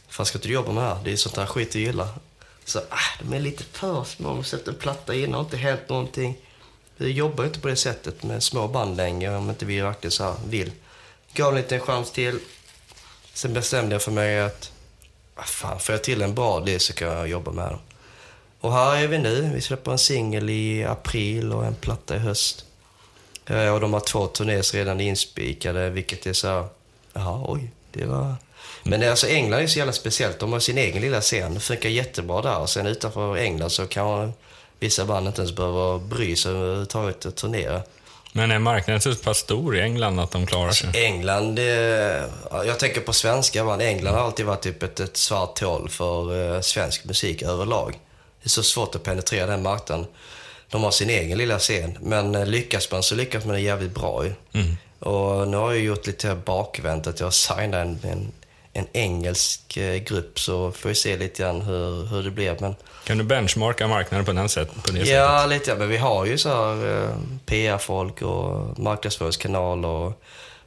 fan 0.08 0.26
ska 0.26 0.40
du 0.40 0.50
jobba 0.50 0.72
med 0.72 0.84
det 0.84 0.88
här? 0.88 0.98
Det 1.04 1.12
är 1.12 1.16
sånt 1.16 1.38
här 1.38 1.46
skit 1.46 1.72
du 1.72 1.80
gillar. 1.80 2.08
Så, 2.66 2.80
ah, 2.80 3.22
de 3.22 3.34
är 3.34 3.40
lite 3.40 3.64
för 3.64 4.04
små, 4.04 4.30
de 4.30 4.44
sätter 4.44 4.72
en 4.72 4.78
platta 4.78 5.16
in, 5.16 5.34
har 5.34 5.42
inte 5.42 5.58
hänt 5.58 5.90
någonting. 5.90 6.38
Vi 6.98 7.12
jobbar 7.12 7.46
inte 7.46 7.60
på 7.60 7.68
det 7.68 7.76
sättet 7.76 8.24
med 8.24 8.44
små 8.44 8.68
band 8.68 8.98
längre 8.98 9.38
om 9.38 9.50
inte 9.50 9.66
vi 9.66 9.82
verkligen 9.82 10.12
så 10.12 10.24
här 10.24 10.36
vill. 10.48 10.72
Gav 11.34 11.58
en 11.58 11.80
chans 11.80 12.12
till. 12.12 12.40
Sen 13.34 13.54
bestämde 13.54 13.96
jag 13.96 14.02
för 14.02 14.12
mig 14.12 14.40
att, 14.40 14.72
ah, 15.36 15.44
fan, 15.44 15.80
får 15.80 15.94
jag 15.94 16.04
till 16.04 16.22
en 16.22 16.36
bra 16.36 16.62
idé 16.62 16.80
så 16.80 16.94
kan 16.94 17.08
jag 17.08 17.28
jobba 17.28 17.52
med 17.52 17.70
dem. 17.70 17.80
Och 18.60 18.74
här 18.74 19.04
är 19.04 19.08
vi 19.08 19.18
nu. 19.18 19.52
Vi 19.54 19.62
släpper 19.62 19.92
en 19.92 19.98
singel 19.98 20.50
i 20.50 20.86
april 20.86 21.54
och 21.54 21.66
en 21.66 21.76
platta 21.76 22.16
i 22.16 22.20
höst. 22.20 22.66
Eh, 23.46 23.74
och 23.74 23.80
de 23.80 23.94
har 23.94 24.00
två 24.00 24.28
turnéer 24.28 24.74
redan 24.74 25.02
inspikade, 25.02 25.90
vilket 25.90 26.26
är 26.28 26.34
så 26.34 26.48
här, 26.48 26.66
jaha, 27.14 27.46
oj, 27.48 27.72
det 27.92 28.06
var... 28.06 28.36
Men 28.84 29.00
det 29.00 29.06
är 29.06 29.10
alltså 29.10 29.28
England 29.28 29.60
är 29.60 29.68
så 29.68 29.78
jävla 29.78 29.94
speciellt. 29.94 30.40
De 30.40 30.54
har 30.54 30.60
sin 30.60 30.78
egen 30.78 31.02
lilla 31.02 31.22
scen. 31.22 31.54
Det 31.54 31.60
funkar 31.60 31.90
jättebra 31.90 32.42
där. 32.42 32.60
Och 32.60 32.70
sen 32.70 32.88
utanför 32.88 33.38
England 33.38 33.70
så 33.70 33.88
kan 33.88 34.34
vissa 34.80 35.06
band 35.06 35.28
inte 35.28 35.42
ens 35.42 35.56
behöver 35.56 36.00
bry 36.00 36.36
sig 36.36 36.52
överhuvudtaget 36.52 37.26
att 37.26 37.36
turnera. 37.36 37.82
Men 38.34 38.52
är 38.52 38.60
marknaden 38.60 39.02
så 39.02 39.16
pass 39.16 39.38
stor 39.38 39.78
i 39.78 39.82
England 39.82 40.20
att 40.20 40.32
de 40.32 40.46
klarar 40.46 40.72
sig? 40.72 41.06
England, 41.06 41.56
det, 41.56 42.30
jag 42.52 42.80
tänker 42.80 43.02
på 43.02 43.14
svenska 43.14 43.66
band. 43.66 43.82
England 43.82 44.14
har 44.14 44.22
alltid 44.22 44.46
varit 44.46 44.62
typ 44.62 44.84
ett, 44.84 45.00
ett 45.00 45.18
svart 45.18 45.62
hål 45.62 45.90
för 45.90 46.56
eh, 46.56 46.62
svensk 46.62 47.06
musik 47.06 47.42
överlag. 47.42 48.00
Det 48.42 48.48
är 48.48 48.50
så 48.50 48.64
svårt 48.64 48.96
att 48.96 49.04
penetrera 49.04 49.48
den 49.48 49.62
marknaden. 49.62 50.06
De 50.70 50.84
har 50.84 50.92
sin 50.92 51.10
egen 51.10 51.38
lilla 51.38 51.60
scen, 51.60 51.98
men 52.02 52.36
eh, 52.36 52.46
lyckas 52.46 52.92
man 52.92 53.04
så 53.04 53.16
lyckas 53.16 53.46
man 53.46 53.64
jävligt 53.64 53.96
bra 53.96 54.26
ju. 54.26 54.34
Mm. 54.54 54.78
Och 55.00 55.48
nu 55.48 55.58
har 55.58 55.72
jag 55.72 55.84
gjort 55.84 56.08
lite 56.08 56.36
bakvänt, 56.36 57.08
att 57.08 57.20
jag 57.20 57.34
signar 57.34 57.82
en, 57.82 58.00
en, 58.04 58.32
en 58.74 58.88
engelsk 58.94 59.78
eh, 59.78 59.96
grupp, 59.96 60.40
så 60.40 60.72
får 60.72 60.90
vi 60.90 60.96
se 60.96 61.18
lite 61.18 61.44
grann 61.44 61.62
hur, 61.62 62.06
hur 62.06 62.24
det 62.24 62.32
blir. 62.32 62.58
Men 62.60 62.76
Kan 63.04 63.18
du 63.18 63.24
benchmarka 63.24 63.88
marknaden 63.88 64.26
på, 64.26 64.32
den 64.32 64.50
sätt, 64.50 64.70
på 64.84 64.92
det 64.92 64.98
sättet? 65.00 65.08
Ja, 65.14 65.46
lite 65.46 65.70
ja, 65.72 65.76
men 65.78 65.90
vi 65.90 65.98
har 65.98 66.26
ju 66.26 66.38
så 66.38 66.50
här 66.50 67.04
eh, 67.04 67.16
PR-folk 67.46 68.22
och 68.22 68.80
marknadsföringskanal 68.80 69.86
och 69.86 70.22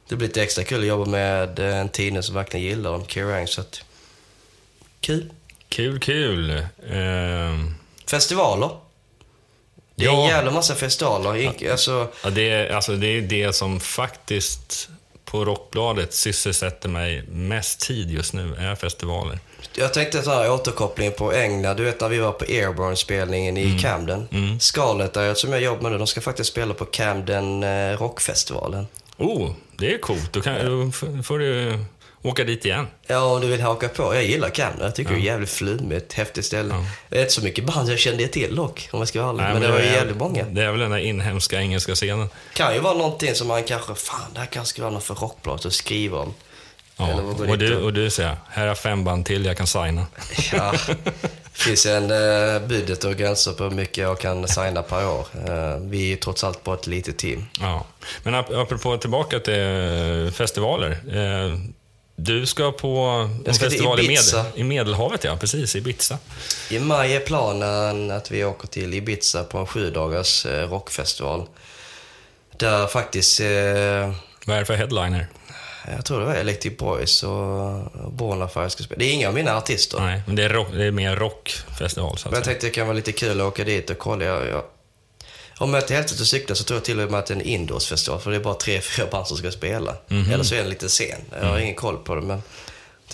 det 0.09 0.15
blir 0.15 0.27
lite 0.27 0.43
extra 0.43 0.63
kul 0.63 0.79
att 0.79 0.85
jobba 0.87 1.05
med 1.05 1.59
eh, 1.59 1.77
en 1.77 1.89
tidning 1.89 2.23
som 2.23 2.35
verkligen 2.35 2.65
gillar 2.65 2.91
dem, 2.91 3.05
Kerrang, 3.07 3.47
så 3.47 3.61
att... 3.61 3.81
Kul. 4.99 5.31
Kul, 5.69 5.99
kul. 5.99 6.63
Ehm, 6.89 7.75
Festivaler. 8.09 8.69
Det 9.95 10.05
är 10.05 10.09
Ja. 10.09 10.21
en 10.23 10.27
jävla 10.29 10.51
massa 10.51 10.75
festivaler. 10.75 11.71
Alltså, 11.71 12.07
ja, 12.23 12.29
det, 12.29 12.49
är, 12.49 12.69
alltså, 12.75 12.95
det 12.95 13.07
är 13.07 13.21
det 13.21 13.53
som 13.55 13.79
faktiskt 13.79 14.89
på 15.25 15.45
Rockbladet 15.45 16.13
sysselsätter 16.13 16.89
mig 16.89 17.23
mest 17.27 17.79
tid 17.79 18.11
just 18.11 18.33
nu, 18.33 18.55
är 18.55 18.75
festivaler. 18.75 19.39
jag 19.75 19.93
tänkte 19.93 20.21
så 20.21 20.31
här 20.31 20.51
återkoppling 20.51 21.11
på 21.11 21.33
England. 21.33 21.77
Du 21.77 21.83
vet 21.83 22.01
när 22.01 22.09
vi 22.09 22.19
var 22.19 22.31
på 22.31 22.45
Airborne-spelningen 22.45 23.57
i 23.57 23.79
Camden. 23.79 24.27
Skalet 24.59 25.13
där 25.13 25.33
som 25.33 25.51
jag 25.51 25.61
jobbar 25.61 25.81
med 25.81 25.91
nu, 25.91 25.97
de 25.97 26.07
ska 26.07 26.21
faktiskt 26.21 26.51
spela 26.51 26.73
på 26.73 26.85
Camden 26.85 27.63
eh, 27.63 27.97
Rockfestivalen. 27.97 28.87
Oh, 29.17 29.51
det 29.77 29.93
är 29.93 29.97
coolt. 29.97 30.33
Då, 30.33 30.41
kan, 30.41 30.65
då 30.65 30.91
får 31.23 31.39
du 31.39 31.79
åka 32.25 32.43
dit 32.43 32.65
igen. 32.65 32.87
Ja, 33.07 33.23
om 33.23 33.41
du 33.41 33.47
vill 33.47 33.61
haka 33.61 33.87
på. 33.89 34.15
Jag 34.15 34.23
gillar 34.23 34.49
Camden. 34.49 34.85
Jag 34.85 34.95
tycker 34.95 35.11
det 35.11 35.17
är 35.19 35.21
jävligt 35.21 35.49
flummigt, 35.49 36.13
häftigt 36.13 36.45
ställe. 36.45 36.85
Är 37.09 37.19
inte 37.21 37.33
så 37.33 37.41
mycket 37.43 37.65
band 37.65 37.89
jag 37.89 37.99
kände 37.99 38.27
till 38.27 38.55
dock, 38.55 38.89
om 38.91 38.99
jag 38.99 39.07
ska 39.07 39.21
vara 39.21 39.29
ärlig. 39.31 39.43
Nej, 39.43 39.53
men, 39.53 39.61
det 39.61 39.71
var 39.71 39.79
ju 39.79 39.85
jävligt 39.85 40.17
många. 40.17 40.43
Det 40.43 40.63
är 40.63 40.71
väl 40.71 40.79
den 40.79 40.91
där 40.91 40.97
inhemska 40.97 41.59
engelska 41.61 41.95
scenen. 41.95 42.29
kan 42.53 42.73
ju 42.73 42.79
vara 42.79 42.93
någonting 42.93 43.35
som 43.35 43.47
man 43.47 43.63
kanske, 43.63 43.95
fan, 43.95 44.19
det 44.33 44.39
här 44.39 44.45
kanske 44.47 44.69
skulle 44.69 44.83
vara 44.83 44.93
något 44.93 45.03
för 45.03 45.15
Rockbladet 45.15 45.65
att 45.65 45.73
skriva 45.73 46.17
om. 46.19 46.33
Ja. 46.97 47.13
Och, 47.49 47.57
du, 47.57 47.75
och 47.77 47.93
du 47.93 48.09
säger, 48.09 48.37
här 48.49 48.67
är 48.67 48.75
fem 48.75 49.03
band 49.03 49.25
till 49.25 49.45
jag 49.45 49.57
kan 49.57 49.67
signa. 49.67 50.05
Ja, 50.53 50.73
det 51.57 51.61
finns 51.61 51.85
en 51.85 52.03
eh, 52.11 52.67
budget 52.67 53.03
och 53.03 53.15
gränser 53.15 53.51
på 53.51 53.63
hur 53.63 53.71
mycket 53.71 53.97
jag 53.97 54.19
kan 54.19 54.47
signa 54.47 54.81
per 54.81 55.07
år. 55.07 55.27
Eh, 55.47 55.77
vi 55.81 56.11
är 56.13 56.15
trots 56.17 56.43
allt 56.43 56.63
bara 56.63 56.75
ett 56.75 56.87
litet 56.87 57.17
team. 57.17 57.45
Ja. 57.59 57.85
Men 58.23 58.35
ap- 58.35 58.61
apropå 58.61 58.97
tillbaka 58.97 59.39
till 59.39 59.53
eh, 60.25 60.31
festivaler. 60.31 60.91
Eh, 60.91 61.59
Du 62.15 62.45
ska 62.45 62.71
på 62.71 63.29
Jag 63.45 63.55
ska 63.55 63.65
festival 63.65 63.99
i, 63.99 64.07
med, 64.07 64.19
i 64.55 64.63
Medelhavet, 64.63 65.23
ja. 65.23 65.37
Precis, 65.37 65.75
Ibiza. 65.75 66.17
I 66.69 66.79
maj 66.79 67.15
är 67.15 67.19
planen 67.19 68.11
att 68.11 68.31
vi 68.31 68.45
åker 68.45 68.67
till 68.67 68.93
Ibiza 68.93 69.43
på 69.43 69.57
en 69.57 69.65
sju 69.67 69.91
dagars 69.91 70.45
eh, 70.45 70.69
rockfestival. 70.69 71.47
Där 72.57 72.87
faktiskt, 72.87 73.39
eh, 73.39 73.45
Vad 74.45 74.55
är 74.55 74.59
det 74.59 74.65
för 74.65 74.73
headliner? 74.75 75.27
jag 75.95 76.05
tror 76.05 76.19
det 76.19 76.25
var 76.25 76.33
Electric 76.33 76.77
Boys 76.77 77.23
och 77.23 78.11
Bonafire 78.11 78.69
ska 78.69 78.83
spela. 78.83 78.99
Det 78.99 79.05
är 79.05 79.13
inga 79.13 79.27
av 79.27 79.33
mina 79.33 79.57
artister. 79.57 79.99
Nej, 79.99 80.21
men 80.27 80.35
det 80.35 80.43
är, 80.43 80.49
rock, 80.49 80.67
det 80.73 80.85
är 80.85 80.91
mer 80.91 81.15
rockfestival, 81.15 82.17
så 82.17 82.27
att 82.27 82.31
Men 82.31 82.37
jag 82.37 82.45
säga. 82.45 82.53
tänkte 82.53 82.67
det 82.67 82.71
kan 82.71 82.87
vara 82.87 82.95
lite 82.95 83.11
kul 83.11 83.41
att 83.41 83.47
åka 83.47 83.63
dit 83.63 83.89
och 83.89 83.97
kolla. 83.97 84.25
Jag, 84.25 84.47
jag, 84.47 84.63
om 85.57 85.73
jag 85.73 85.83
ute 85.83 85.99
och 86.21 86.27
cyklar 86.27 86.55
så 86.55 86.63
tror 86.63 86.77
jag 86.77 86.85
till 86.85 86.99
och 86.99 87.11
med 87.11 87.19
att 87.19 87.25
det 87.25 87.33
är 87.33 87.35
en 87.35 87.41
indoors-festival, 87.45 88.19
för 88.19 88.31
det 88.31 88.37
är 88.37 88.41
bara 88.41 88.53
tre, 88.53 88.81
fyra 88.81 89.07
band 89.11 89.27
som 89.27 89.37
ska 89.37 89.51
spela. 89.51 89.95
Mhm. 90.07 90.31
Eller 90.33 90.43
så 90.43 90.53
är 90.55 90.57
det 90.59 90.63
en 90.63 90.69
liten 90.69 90.89
scen. 90.89 91.21
Jag 91.29 91.39
Mm. 91.39 91.51
har 91.51 91.59
ingen 91.59 91.75
koll 91.75 91.97
på 91.97 92.15
det, 92.15 92.21
men 92.21 92.41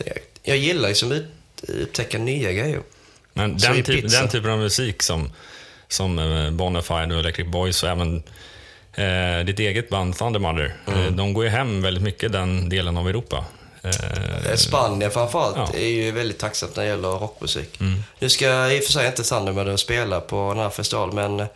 jag, 0.06 0.18
jag 0.44 0.58
gillar 0.58 0.90
ju 0.90 0.96
som 0.96 1.12
ut, 1.12 1.26
upptäcka 1.68 2.18
nya 2.18 2.52
grejer. 2.52 2.82
Men 3.34 3.58
den, 3.58 3.84
typ, 3.84 4.12
den 4.12 4.30
typen 4.30 4.52
av 4.52 4.60
musik 4.60 5.04
som, 5.04 5.32
som 5.88 6.20
eh, 6.20 6.52
Bonafide 6.52 7.14
och 7.14 7.20
Electric 7.20 7.48
Boys 7.48 7.84
och 7.84 7.90
även 7.90 8.24
eh, 8.94 9.46
ditt 9.46 9.60
eget 9.60 9.90
band 9.90 10.18
Thunder 10.18 10.40
Mother, 10.40 10.76
Mm. 10.88 11.00
eh, 11.06 11.12
de 11.12 11.34
går 11.34 11.44
ju 11.44 11.50
hem 11.50 11.82
väldigt 11.82 12.04
mycket 12.04 12.32
den 12.32 12.70
delen 12.70 12.98
av 12.98 13.10
Europa. 13.10 13.46
Eh, 13.84 14.56
Spanien 14.56 15.12
framförallt 15.12 15.56
Ja. 15.58 15.68
Mm. 15.70 15.82
är 15.82 15.88
ju 15.88 16.12
väldigt 16.12 16.40
tacksamt 16.40 16.76
när 16.76 16.84
det 16.84 16.90
gäller 16.90 17.10
rockmusik. 17.10 17.80
Nu 18.20 18.30
ska 18.30 18.46
jag 18.46 18.76
i 18.76 18.80
och 18.80 18.84
för 18.84 18.92
sig 18.92 19.08
inte 19.08 19.24
med 19.54 19.68
att 19.70 19.80
spela 19.80 20.22
på 20.22 20.50
den 20.54 20.64
här 20.64 20.70
festivalen, 20.70 21.16
men 21.16 21.48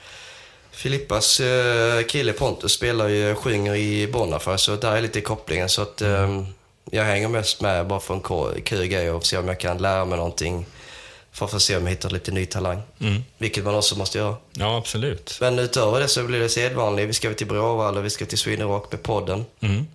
Filippas 0.75 1.39
eh, 1.39 2.01
kille 2.05 2.33
Pontus 2.33 2.71
spelar 2.73 3.07
ju, 3.07 3.35
sjunger 3.35 3.75
i 3.75 4.07
Bonafire, 4.07 4.57
så 4.57 4.75
där 4.75 4.91
är 4.95 5.01
lite 5.01 5.21
kopplingen. 5.21 5.69
Så 5.69 5.81
att 5.81 6.01
Mm. 6.01 6.39
eh, 6.39 6.45
jag 6.91 7.03
hänger 7.03 7.27
mest 7.27 7.61
med 7.61 7.87
bara 7.87 7.99
för 7.99 8.13
en 8.13 8.61
kul 8.61 8.87
grej 8.87 9.11
och 9.11 9.25
se 9.25 9.37
om 9.37 9.47
jag 9.47 9.59
kan 9.59 9.77
lära 9.77 10.05
mig 10.05 10.17
någonting. 10.17 10.65
För 11.31 11.45
att 11.45 11.61
se 11.61 11.77
om 11.77 11.83
jag 11.83 11.89
hittar 11.89 12.09
lite 12.09 12.31
ny 12.31 12.45
talang. 12.45 12.81
Mm. 13.01 13.23
Vilket 13.37 13.63
man 13.63 13.75
också 13.75 13.97
måste 13.97 14.17
göra. 14.17 14.35
Ja, 14.53 14.77
absolut. 14.77 15.37
Men 15.41 15.59
utöver 15.59 15.99
det 15.99 16.07
så 16.07 16.23
blir 16.23 16.39
det 16.39 16.49
sedvanligt. 16.49 17.09
Vi 17.09 17.13
ska 17.13 17.33
till 17.33 17.47
Bråvalla, 17.47 18.01
vi 18.01 18.09
ska 18.09 18.25
till 18.25 18.37
Sweden 18.37 18.67
Rock 18.67 18.91
med 18.91 19.03
podden. 19.03 19.45
Mm. 19.59 19.87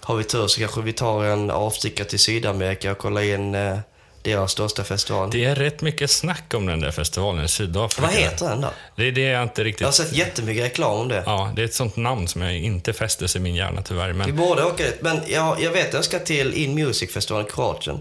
Har 0.00 0.16
vi 0.16 0.24
tur 0.24 0.46
så 0.46 0.60
kanske 0.60 0.80
vi 0.80 0.92
tar 0.92 1.24
en 1.24 1.50
avstickare 1.50 2.08
till 2.08 2.18
Sydamerika 2.18 2.92
och 2.92 2.98
kollar 2.98 3.22
in 3.22 3.54
eh, 3.54 3.78
deras 4.22 4.52
största 4.52 4.84
festival. 4.84 5.30
Det 5.30 5.44
är 5.44 5.54
rätt 5.54 5.82
mycket 5.82 6.10
snack 6.10 6.54
om 6.54 6.66
den 6.66 6.80
där 6.80 6.90
festivalen 6.90 7.44
i 7.44 7.48
Sydafrika. 7.48 8.02
Vad 8.02 8.10
heter 8.16 8.48
den 8.48 8.60
då? 8.60 8.68
Det 8.96 9.04
är 9.08 9.12
det 9.12 9.20
jag 9.20 9.42
inte 9.42 9.64
riktigt... 9.64 9.80
Jag 9.80 9.88
har 9.88 9.92
sett 9.92 10.12
jättemycket 10.12 10.64
reklam 10.64 11.00
om 11.00 11.08
det. 11.08 11.22
Ja, 11.26 11.52
det 11.56 11.62
är 11.62 11.64
ett 11.64 11.74
sånt 11.74 11.96
namn 11.96 12.28
som 12.28 12.42
jag 12.42 12.56
inte 12.56 12.92
fäster 12.92 13.26
sig 13.26 13.40
i 13.40 13.42
min 13.42 13.54
hjärna 13.54 13.82
tyvärr. 13.82 14.08
Vi 14.08 14.14
Men, 14.14 14.36
borde 14.36 14.64
åka 14.64 14.82
dit, 14.84 14.98
men 15.02 15.20
jag, 15.26 15.62
jag 15.62 15.70
vet 15.70 15.92
jag 15.92 16.04
ska 16.04 16.18
till 16.18 16.54
In 16.54 16.74
Music-festivalen 16.74 17.46
i 17.46 17.50
Kroatien. 17.50 18.00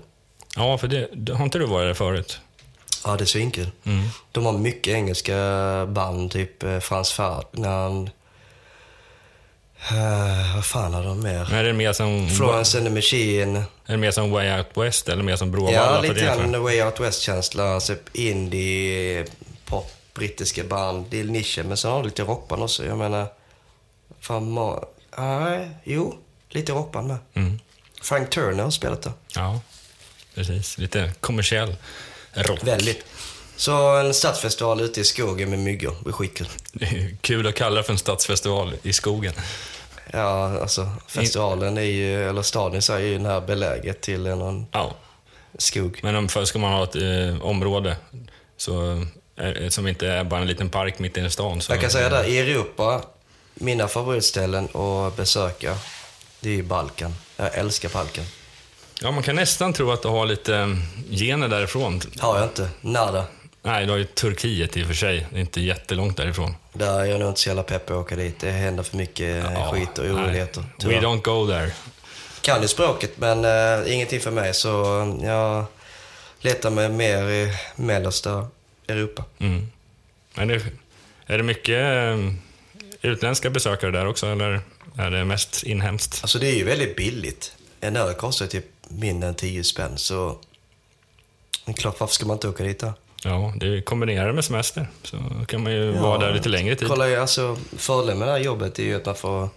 ja, 0.55 0.77
för 0.77 0.87
det, 0.87 1.33
har 1.33 1.43
inte 1.43 1.59
du 1.59 1.65
varit 1.65 1.89
där 1.89 1.93
förut? 1.93 2.39
Ja, 3.05 3.15
det 3.15 3.23
är 3.23 3.25
svinkul. 3.25 3.67
Mm. 3.85 4.07
De 4.31 4.45
har 4.45 4.53
mycket 4.53 4.93
engelska 4.93 5.35
band, 5.89 6.31
typ 6.31 6.63
eh, 6.63 6.79
Frans 6.79 7.11
Ferdinand. 7.11 8.09
Uh, 9.91 10.55
vad 10.55 10.65
fan 10.65 10.93
har 10.93 11.03
de 11.03 11.19
mer? 11.23 11.47
Men 11.49 11.59
är 11.59 11.63
det 11.63 11.73
mer 11.73 11.93
som, 11.93 12.29
Florence 12.29 12.77
and 12.77 12.87
the 12.87 12.93
Machine. 12.93 13.55
är 13.55 13.63
det 13.91 13.97
mer 13.97 14.11
som 14.11 14.31
Way 14.31 14.57
Out 14.57 14.67
West 14.77 15.09
eller 15.09 15.23
mer 15.23 15.35
som 15.35 15.51
Bråvalla? 15.51 15.75
Ja, 15.77 16.01
lite 16.01 16.21
grann 16.25 16.63
Way 16.63 16.81
Out 16.83 16.99
West-känsla. 16.99 17.79
Typ 17.79 18.15
indie, 18.15 19.25
pop, 19.65 19.91
brittiska 20.13 20.63
band. 20.63 21.05
Det 21.09 21.19
är 21.19 21.23
nischen, 21.23 21.67
men 21.67 21.77
sen 21.77 21.91
har 21.91 21.97
de 21.97 22.05
lite 22.05 22.23
rockband 22.23 22.63
också. 22.63 22.85
Jag 22.85 22.97
menar... 22.97 23.27
Fan, 24.21 24.57
ma- 24.57 24.85
Nej, 25.17 25.69
jo. 25.83 26.15
Lite 26.49 26.71
rockband 26.71 27.07
med. 27.07 27.17
Mm. 27.33 27.59
Frank 28.01 28.29
Turner 28.29 28.63
har 28.63 28.71
spelat 28.71 29.01
där. 29.01 29.13
Ja, 29.35 29.61
precis. 30.35 30.77
Lite 30.77 31.13
kommersiell 31.19 31.75
rock. 32.33 32.59
Väldigt. 32.63 33.05
Så 33.59 33.95
en 33.97 34.13
stadsfestival 34.13 34.81
ute 34.81 35.01
i 35.01 35.03
skogen 35.03 35.49
med 35.49 35.59
myggor. 35.59 35.95
Det 35.97 36.03
blir 36.03 36.13
skitkul. 36.13 36.47
Det 36.73 36.85
är 36.85 37.15
Kul 37.21 37.47
att 37.47 37.55
kalla 37.55 37.75
det 37.75 37.83
för 37.83 37.91
en 37.93 37.99
stadsfestival 37.99 38.73
i 38.83 38.93
skogen. 38.93 39.33
Ja, 40.13 40.59
alltså 40.61 40.89
festivalen 41.07 41.77
är 41.77 41.81
ju, 41.81 42.29
eller 42.29 42.41
staden 42.41 42.81
så 42.81 42.93
är 42.93 42.99
ju 42.99 43.19
nära 43.19 43.41
beläget 43.41 44.01
till 44.01 44.21
någon 44.21 44.65
Ja, 44.71 44.95
skog. 45.57 45.99
men 46.03 46.15
om 46.15 46.27
för 46.29 46.45
ska 46.45 46.59
man 46.59 46.73
ha 46.73 46.83
ett 46.83 46.95
eh, 46.95 47.41
område 47.45 47.97
så, 48.57 49.05
är, 49.35 49.69
som 49.69 49.87
inte 49.87 50.07
är 50.07 50.23
bara 50.23 50.41
en 50.41 50.47
liten 50.47 50.69
park 50.69 50.99
mitt 50.99 51.17
inne 51.17 51.27
i 51.27 51.31
stan. 51.31 51.61
Så, 51.61 51.71
Jag 51.73 51.81
kan 51.81 51.89
säga 51.89 52.09
där, 52.09 52.23
i 52.23 52.39
Europa, 52.39 53.01
mina 53.53 53.87
favoritställen 53.87 54.63
att 54.75 55.15
besöka, 55.17 55.75
det 56.39 56.49
är 56.49 56.53
ju 56.53 56.63
Balkan. 56.63 57.13
Jag 57.37 57.55
älskar 57.57 57.89
Balkan. 57.89 58.25
Ja, 59.01 59.11
man 59.11 59.23
kan 59.23 59.35
nästan 59.35 59.73
tro 59.73 59.91
att 59.91 60.01
du 60.01 60.07
har 60.07 60.25
lite 60.25 60.55
eh, 60.55 60.67
gener 61.11 61.47
därifrån. 61.47 62.01
Har 62.19 62.35
jag 62.37 62.45
inte. 62.45 62.69
Nada. 62.81 63.25
Nej, 63.69 63.85
du 63.85 63.91
har 63.91 63.97
ju 63.97 64.05
Turkiet 64.05 64.77
i 64.77 64.83
och 64.83 64.87
för 64.87 64.93
sig. 64.93 65.27
Det 65.29 65.37
är 65.37 65.41
inte 65.41 65.61
jättelångt 65.61 66.17
därifrån. 66.17 66.55
Där 66.73 66.99
är 66.99 67.05
jag 67.05 67.19
nog 67.19 67.29
inte 67.29 67.39
så 67.39 67.49
jävla 67.49 67.63
pepp 67.63 67.85
på 67.85 67.93
att 67.93 67.99
åka 67.99 68.15
dit. 68.15 68.39
Det 68.39 68.51
händer 68.51 68.83
för 68.83 68.97
mycket 68.97 69.45
eh, 69.45 69.53
Ja, 69.53 69.71
skit 69.71 69.97
och 69.97 70.05
oroligheter. 70.05 70.63
We 70.83 70.99
don't 70.99 71.21
go 71.21 71.47
there. 71.47 71.71
Kan 72.41 72.61
ju 72.61 72.67
språket, 72.67 73.11
men 73.17 73.45
uh, 73.45 73.93
ingenting 73.93 74.19
för 74.19 74.31
mig. 74.31 74.53
Så 74.53 75.01
eh, 75.01 75.25
jag 75.25 75.65
letar 76.39 76.69
mig 76.69 76.89
mer 76.89 77.29
i 77.29 77.55
mellersta 77.75 78.47
Europa. 78.87 79.23
Mm. 79.39 79.67
Men 80.33 80.47
det, 80.47 80.61
är 81.25 81.37
det 81.37 81.43
mycket 81.43 81.85
utländska 83.01 83.49
besökare 83.49 83.91
där 83.91 84.07
också, 84.07 84.27
eller 84.27 84.61
är 84.97 85.11
det 85.11 85.25
mest 85.25 85.63
inhemskt? 85.63 86.19
Alltså 86.21 86.39
det 86.39 86.47
är 86.47 86.55
ju 86.55 86.63
väldigt 86.63 86.95
billigt. 86.95 87.55
En 87.79 87.95
öl 87.95 88.13
kostar 88.13 88.47
typ 88.47 88.65
mindre 88.87 89.29
än 89.29 89.35
10 89.35 89.63
spänn, 89.63 89.97
så... 89.97 90.37
Det 91.65 91.71
är 91.71 91.75
klart, 91.75 91.99
varför 91.99 92.13
ska 92.13 92.25
man 92.25 92.35
inte 92.35 92.47
åka 92.47 92.63
dit 92.63 92.79
då? 92.79 92.93
Ja, 93.23 93.53
det 93.55 93.81
kombinerar 93.81 94.31
med 94.31 94.45
semester, 94.45 94.87
så 95.03 95.17
kan 95.47 95.63
man 95.63 95.73
ju 95.73 95.91
vara 95.91 96.17
där 96.17 96.33
lite 96.33 96.49
längre 96.49 96.75
tid. 96.75 96.87
Kolla, 96.87 97.21
alltså, 97.21 97.57
fördelen 97.77 98.19
med 98.19 98.27
det 98.27 98.31
här 98.31 98.39
jobbet 98.39 98.79
är 98.79 98.83
ju 98.83 98.95
att 98.95 99.05
man 99.05 99.15
får 99.15 99.49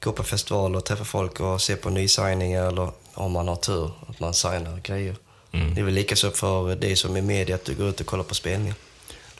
gå 0.00 0.12
på 0.12 0.22
festivaler 0.22 0.78
och 0.78 0.84
träffa 0.84 1.04
folk 1.04 1.40
och 1.40 1.60
se 1.60 1.76
på 1.76 1.90
nysigningar 1.90 2.68
eller 2.68 2.88
om 3.14 3.32
man 3.32 3.48
har 3.48 3.56
tur, 3.56 3.90
att 4.08 4.20
man 4.20 4.34
signar 4.34 4.80
grejer. 4.82 5.16
Mm. 5.52 5.74
Det 5.74 5.80
är 5.80 5.84
väl 5.84 5.94
lika 5.94 6.16
så 6.16 6.30
för 6.30 6.76
dig 6.76 6.96
som 6.96 7.16
är 7.16 7.22
media 7.22 7.54
att 7.54 7.64
du 7.64 7.74
går 7.74 7.88
ut 7.88 8.00
och 8.00 8.06
kollar 8.06 8.24
på 8.24 8.34
spelning. 8.34 8.74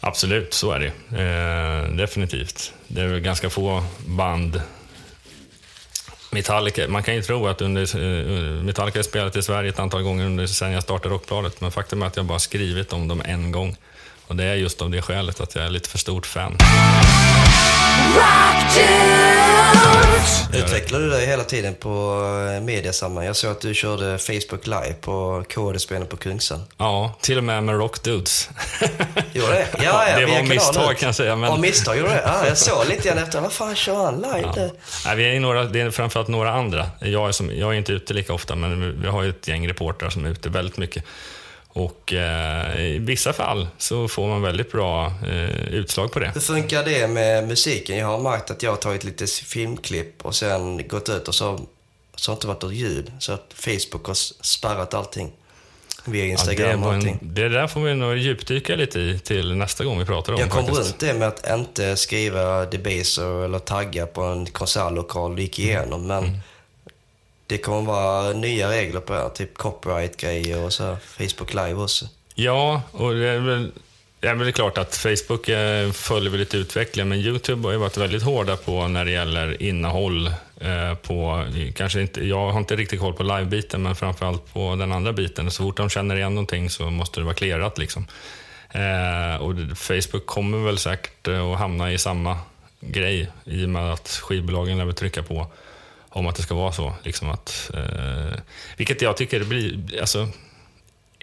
Absolut, 0.00 0.54
så 0.54 0.72
är 0.72 0.80
det. 0.80 1.22
Eh, 1.22 1.96
definitivt. 1.96 2.72
Det 2.88 3.00
är 3.00 3.06
väl 3.06 3.20
ganska 3.20 3.50
få 3.50 3.84
band 4.06 4.62
Metallica, 6.32 6.88
man 6.88 7.02
kan 7.02 7.14
ju 7.14 7.22
tro 7.22 7.46
att 7.46 7.60
under, 7.60 7.96
eh, 7.96 8.36
eh, 8.36 8.62
Metallica 8.62 8.98
har 8.98 9.02
spelat 9.02 9.36
i 9.36 9.42
Sverige 9.42 9.68
ett 9.68 9.78
antal 9.78 10.02
gånger 10.02 10.26
under, 10.26 10.46
sen 10.46 10.72
jag 10.72 10.82
startade 10.82 11.14
Rockbladet, 11.14 11.60
men 11.60 11.70
faktum 11.70 12.02
är 12.02 12.06
att 12.06 12.16
jag 12.16 12.24
bara 12.24 12.38
skrivit 12.38 12.92
om 12.92 13.08
dem 13.08 13.22
en 13.24 13.52
gång. 13.52 13.76
Och 14.26 14.36
det 14.36 14.44
är 14.44 14.54
just 14.54 14.82
av 14.82 14.90
det 14.90 15.02
skälet 15.02 15.40
att 15.40 15.54
jag 15.54 15.64
är 15.64 15.70
lite 15.70 15.88
för 15.88 15.98
stort 15.98 16.26
fan. 16.26 16.56
Utvecklar 20.54 21.00
du 21.00 21.10
dig 21.10 21.26
hela 21.26 21.44
tiden 21.44 21.74
på 21.74 22.22
eh, 22.56 22.62
mediasammanhang? 22.62 23.26
Jag 23.26 23.36
såg 23.36 23.50
att 23.50 23.60
du 23.60 23.74
körde 23.74 24.18
Facebook 24.18 24.66
live 24.66 24.94
på 25.00 25.44
KD-spelen 25.54 26.06
på 26.06 26.16
Kungsan. 26.16 26.62
Ja, 26.76 27.18
till 27.20 27.38
och 27.38 27.44
med 27.44 27.64
med 27.64 27.76
Rock 27.76 28.02
Dudes. 28.02 28.50
Gjorde 29.32 29.52
det? 29.52 29.66
Ja, 29.82 30.08
ja, 30.08 30.18
det 30.18 30.26
var 30.26 30.42
misstag 30.42 30.74
kanalen. 30.74 30.96
kan 30.96 31.06
jag 31.06 31.14
säga. 31.14 31.36
Men... 31.36 31.50
Ja, 31.50 31.56
misstag 31.56 31.98
gjorde 31.98 32.10
det? 32.10 32.22
Ja, 32.26 32.46
jag 32.46 32.58
såg 32.58 32.86
lite 32.88 33.08
grann 33.08 33.18
efter. 33.18 33.40
Vad 33.40 33.52
fan 33.52 33.74
kör 33.74 34.04
han 34.04 34.14
live? 34.16 34.52
Ja. 34.56 34.68
Nej, 35.06 35.16
vi 35.16 35.36
är 35.36 35.40
några, 35.40 35.64
det 35.64 35.80
är 35.80 35.90
framförallt 35.90 36.28
några 36.28 36.52
andra. 36.52 36.86
Jag 37.00 37.28
är, 37.28 37.32
som, 37.32 37.50
jag 37.56 37.72
är 37.72 37.78
inte 37.78 37.92
ute 37.92 38.14
lika 38.14 38.32
ofta, 38.32 38.54
men 38.54 39.02
vi 39.02 39.08
har 39.08 39.22
ju 39.22 39.30
ett 39.30 39.48
gäng 39.48 39.68
reportrar 39.68 40.10
som 40.10 40.24
är 40.24 40.30
ute 40.30 40.48
väldigt 40.48 40.76
mycket. 40.76 41.04
Och 41.74 42.12
eh, 42.12 42.80
i 42.80 42.98
vissa 42.98 43.32
fall 43.32 43.68
så 43.78 44.08
får 44.08 44.28
man 44.28 44.42
väldigt 44.42 44.72
bra 44.72 45.06
eh, 45.06 45.68
utslag 45.74 46.12
på 46.12 46.18
det. 46.18 46.30
Hur 46.34 46.40
funkar 46.40 46.84
det 46.84 47.08
med 47.08 47.48
musiken? 47.48 47.96
Jag 47.98 48.06
har 48.06 48.18
märkt 48.18 48.50
att 48.50 48.62
jag 48.62 48.70
har 48.70 48.76
tagit 48.76 49.04
lite 49.04 49.26
filmklipp 49.26 50.24
och 50.26 50.34
sen 50.34 50.88
gått 50.88 51.08
ut 51.08 51.28
och 51.28 51.34
så, 51.34 51.60
så 52.16 52.30
har 52.30 52.34
det 52.34 52.38
inte 52.38 52.46
varit 52.46 52.62
något 52.62 52.74
ljud. 52.74 53.12
Så 53.18 53.32
att 53.32 53.46
Facebook 53.54 54.06
har 54.06 54.14
spärrat 54.44 54.94
allting. 54.94 55.32
Via 56.04 56.24
Instagram 56.24 56.70
ja, 56.70 56.76
det 56.76 56.86
och 56.86 56.94
allting. 56.94 57.18
En, 57.22 57.34
det 57.34 57.48
där 57.48 57.66
får 57.66 57.80
vi 57.80 57.94
nog 57.94 58.16
djupdyka 58.16 58.76
lite 58.76 59.00
i 59.00 59.18
till 59.18 59.54
nästa 59.56 59.84
gång 59.84 59.98
vi 59.98 60.04
pratar 60.04 60.32
om 60.32 60.40
Jag 60.40 60.50
kom 60.50 60.66
faktiskt. 60.66 60.88
runt 60.90 60.98
det 61.00 61.14
med 61.14 61.28
att 61.28 61.50
inte 61.50 61.96
skriva 61.96 62.64
debaser 62.66 63.44
eller 63.44 63.58
tagga 63.58 64.06
på 64.06 64.22
en 64.22 64.46
konsertlokal 64.46 65.36
det 65.36 65.42
gick 65.42 65.58
igenom. 65.58 66.06
Men 66.06 66.24
Mm 66.24 66.36
det 67.52 67.58
kommer 67.58 67.82
vara 67.82 68.32
nya 68.32 68.70
regler 68.70 69.00
på 69.00 69.12
det 69.12 69.18
här, 69.18 69.28
typ 69.28 69.54
copyright-grejer 69.54 70.64
och 70.64 70.72
så 70.72 70.84
här, 70.84 70.96
Facebook 70.96 71.54
live 71.54 71.74
också. 71.74 72.06
Ja, 72.34 72.82
och 72.92 73.14
det 73.14 73.28
är 73.28 73.38
väl, 73.38 73.72
det 74.20 74.28
är 74.28 74.34
väl 74.34 74.52
klart 74.52 74.78
att 74.78 74.96
Facebook 74.96 75.48
eh, 75.48 75.90
följer 75.90 76.30
väl 76.30 76.40
lite 76.40 76.56
utvecklingen, 76.56 77.08
men 77.08 77.18
YouTube 77.18 77.68
har 77.68 77.72
ju 77.72 77.78
varit 77.78 77.96
väldigt 77.96 78.22
hårda 78.22 78.56
på 78.56 78.88
när 78.88 79.04
det 79.04 79.10
gäller 79.10 79.62
innehåll. 79.62 80.26
Eh, 80.60 80.94
på, 81.02 81.46
kanske 81.74 82.00
inte, 82.00 82.26
jag 82.26 82.50
har 82.50 82.58
inte 82.58 82.76
riktigt 82.76 83.00
koll 83.00 83.14
på 83.14 83.22
live-biten, 83.22 83.82
men 83.82 83.96
framförallt 83.96 84.54
på 84.54 84.76
den 84.76 84.92
andra 84.92 85.12
biten. 85.12 85.50
Så 85.50 85.62
fort 85.62 85.76
de 85.76 85.88
känner 85.88 86.16
igen 86.16 86.34
någonting 86.34 86.70
så 86.70 86.90
måste 86.90 87.20
det 87.20 87.24
vara 87.24 87.34
clearat. 87.34 87.78
Liksom. 87.78 88.06
Eh, 88.70 89.42
och 89.42 89.78
Facebook 89.78 90.26
kommer 90.26 90.58
väl 90.58 90.78
säkert 90.78 91.28
att 91.28 91.58
hamna 91.58 91.92
i 91.92 91.98
samma 91.98 92.38
grej 92.80 93.28
i 93.44 93.64
och 93.64 93.68
med 93.68 93.92
att 93.92 94.08
skivbolagen 94.08 94.78
lär 94.78 94.92
trycka 94.92 95.22
på 95.22 95.46
om 96.12 96.26
att 96.26 96.36
det 96.36 96.42
ska 96.42 96.54
vara 96.54 96.72
så. 96.72 96.94
Liksom 97.02 97.30
att, 97.30 97.70
eh, 97.74 98.38
vilket 98.76 99.02
jag 99.02 99.16
tycker 99.16 99.38
det 99.38 99.44
blir... 99.44 100.00
Alltså, 100.00 100.28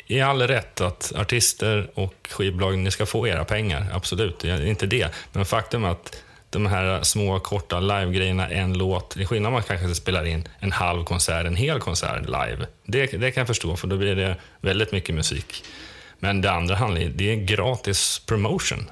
i 0.07 0.21
all 0.21 0.41
rätt 0.41 0.81
att 0.81 1.13
artister 1.15 1.91
och 1.93 2.27
skivbolag, 2.29 2.77
ni 2.77 2.91
ska 2.91 3.05
få 3.05 3.27
era 3.27 3.45
pengar. 3.45 3.87
Absolut, 3.93 4.39
det 4.39 4.49
är 4.49 4.65
inte 4.65 4.85
det. 4.85 5.09
Men 5.31 5.45
faktum 5.45 5.83
är 5.83 5.89
att 5.89 6.23
de 6.49 6.65
här 6.65 7.03
små 7.03 7.39
korta 7.39 7.79
live-grejerna, 7.79 8.49
en 8.49 8.77
låt, 8.77 9.15
det 9.15 9.21
är 9.21 9.25
skillnad 9.25 9.47
om 9.47 9.53
man 9.53 9.63
kanske 9.63 9.95
spelar 9.95 10.25
in 10.25 10.47
en 10.59 10.71
halv 10.71 11.03
konsert, 11.03 11.45
en 11.45 11.55
hel 11.55 11.79
konsert 11.79 12.25
live. 12.25 12.67
Det, 12.85 13.05
det 13.05 13.31
kan 13.31 13.41
jag 13.41 13.47
förstå, 13.47 13.75
för 13.75 13.87
då 13.87 13.97
blir 13.97 14.15
det 14.15 14.35
väldigt 14.61 14.91
mycket 14.91 15.15
musik. 15.15 15.63
Men 16.19 16.41
det 16.41 16.51
andra 16.51 16.75
handlar 16.75 17.01
det 17.01 17.31
är 17.31 17.35
gratis 17.35 18.21
promotion. 18.25 18.89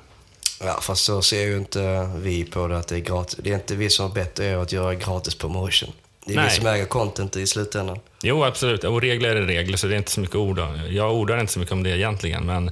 Ja, 0.59 0.79
fast 0.81 1.05
så 1.05 1.21
ser 1.21 1.41
ju 1.41 1.57
inte 1.57 2.11
vi 2.15 2.43
på 2.43 2.67
det 2.67 2.77
att 2.77 2.87
det 2.87 2.95
är 2.95 2.99
gratis. 2.99 3.39
Det 3.43 3.49
är 3.49 3.55
inte 3.55 3.75
vi 3.75 3.89
som 3.89 4.05
har 4.05 4.13
bett 4.13 4.39
er 4.39 4.57
att 4.57 4.71
göra 4.71 4.95
gratis 4.95 5.35
promotion. 5.35 5.91
Det 6.25 6.33
är 6.33 6.35
Nej. 6.35 6.49
vi 6.49 6.55
som 6.55 6.67
äger 6.67 6.85
content 6.85 7.35
i 7.35 7.47
slutändan. 7.47 7.99
Jo, 8.21 8.43
absolut. 8.43 8.83
Och 8.83 9.01
regler 9.01 9.35
är 9.35 9.41
regler, 9.41 9.77
så 9.77 9.87
det 9.87 9.95
är 9.95 9.97
inte 9.97 10.11
så 10.11 10.19
mycket 10.19 10.35
ord. 10.35 10.59
Jag 10.89 11.13
ordar 11.13 11.39
inte 11.39 11.53
så 11.53 11.59
mycket 11.59 11.71
om 11.71 11.83
det 11.83 11.89
egentligen, 11.89 12.45
men, 12.45 12.71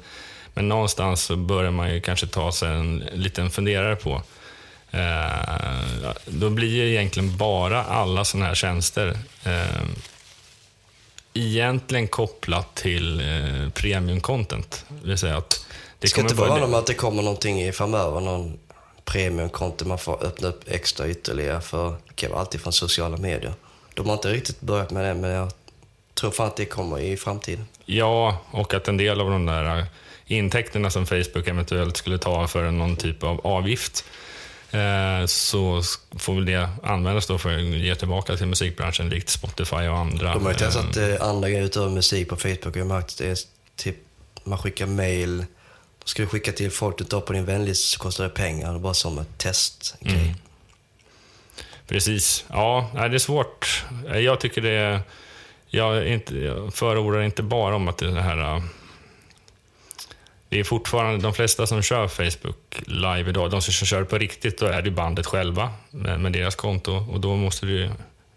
men 0.54 0.70
någonstans 0.70 1.24
så 1.24 1.36
börjar 1.36 1.72
man 1.72 1.94
ju 1.94 2.02
kanske 2.02 2.28
ta 2.28 2.52
sig 2.52 2.70
en 2.70 3.04
liten 3.14 3.50
funderare 3.50 3.96
på. 3.96 4.22
Eh, 4.92 6.12
då 6.26 6.50
blir 6.50 6.76
ju 6.76 6.90
egentligen 6.90 7.38
bara 7.38 7.84
alla 7.84 8.26
sådana 8.26 8.48
här 8.48 8.56
tjänster 8.56 9.18
eh, 9.44 9.86
egentligen 11.34 12.08
kopplat 12.08 12.76
till 12.76 13.20
eh, 13.20 13.70
premium 13.70 14.22
content. 14.22 14.86
Det 15.02 15.08
vill 15.08 15.18
säga 15.18 15.38
att 15.38 15.65
det 16.06 16.10
ska 16.10 16.22
inte 16.22 16.36
vara 16.36 16.50
följa- 16.50 16.66
om 16.66 16.74
att 16.74 16.86
det 16.86 16.94
kommer 16.94 17.22
någonting 17.24 17.62
i 17.62 17.72
framöver, 17.72 18.20
någon 18.20 18.60
premiumkonto 19.06 19.86
man 19.86 19.98
får 20.00 20.24
öppna 20.24 20.48
upp 20.48 20.64
extra 20.68 21.10
ytterligare 21.10 21.62
för, 21.62 21.96
det 22.16 22.28
vara 22.28 22.40
alltid 22.40 22.62
från 22.62 22.74
sociala 22.74 23.18
medier. 23.18 23.54
De 23.94 24.06
har 24.08 24.14
inte 24.14 24.34
riktigt 24.34 24.62
börjat 24.62 24.92
med 24.92 25.06
det, 25.06 25.14
men 25.14 25.30
jag 25.30 25.52
tror 26.14 26.32
fan 26.32 26.48
att 26.48 26.56
det 26.56 26.66
kommer 26.66 27.00
i 27.00 27.18
framtiden. 27.18 27.68
Ja, 27.86 28.38
och 28.52 28.74
att 28.74 28.88
en 28.88 28.98
del 28.98 29.22
av 29.22 29.30
de 29.30 29.46
där 29.46 29.86
intäkterna 30.26 30.90
som 30.90 31.06
Facebook 31.06 31.48
eventuellt 31.48 31.98
skulle 31.98 32.18
ta 32.18 32.48
för 32.48 32.72
någon 32.72 32.96
typ 32.96 33.24
av 33.24 33.48
avgift 33.48 34.06
eh, 34.72 35.26
så 35.26 35.82
får 36.20 36.36
väl 36.36 36.46
det 36.46 36.70
användas 36.84 37.28
då 37.28 37.38
för 37.38 37.58
att 37.58 37.64
ge 37.64 37.96
tillbaka 37.96 38.38
till 38.38 38.48
musikbranschen 38.48 39.10
likt 39.10 39.30
Spotify 39.30 39.76
och 39.76 39.98
andra. 39.98 40.34
De 40.34 40.46
har 40.46 40.52
ju 40.52 40.66
eh, 40.66 40.72
testat 40.72 41.22
andra 41.22 41.50
grejer 41.50 41.66
utöver 41.66 41.90
musik 41.90 42.30
på 42.30 42.36
Facebook. 42.36 42.76
Jag 42.76 42.82
har 42.82 42.86
märkt 42.86 43.10
att 43.10 43.18
det 43.18 43.28
är 43.28 43.38
typ, 43.76 43.96
man 44.44 44.58
skickar 44.58 44.86
mail, 44.86 45.46
då 46.06 46.10
ska 46.10 46.24
vi 46.24 46.30
skicka 46.30 46.52
till 46.52 46.72
folk 46.72 46.98
du 46.98 47.04
tar 47.04 47.22
på 47.22 47.34
din 47.34 47.46
vänlista 47.46 47.98
så 47.98 48.04
kostar 48.04 48.24
det 48.24 48.30
pengar. 48.30 48.80
Bara 48.80 48.94
som 48.94 49.20
ett 49.20 49.38
testgrej. 49.38 50.16
Mm. 50.16 50.36
Precis. 51.88 52.46
Ja, 52.50 52.90
det 52.94 53.02
är 53.02 53.18
svårt. 53.18 53.86
Eh, 54.10 54.20
jag 54.20 54.40
tycker 54.40 54.62
det 54.62 54.70
är... 54.70 55.00
Jag, 55.68 56.08
inte, 56.08 56.38
jag 56.38 56.74
förordar 56.74 57.22
inte 57.22 57.44
bara 57.44 57.76
om 57.76 57.88
att 57.88 57.98
det 57.98 58.06
är 58.06 58.12
det 58.12 58.22
här... 58.22 58.56
Eh, 58.56 58.64
det 60.50 60.60
är 60.60 60.64
fortfarande 60.64 61.22
de 61.22 61.34
flesta 61.34 61.68
som 61.68 61.82
kör 61.82 62.08
Facebook 62.08 62.82
live 62.86 63.30
idag, 63.30 63.52
de 63.52 63.62
som 63.62 63.74
kör 63.74 64.04
på 64.04 64.18
riktigt, 64.18 64.58
då 64.58 64.66
är 64.66 64.82
det 64.82 64.92
bandet 64.92 65.26
själva 65.26 65.70
med, 65.92 66.20
med 66.20 66.32
deras 66.32 66.56
konto 66.56 67.06
och 67.12 67.20
då 67.20 67.36
måste 67.36 67.66
du. 67.66 67.90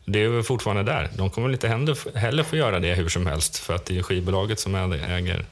Det 0.04 0.22
är 0.22 0.42
fortfarande 0.42 0.82
där. 0.82 1.10
De 1.16 1.30
kommer 1.30 1.52
inte 1.52 1.68
heller 2.14 2.42
få 2.42 2.56
göra 2.56 2.80
det 2.80 2.94
hur 2.94 3.08
som 3.08 3.26
helst 3.26 3.58
för 3.58 3.74
att 3.74 3.84
det 3.84 3.98
är 3.98 4.02
skivbolaget 4.02 4.60
som 4.60 4.74
äger 4.74 5.44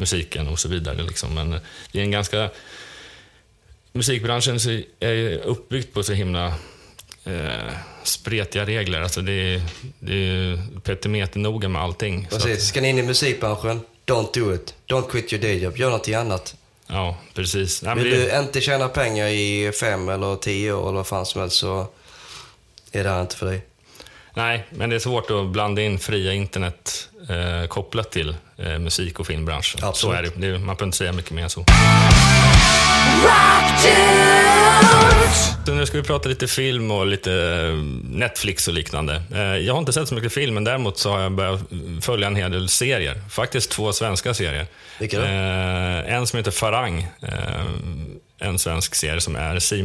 musiken 0.00 0.48
och 0.48 0.58
så 0.58 0.68
vidare. 0.68 1.02
Liksom. 1.02 1.34
Men 1.34 1.50
det 1.92 1.98
är 1.98 2.02
en 2.02 2.10
ganska... 2.10 2.50
Musikbranschen 3.92 4.58
är 5.00 5.12
ju 5.12 5.38
uppbyggt 5.38 5.94
på 5.94 6.02
så 6.02 6.12
himla 6.12 6.46
eh, 7.24 7.72
spretiga 8.04 8.66
regler. 8.66 9.00
Alltså 9.00 9.20
det 9.20 9.32
är, 9.32 9.62
det 9.98 10.14
är 10.14 10.80
petimeternoga 10.80 11.68
med 11.68 11.82
allting. 11.82 12.28
Precis. 12.30 12.68
Ska 12.68 12.80
ni 12.80 12.88
in 12.88 12.98
i 12.98 13.02
musikbranschen? 13.02 13.80
Don't 14.06 14.34
do 14.34 14.54
it. 14.54 14.74
Don't 14.86 15.10
quit 15.10 15.32
your 15.32 15.42
day 15.42 15.58
job. 15.58 15.76
Gör 15.76 15.86
någonting 15.86 16.14
annat. 16.14 16.40
Att, 16.40 16.56
ja, 16.86 17.18
precis. 17.34 17.82
Nej, 17.82 17.94
men 17.94 18.04
Vill 18.04 18.12
det, 18.12 18.36
du 18.36 18.38
inte 18.38 18.60
tjäna 18.60 18.88
pengar 18.88 19.26
i 19.26 19.72
fem 19.80 20.08
eller 20.08 20.36
tio 20.36 20.72
år 20.72 20.88
eller 20.88 20.96
vad 20.96 21.06
fan 21.06 21.26
som 21.26 21.40
helst 21.40 21.56
så 21.56 21.86
är 22.92 23.04
det 23.04 23.10
här 23.10 23.20
inte 23.20 23.36
för 23.36 23.46
dig. 23.46 23.62
Nej, 24.34 24.66
men 24.70 24.90
det 24.90 24.96
är 24.96 25.00
svårt 25.00 25.30
att 25.30 25.46
blanda 25.46 25.82
in 25.82 25.98
fria 25.98 26.32
internet 26.32 27.08
eh, 27.28 27.66
kopplat 27.68 28.10
till 28.10 28.36
eh, 28.58 28.78
musik 28.78 29.20
och 29.20 29.26
filmbranschen. 29.26 29.80
Så 29.80 29.86
Absolut. 29.86 30.18
är 30.18 30.22
det. 30.22 30.28
det. 30.52 30.58
Man 30.58 30.66
behöver 30.66 30.84
inte 30.84 30.96
säga 30.98 31.12
mycket 31.12 31.30
mer 31.30 31.42
än 31.42 31.50
så. 31.50 31.64
Så 35.66 35.74
nu 35.74 35.86
ska 35.86 35.96
vi 35.98 36.04
prata 36.04 36.28
lite 36.28 36.46
film 36.46 36.90
och 36.90 37.06
lite 37.06 37.32
eh, 37.32 37.74
Netflix 38.04 38.68
och 38.68 38.74
liknande. 38.74 39.22
Eh, 39.34 39.40
Jag 39.40 39.74
har 39.74 39.78
inte 39.78 39.92
sett 39.92 40.08
så 40.08 40.14
mycket 40.14 40.32
film, 40.32 40.54
men 40.54 40.64
däremot 40.64 40.98
så 40.98 41.10
har 41.10 41.20
jag 41.20 41.32
börjat 41.32 41.60
följa 42.00 42.26
en 42.26 42.36
hel 42.36 42.50
del 42.52 42.68
serier. 42.68 43.22
Faktiskt 43.30 43.70
två 43.70 43.92
svenska 43.92 44.34
serier. 44.34 44.66
Vilka 44.98 45.18
då? 45.18 45.24
Eh, 45.24 46.14
En 46.14 46.26
som 46.26 46.36
heter 46.36 46.50
Farang, 46.50 47.06
en 48.40 48.58
svensk 48.58 48.94
serie 48.94 49.20
som 49.20 49.36
är 49.36 49.58
C 49.58 49.84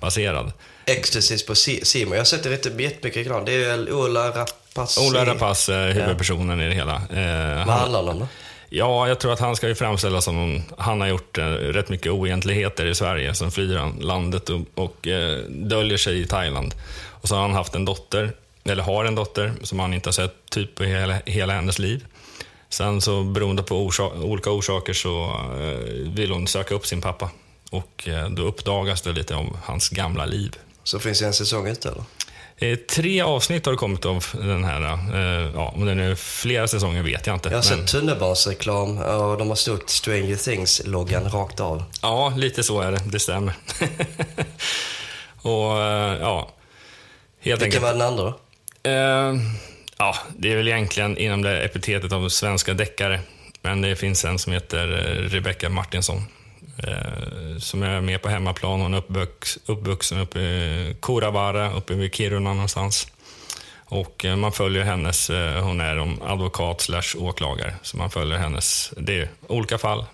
baserad 0.00 0.52
Ecstasys 0.86 1.46
på 1.46 1.54
Simon. 1.54 2.12
Jag 2.12 2.20
har 2.20 2.24
sett 2.24 2.42
det 2.42 2.50
rätt- 2.50 2.80
jättemycket 2.80 3.16
reklam. 3.16 3.44
Det 3.44 3.52
är 3.52 3.68
väl 3.68 3.92
Ola 3.92 4.28
Rapace. 4.28 5.00
Ola 5.00 5.26
Rapace 5.26 5.74
är 5.74 5.92
huvudpersonen 5.94 6.60
i 6.60 6.68
det 6.68 6.74
hela. 6.74 6.94
Eh, 6.94 7.56
Vad 7.66 7.68
han, 7.74 7.80
handlar 7.80 8.02
det 8.02 8.10
om 8.10 8.18
då? 8.18 8.28
ja, 8.68 9.08
jag 9.08 9.20
tror 9.20 9.32
att 9.32 9.40
han 9.40 9.56
ska 9.56 9.68
ju 9.68 9.74
framställas 9.74 10.24
som... 10.24 10.62
Han 10.78 11.00
har 11.00 11.08
gjort 11.08 11.38
eh, 11.38 11.44
rätt 11.46 11.88
mycket 11.88 12.12
oegentligheter 12.12 12.86
i 12.86 12.94
Sverige. 12.94 13.34
Sen 13.34 13.50
flyr 13.50 13.76
han 13.76 13.96
landet 14.00 14.50
och, 14.50 14.60
och 14.74 15.06
eh, 15.08 15.38
döljer 15.48 15.98
sig 15.98 16.20
i 16.20 16.26
Thailand. 16.26 16.74
Och 17.10 17.28
så 17.28 17.34
har 17.34 17.42
han 17.42 17.52
haft 17.54 17.74
en 17.74 17.84
dotter, 17.84 18.32
eller 18.64 18.82
har 18.82 19.04
en 19.04 19.14
dotter, 19.14 19.52
som 19.62 19.78
han 19.78 19.94
inte 19.94 20.08
har 20.08 20.12
sett 20.12 20.34
typ 20.50 20.74
på 20.74 20.84
hela, 20.84 21.18
hela 21.26 21.52
hennes 21.52 21.78
liv. 21.78 22.04
Sen 22.68 23.00
så 23.00 23.22
beroende 23.22 23.62
på 23.62 23.90
orsa- 23.90 24.22
olika 24.22 24.50
orsaker 24.50 24.92
så 24.92 25.24
eh, 25.60 26.10
vill 26.14 26.30
hon 26.30 26.46
söka 26.46 26.74
upp 26.74 26.86
sin 26.86 27.00
pappa. 27.00 27.30
Och 27.70 28.08
eh, 28.08 28.28
då 28.30 28.42
uppdagas 28.42 29.02
det 29.02 29.12
lite 29.12 29.34
om 29.34 29.56
hans 29.64 29.88
gamla 29.88 30.24
liv. 30.24 30.56
Så 30.84 30.98
finns 30.98 31.18
det 31.20 31.26
en 31.26 31.32
säsong 31.32 31.66
ute 31.66 31.88
eller? 31.88 32.02
Eh, 32.58 32.76
tre 32.76 33.20
avsnitt 33.20 33.66
har 33.66 33.72
det 33.72 33.78
kommit 33.78 34.04
av 34.04 34.24
den 34.32 34.64
här. 34.64 34.82
Eh, 35.14 35.50
ja, 35.54 35.72
om 35.76 35.86
det 35.86 35.94
nu 35.94 36.10
är 36.10 36.14
flera 36.14 36.68
säsonger 36.68 37.02
vet 37.02 37.26
jag 37.26 37.36
inte. 37.36 37.48
Jag 37.48 37.56
har 37.56 37.70
men- 37.70 37.78
sett 37.78 37.86
tunnelbanereklam 37.92 38.98
och 38.98 39.38
de 39.38 39.48
har 39.48 39.56
snott 39.56 39.90
Stranger 39.90 40.36
Things-loggan 40.36 41.30
rakt 41.30 41.60
av. 41.60 41.84
Ja, 42.02 42.32
lite 42.36 42.62
så 42.62 42.80
är 42.80 42.92
det. 42.92 43.00
Det 43.06 43.18
stämmer. 43.20 43.54
och 45.42 45.52
ja, 46.20 46.50
helt 47.40 47.62
Vilken 47.62 47.64
enkelt. 47.64 47.82
var 47.82 47.92
den 47.92 48.02
andra? 48.02 48.34
Eh, 48.82 49.40
ja, 49.98 50.16
det 50.38 50.52
är 50.52 50.56
väl 50.56 50.68
egentligen 50.68 51.18
inom 51.18 51.42
det 51.42 51.62
epitetet 51.64 52.12
av 52.12 52.28
svenska 52.28 52.74
deckare. 52.74 53.20
Men 53.62 53.80
det 53.80 53.96
finns 53.96 54.24
en 54.24 54.38
som 54.38 54.52
heter 54.52 54.86
Rebecca 55.30 55.68
Martinsson. 55.68 56.22
Eh, 56.78 57.58
som 57.58 57.82
är 57.82 58.00
med 58.00 58.22
på 58.22 58.28
hemmaplan. 58.28 58.80
Hon 58.80 58.94
är 58.94 58.98
uppvux, 58.98 59.58
uppvuxen 59.66 60.20
uppe 60.20 60.40
i 60.40 60.96
Kuravara, 61.02 61.72
uppe 61.72 61.94
vid 61.94 62.14
Kiruna 62.14 62.52
någonstans. 62.52 63.06
Och 63.84 64.24
eh, 64.24 64.36
man 64.36 64.52
följer 64.52 64.82
hennes, 64.84 65.30
eh, 65.30 65.62
hon 65.64 65.80
är 65.80 65.98
om 65.98 66.22
advokat 66.22 66.80
slash 66.80 67.16
åklagare. 67.18 67.74
Så 67.82 67.96
man 67.96 68.10
följer 68.10 68.38
hennes, 68.38 68.92
det 68.96 69.20
är 69.20 69.30
olika 69.46 69.78
fall 69.78 70.04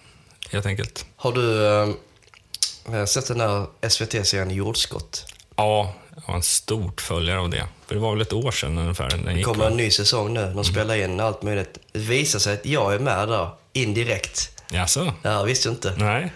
helt 0.50 0.66
enkelt. 0.66 1.06
Har 1.16 1.32
du 1.32 3.06
sett 3.06 3.28
den 3.28 3.38
där 3.38 3.66
SVT-serien 3.88 4.50
Jordskott? 4.50 5.24
Ja, 5.56 5.94
jag 6.16 6.22
var 6.26 6.34
en 6.34 6.42
stort 6.42 7.00
följare 7.00 7.38
av 7.38 7.50
det. 7.50 7.64
För 7.86 7.94
det 7.94 8.00
var 8.00 8.12
väl 8.12 8.20
ett 8.22 8.32
år 8.32 8.50
sedan 8.50 8.78
ungefär. 8.78 9.10
Den 9.10 9.36
Det 9.36 9.42
kommer 9.42 9.66
en 9.66 9.76
ny 9.76 9.90
säsong 9.90 10.34
nu. 10.34 10.52
De 10.54 10.64
spelar 10.64 10.96
in 10.96 11.20
allt 11.20 11.42
möjligt. 11.42 11.78
Det 11.92 11.98
visar 11.98 12.38
sig 12.38 12.54
att 12.54 12.66
jag 12.66 12.94
är 12.94 12.98
med 12.98 13.28
där, 13.28 13.50
indirekt. 13.72 14.62
Jaså? 14.70 15.14
Det 15.22 15.28
här 15.28 15.44
visste 15.44 15.68
jag 15.68 15.74
inte. 15.74 15.94
Nej? 15.96 16.32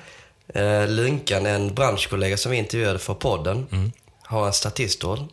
Eh, 0.55 0.88
Lunkan, 0.88 1.47
en 1.47 1.74
branschkollega 1.74 2.36
som 2.36 2.51
vi 2.51 2.57
intervjuade 2.59 2.99
för 2.99 3.14
podden, 3.14 3.92
har 4.22 4.47
en 4.47 4.53
statistråd 4.53 5.28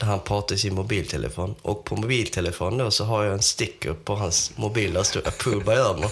där 0.00 0.06
han 0.06 0.20
pratar 0.20 0.54
i 0.54 0.58
sin 0.58 0.74
mobiltelefon. 0.74 1.54
Och 1.62 1.84
på 1.84 1.96
mobiltelefonen 1.96 2.78
då 2.78 2.90
så 2.90 3.04
har 3.04 3.24
jag 3.24 3.34
en 3.34 3.42
sticker 3.42 3.92
på 3.92 4.14
hans 4.14 4.52
mobil 4.56 4.92
där 4.92 5.00
det 5.00 5.04
står 5.04 5.28
Approve 5.28 5.64
by 5.64 5.72
Ömer. 5.72 6.10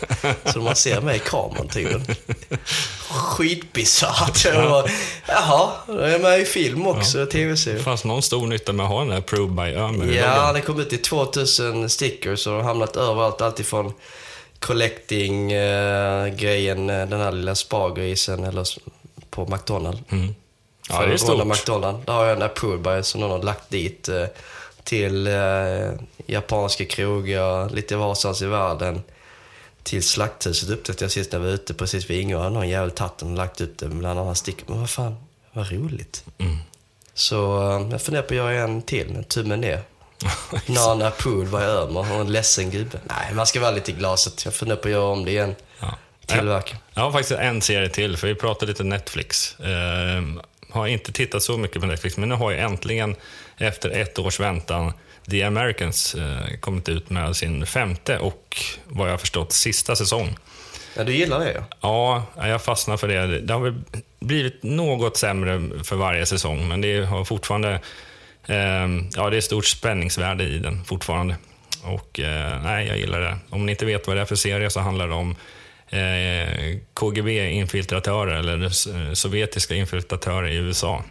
Så 0.52 0.60
man 0.60 0.76
ser 0.76 1.00
mig 1.00 1.16
i 1.16 1.18
kameran 1.18 1.68
tydligen. 1.68 2.06
Skitbisarrt. 3.08 4.44
Jaha, 5.28 5.70
då 5.86 5.98
är 5.98 6.08
jag 6.08 6.20
med 6.20 6.40
i 6.40 6.44
film 6.44 6.86
också, 6.86 7.26
tv-serie. 7.26 7.78
Det 7.78 7.84
fanns 7.84 8.04
någon 8.04 8.22
stor 8.22 8.46
nytta 8.46 8.72
med 8.72 8.84
att 8.84 8.92
ha 8.92 9.00
den 9.00 9.12
här 9.12 9.20
Prove 9.20 9.52
by 9.52 9.76
Ömer 9.76 10.12
Ja, 10.12 10.52
det 10.52 10.60
kom 10.60 10.80
ut 10.80 10.92
i 10.92 10.98
2000 10.98 11.88
stickers 11.90 12.46
och 12.46 12.52
har 12.52 12.62
hamnat 12.62 12.96
överallt. 12.96 13.40
Alltifrån 13.40 13.92
collecting-grejen, 14.60 16.90
eh, 16.90 17.08
den 17.08 17.20
här 17.20 17.32
lilla 17.32 17.54
spargrisen 17.54 18.44
eller 18.44 18.66
på 19.30 19.46
McDonalds. 19.46 20.00
Mm. 20.08 20.34
Ja, 20.88 20.96
För 20.96 21.06
det 21.06 21.12
är 21.12 21.16
stort. 21.16 21.46
McDonalds. 21.46 22.06
Där 22.06 22.12
har 22.12 22.24
jag 22.24 22.36
en 22.36 22.42
approved 22.42 23.06
som 23.06 23.20
någon 23.20 23.30
har 23.30 23.42
lagt 23.42 23.70
dit 23.70 24.08
eh, 24.08 24.24
till 24.84 25.26
eh, 25.26 25.90
japanska 26.26 26.84
krogar, 26.84 27.70
lite 27.70 27.96
varstans 27.96 28.42
i 28.42 28.46
världen. 28.46 29.02
Till 29.82 30.02
Slakthuset 30.02 30.70
upptäckte 30.70 31.04
jag 31.04 31.10
sist 31.12 31.32
när 31.32 31.38
jag 31.38 31.46
var 31.46 31.52
ute 31.52 31.74
precis 31.74 32.10
vid 32.10 32.20
ingången. 32.20 32.52
Någon 32.52 32.68
jävel 32.68 32.90
tagit 32.90 33.18
den 33.18 33.30
och 33.30 33.36
lagt 33.36 33.60
ut 33.60 33.78
den 33.78 33.98
bland 33.98 34.20
annat 34.20 34.38
stickor. 34.38 34.64
Men 34.68 34.80
vad 34.80 34.90
fan, 34.90 35.16
vad 35.52 35.72
roligt. 35.72 36.24
Mm. 36.38 36.56
Så 37.14 37.70
eh, 37.70 37.88
jag 37.90 38.02
funderar 38.02 38.22
på 38.22 38.34
att 38.34 38.36
göra 38.36 38.52
en 38.52 38.82
till, 38.82 39.16
en 39.16 39.24
tumme 39.24 39.56
ner. 39.56 39.82
Non-approved 40.66 41.50
by 41.50 41.56
Ömer 41.56 42.00
och 42.00 42.20
en 42.20 42.32
ledsen 42.32 42.70
gubbe. 42.70 42.98
Nej, 43.04 43.34
man 43.34 43.46
ska 43.46 43.60
vara 43.60 43.70
lite 43.70 43.90
i 43.90 43.94
glaset. 43.94 44.44
Jag 44.44 44.54
funderar 44.54 44.78
på 44.78 44.88
att 44.88 44.92
göra 44.92 45.04
om 45.04 45.24
det 45.24 45.30
igen. 45.30 45.54
Ja. 45.80 45.94
Tillverka. 46.26 46.76
Jag 46.94 47.02
har 47.02 47.12
faktiskt 47.12 47.40
en 47.40 47.62
serie 47.62 47.88
till, 47.88 48.16
för 48.16 48.26
vi 48.26 48.34
pratade 48.34 48.72
lite 48.72 48.84
Netflix. 48.84 49.60
Eh, 49.60 50.22
har 50.70 50.86
inte 50.86 51.12
tittat 51.12 51.42
så 51.42 51.58
mycket 51.58 51.80
på 51.80 51.86
Netflix, 51.86 52.16
men 52.16 52.28
nu 52.28 52.34
har 52.34 52.52
jag 52.52 52.60
äntligen 52.60 53.16
efter 53.56 53.90
ett 53.90 54.18
års 54.18 54.40
väntan 54.40 54.92
The 55.30 55.42
Americans 55.42 56.14
eh, 56.14 56.58
kommit 56.60 56.88
ut 56.88 57.10
med 57.10 57.36
sin 57.36 57.66
femte 57.66 58.18
och 58.18 58.56
vad 58.84 59.08
jag 59.08 59.12
har 59.12 59.18
förstått 59.18 59.52
sista 59.52 59.96
säsong. 59.96 60.36
Ja, 60.96 61.04
du 61.04 61.12
gillar 61.12 61.38
det 61.38 61.52
ja. 61.52 62.26
Ja, 62.36 62.48
jag 62.48 62.62
fastnar 62.62 62.96
för 62.96 63.08
det. 63.08 63.40
Det 63.40 63.52
har 63.52 63.60
väl 63.60 63.74
blivit 64.20 64.62
något 64.62 65.16
sämre 65.16 65.84
för 65.84 65.96
varje 65.96 66.26
säsong, 66.26 66.68
men 66.68 66.80
det 66.80 67.04
har 67.04 67.24
fortfarande... 67.24 67.80
Ehm, 68.48 69.10
ja, 69.16 69.30
det 69.30 69.36
är 69.36 69.40
stort 69.40 69.66
spänningsvärde 69.66 70.44
i 70.44 70.58
den 70.58 70.84
fortfarande. 70.84 71.36
Och 71.82 72.20
eh, 72.20 72.62
nej, 72.62 72.86
jag 72.86 72.98
gillar 72.98 73.20
det. 73.20 73.38
Om 73.50 73.66
ni 73.66 73.72
inte 73.72 73.86
vet 73.86 74.06
vad 74.06 74.16
det 74.16 74.20
är 74.20 74.26
för 74.26 74.36
serie 74.36 74.70
så 74.70 74.80
handlar 74.80 75.08
det 75.08 75.14
om 75.14 75.36
eh, 75.88 76.78
KGB-infiltratörer, 76.94 78.34
eller 78.34 78.64
eh, 78.64 79.12
sovjetiska 79.12 79.74
infiltratörer 79.74 80.48
i 80.48 80.56
USA. 80.56 81.04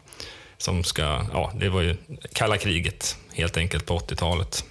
Som 0.57 0.83
ska, 0.83 1.01
ja, 1.33 1.51
det 1.55 1.69
var 1.69 1.81
ju 1.81 1.95
kalla 2.33 2.57
kriget 2.57 3.17
helt 3.33 3.57
enkelt 3.57 3.85
på 3.85 3.99
80-talet. 3.99 4.65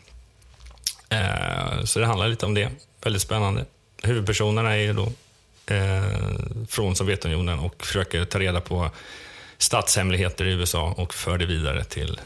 Så 1.85 1.99
det 1.99 2.07
handlar 2.07 2.29
lite 2.29 2.47
om 2.47 2.55
det. 2.55 2.71
Väldigt 3.05 3.23
spännande. 3.23 3.65
Huvudpersonerna 4.03 4.77
är 4.77 4.81
ju 4.81 4.93
då 4.93 5.13
från 6.69 6.97
Sovjetunionen 6.97 7.59
och 7.59 7.87
försöker 7.87 8.25
ta 8.25 8.39
reda 8.39 8.61
på 8.61 8.91
statshemligheter 9.59 10.45
i 10.45 10.53
USA 10.53 10.95
och 10.97 11.15
för 11.15 11.39
det 11.39 11.47
vidare 11.47 11.85
till 11.85 12.21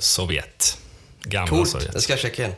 Sovjet. 0.00 0.78
Gamla 1.22 1.48
Coolt, 1.48 1.70
Sovjet. 1.70 1.92
det 1.92 2.00
ska 2.00 2.12
jag 2.12 2.20
checka 2.20 2.44
in. 2.44 2.52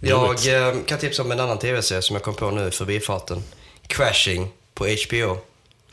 Jag 0.00 0.68
eh, 0.68 0.74
kan 0.86 0.98
tipsa 0.98 1.22
om 1.22 1.32
en 1.32 1.40
annan 1.40 1.58
tv-serie 1.58 2.02
som 2.02 2.16
jag 2.16 2.22
kom 2.22 2.34
på 2.34 2.50
nu 2.50 2.68
i 2.68 2.70
förbifarten. 2.70 3.42
Crashing 3.86 4.48
på 4.74 4.86
HBO. 4.86 5.38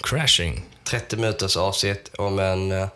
Crashing. 0.03 0.65
30 0.83 1.17
minuters 1.17 1.57
avsnitt 1.57 2.11
om 2.17 2.39
en 2.39 2.71
eh, 2.71 2.88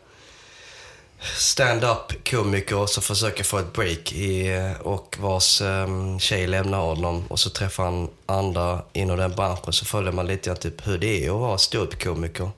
stand-up 1.21 2.29
komiker 2.29 2.85
som 2.85 3.03
försöker 3.03 3.43
få 3.43 3.57
ett 3.57 3.73
break 3.73 4.13
i, 4.13 4.47
eh, 4.47 4.81
och 4.81 5.15
vars 5.19 5.61
um, 5.61 6.19
tjej 6.19 6.47
lämnar 6.47 6.79
honom 6.79 7.25
och 7.27 7.39
så 7.39 7.49
träffar 7.49 7.83
han 7.83 8.09
andra 8.25 8.81
inom 8.93 9.17
den 9.17 9.35
branschen 9.35 9.73
så 9.73 9.85
följer 9.85 10.11
man 10.11 10.27
lite 10.27 10.49
grann 10.49 10.57
typ 10.57 10.87
hur 10.87 10.97
det 10.97 11.25
är 11.25 11.29
att 11.29 11.39
vara 11.39 11.57
ståuppkomiker. 11.57 12.49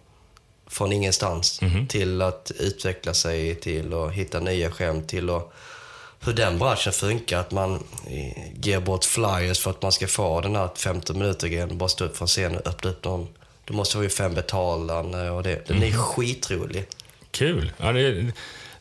Från 0.72 0.94
ingenstans 0.94 1.62
till 1.90 2.22
att 2.22 2.52
utveckla 2.60 3.14
sig, 3.14 3.56
till 3.56 3.94
att 3.94 4.12
hitta 4.12 4.40
nya 4.40 4.72
skämt, 4.72 5.10
till 5.10 5.30
att 5.30 5.54
hur 6.26 6.34
den 6.34 6.60
branschen 6.60 6.94
funkar. 6.94 7.40
Att 7.40 7.52
man 7.52 7.84
eh, 8.08 8.62
ger 8.62 8.80
bort 8.80 9.06
flyers 9.06 9.60
för 9.60 9.72
att 9.72 9.82
man 9.82 9.92
ska 9.92 10.08
få 10.08 10.42
den 10.42 10.56
här 10.56 10.70
15 10.76 11.20
minuter 11.20 11.48
grejen 11.48 11.78
Bara 11.78 11.90
stå 11.90 12.06
upp 12.06 12.18
från 12.18 12.28
scenen 12.28 12.58
och 12.58 12.68
öppna 12.68 12.90
upp 12.90 13.04
någon. 13.04 13.28
Du 13.66 13.74
måste 13.74 13.98
ha 13.98 14.04
ju 14.04 14.10
fem 14.10 14.34
betalande 14.34 15.30
och 15.30 15.44
det. 15.44 15.68
Den 15.68 15.84
är 15.84 15.92
skitrolig. 15.92 16.86
Kul. 17.32 17.72
Ja, 17.78 17.92
det, 17.92 18.34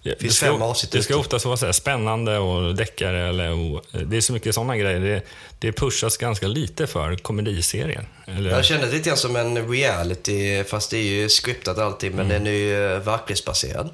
det, 0.02 0.32
ska, 0.32 0.46
fem 0.46 0.62
avsnitt 0.62 0.92
det 0.92 1.02
ska 1.02 1.16
oftast 1.16 1.44
vara 1.44 1.56
så 1.56 1.66
här 1.66 1.72
spännande 1.72 2.38
och 2.38 2.74
deckare. 2.74 3.28
Eller, 3.28 3.50
och, 3.50 3.84
det 4.06 4.16
är 4.16 4.20
så 4.20 4.32
mycket 4.32 4.54
sådana 4.54 4.76
grejer. 4.76 5.00
Det, 5.00 5.22
det 5.58 5.72
pushas 5.72 6.16
ganska 6.16 6.46
lite 6.46 6.86
för 6.86 7.16
komediserier. 7.16 8.08
Eller, 8.26 8.50
Jag 8.50 8.64
känner 8.64 8.86
det 8.86 8.92
lite 8.92 9.08
grann 9.08 9.18
som 9.18 9.36
en 9.36 9.68
reality, 9.68 10.64
fast 10.64 10.90
det 10.90 10.96
är 10.96 11.02
ju 11.02 11.28
scriptat 11.28 11.78
alltid, 11.78 12.14
men 12.14 12.28
den 12.28 12.46
är 12.46 12.50
ju 12.50 12.94
eh, 12.94 12.98
verklighetsbaserad. 12.98 13.90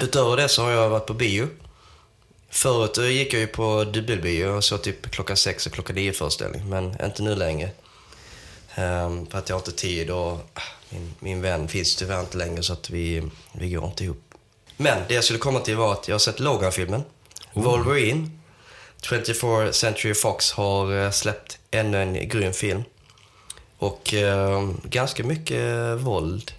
Utöver 0.00 0.36
det 0.36 0.48
så 0.48 0.62
har 0.62 0.70
jag 0.70 0.88
varit 0.88 1.06
på 1.06 1.14
bio. 1.14 1.48
Förut 2.50 2.98
eh, 2.98 3.10
gick 3.10 3.32
jag 3.32 3.40
ju 3.40 3.46
på 3.46 3.84
dubbelbio 3.84 4.46
och 4.46 4.64
så 4.64 4.78
typ 4.78 5.10
klockan 5.10 5.36
sex 5.36 5.66
och 5.66 5.72
klockan 5.72 5.96
nio 5.96 6.12
föreställning, 6.12 6.68
men 6.68 6.96
inte 7.04 7.22
nu 7.22 7.34
längre. 7.34 7.70
Ehm, 8.74 9.26
för 9.26 9.38
att 9.38 9.48
jag 9.48 9.56
har 9.56 9.60
inte 9.60 9.72
tid 9.72 10.10
och 10.10 10.32
ah, 10.54 10.62
min, 10.90 11.14
min 11.18 11.40
vän 11.42 11.68
finns 11.68 11.96
tyvärr 11.96 12.20
inte 12.20 12.38
längre 12.38 12.62
så 12.62 12.72
att 12.72 12.90
vi, 12.90 13.22
vi 13.52 13.70
går 13.70 13.84
inte 13.84 14.04
ihop. 14.04 14.27
Men 14.80 15.02
det 15.08 15.14
jag 15.14 15.24
skulle 15.24 15.38
komma 15.38 15.60
till 15.60 15.76
var 15.76 15.92
att 15.92 16.08
jag 16.08 16.14
har 16.14 16.18
sett 16.18 16.40
Logan-filmen. 16.40 17.02
Wolverine. 17.52 18.30
24 19.02 19.72
Century 19.72 20.14
Fox 20.14 20.52
har 20.52 21.04
eh, 21.04 21.10
släppt 21.10 21.58
ännu 21.70 22.02
en 22.02 22.28
grym 22.28 22.52
film. 22.52 22.82
Och 23.78 24.14
eh, 24.14 24.70
ganska 24.82 25.24
mycket 25.24 25.60
eh, 25.60 25.94
våld. 25.94 26.52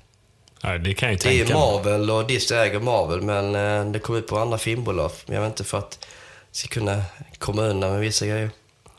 ja, 0.61 0.77
det 0.77 0.93
kan 0.93 1.09
jag 1.09 1.13
ju 1.13 1.29
Det 1.29 1.41
är 1.41 1.45
tänka. 1.45 1.59
Marvel 1.59 2.11
och 2.11 2.27
Disney 2.27 2.59
äger 2.59 2.79
Marvel, 2.79 3.21
men 3.21 3.55
eh, 3.55 3.91
det 3.91 3.99
kommer 3.99 4.19
ut 4.19 4.27
på 4.27 4.37
andra 4.37 4.57
filmbolag. 4.57 5.11
Men 5.25 5.35
jag 5.35 5.41
vet 5.41 5.49
inte 5.49 5.63
för 5.63 5.77
att 5.77 6.07
ska 6.51 6.67
kunna 6.67 7.01
komma 7.37 7.61
undan 7.61 7.91
med 7.91 7.99
vissa 7.99 8.25
grejer. 8.25 8.49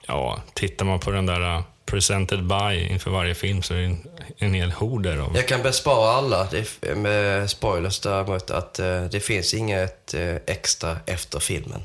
Ja, 0.07 0.41
tittar 0.55 0.85
man 0.85 1.01
på 1.01 1.11
den 1.11 1.27
där 1.27 1.41
uh, 1.41 1.63
presented 1.91 2.45
by 2.45 2.89
inför 2.91 3.11
varje 3.11 3.35
film 3.35 3.63
så 3.63 3.75
är 3.75 3.79
det 3.79 3.85
en, 3.85 4.09
en 4.39 4.55
hel 4.55 4.73
horder 4.73 5.19
av... 5.19 5.37
Jag 5.37 5.49
kan 5.49 5.63
bespara 5.63 6.13
alla 6.13 6.49
det 6.51 6.79
är, 6.81 6.95
med 6.95 7.51
spoilers 7.51 8.01
däremot 8.01 8.51
att 8.51 8.79
eh, 8.79 9.03
det 9.05 9.21
finns 9.21 9.55
inget 9.55 10.15
eh, 10.15 10.37
extra 10.47 10.97
efter 11.07 11.39
filmen. 11.41 11.83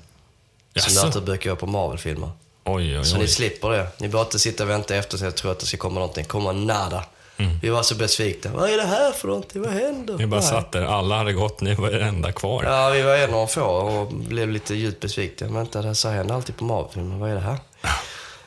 Som 0.76 0.94
det 0.94 1.02
alltid 1.02 1.24
brukar 1.24 1.50
vara 1.50 1.60
på 1.60 1.68
Marvel-filmer. 1.68 2.30
Oj, 2.64 3.00
oj, 3.00 3.06
Så 3.06 3.18
ni 3.18 3.24
oj. 3.24 3.28
slipper 3.28 3.70
det. 3.70 3.88
Ni 3.98 4.08
behöver 4.08 4.28
inte 4.28 4.40
sitta 4.40 4.64
och 4.64 4.70
vänta 4.70 4.96
efter 4.96 5.24
jag 5.24 5.36
tror 5.36 5.52
att 5.52 5.60
det 5.60 5.66
ska 5.66 5.78
komma 5.78 6.00
någonting. 6.00 6.26
Kommer 6.26 6.54
nada. 6.54 7.06
Mm. 7.38 7.60
Vi 7.62 7.70
var 7.70 7.84
så 7.84 7.96
besvikna. 7.96 8.52
Vad 8.54 8.70
är 8.70 8.78
det 8.78 8.84
här 8.84 9.12
för 9.12 9.28
någonting? 9.28 9.62
Vad 9.62 9.72
händer? 9.72 10.18
Ni 10.18 10.28
bara 10.28 10.40
Nej. 10.40 10.50
satt 10.50 10.72
där, 10.72 10.82
alla 10.82 11.18
hade 11.18 11.34
gått, 11.34 11.62
ni 11.62 11.76
var 11.76 11.92
det 11.92 12.02
enda 12.02 12.32
kvar. 12.32 12.64
Ja, 12.64 12.90
vi 12.90 13.02
var 13.02 13.16
en 13.16 13.34
av 13.34 13.48
få 13.48 13.62
och 13.62 14.14
blev 14.14 14.50
lite 14.50 14.76
djupt 14.76 15.00
besvikna. 15.00 15.48
Vänta, 15.48 15.82
det 15.82 15.96
så 15.96 16.10
händer 16.10 16.36
alltid 16.36 16.58
på 16.58 16.64
Marvel-filmer. 16.64 17.18
Vad 17.18 17.30
är 17.30 17.36
det 17.36 17.42
här? 17.42 17.58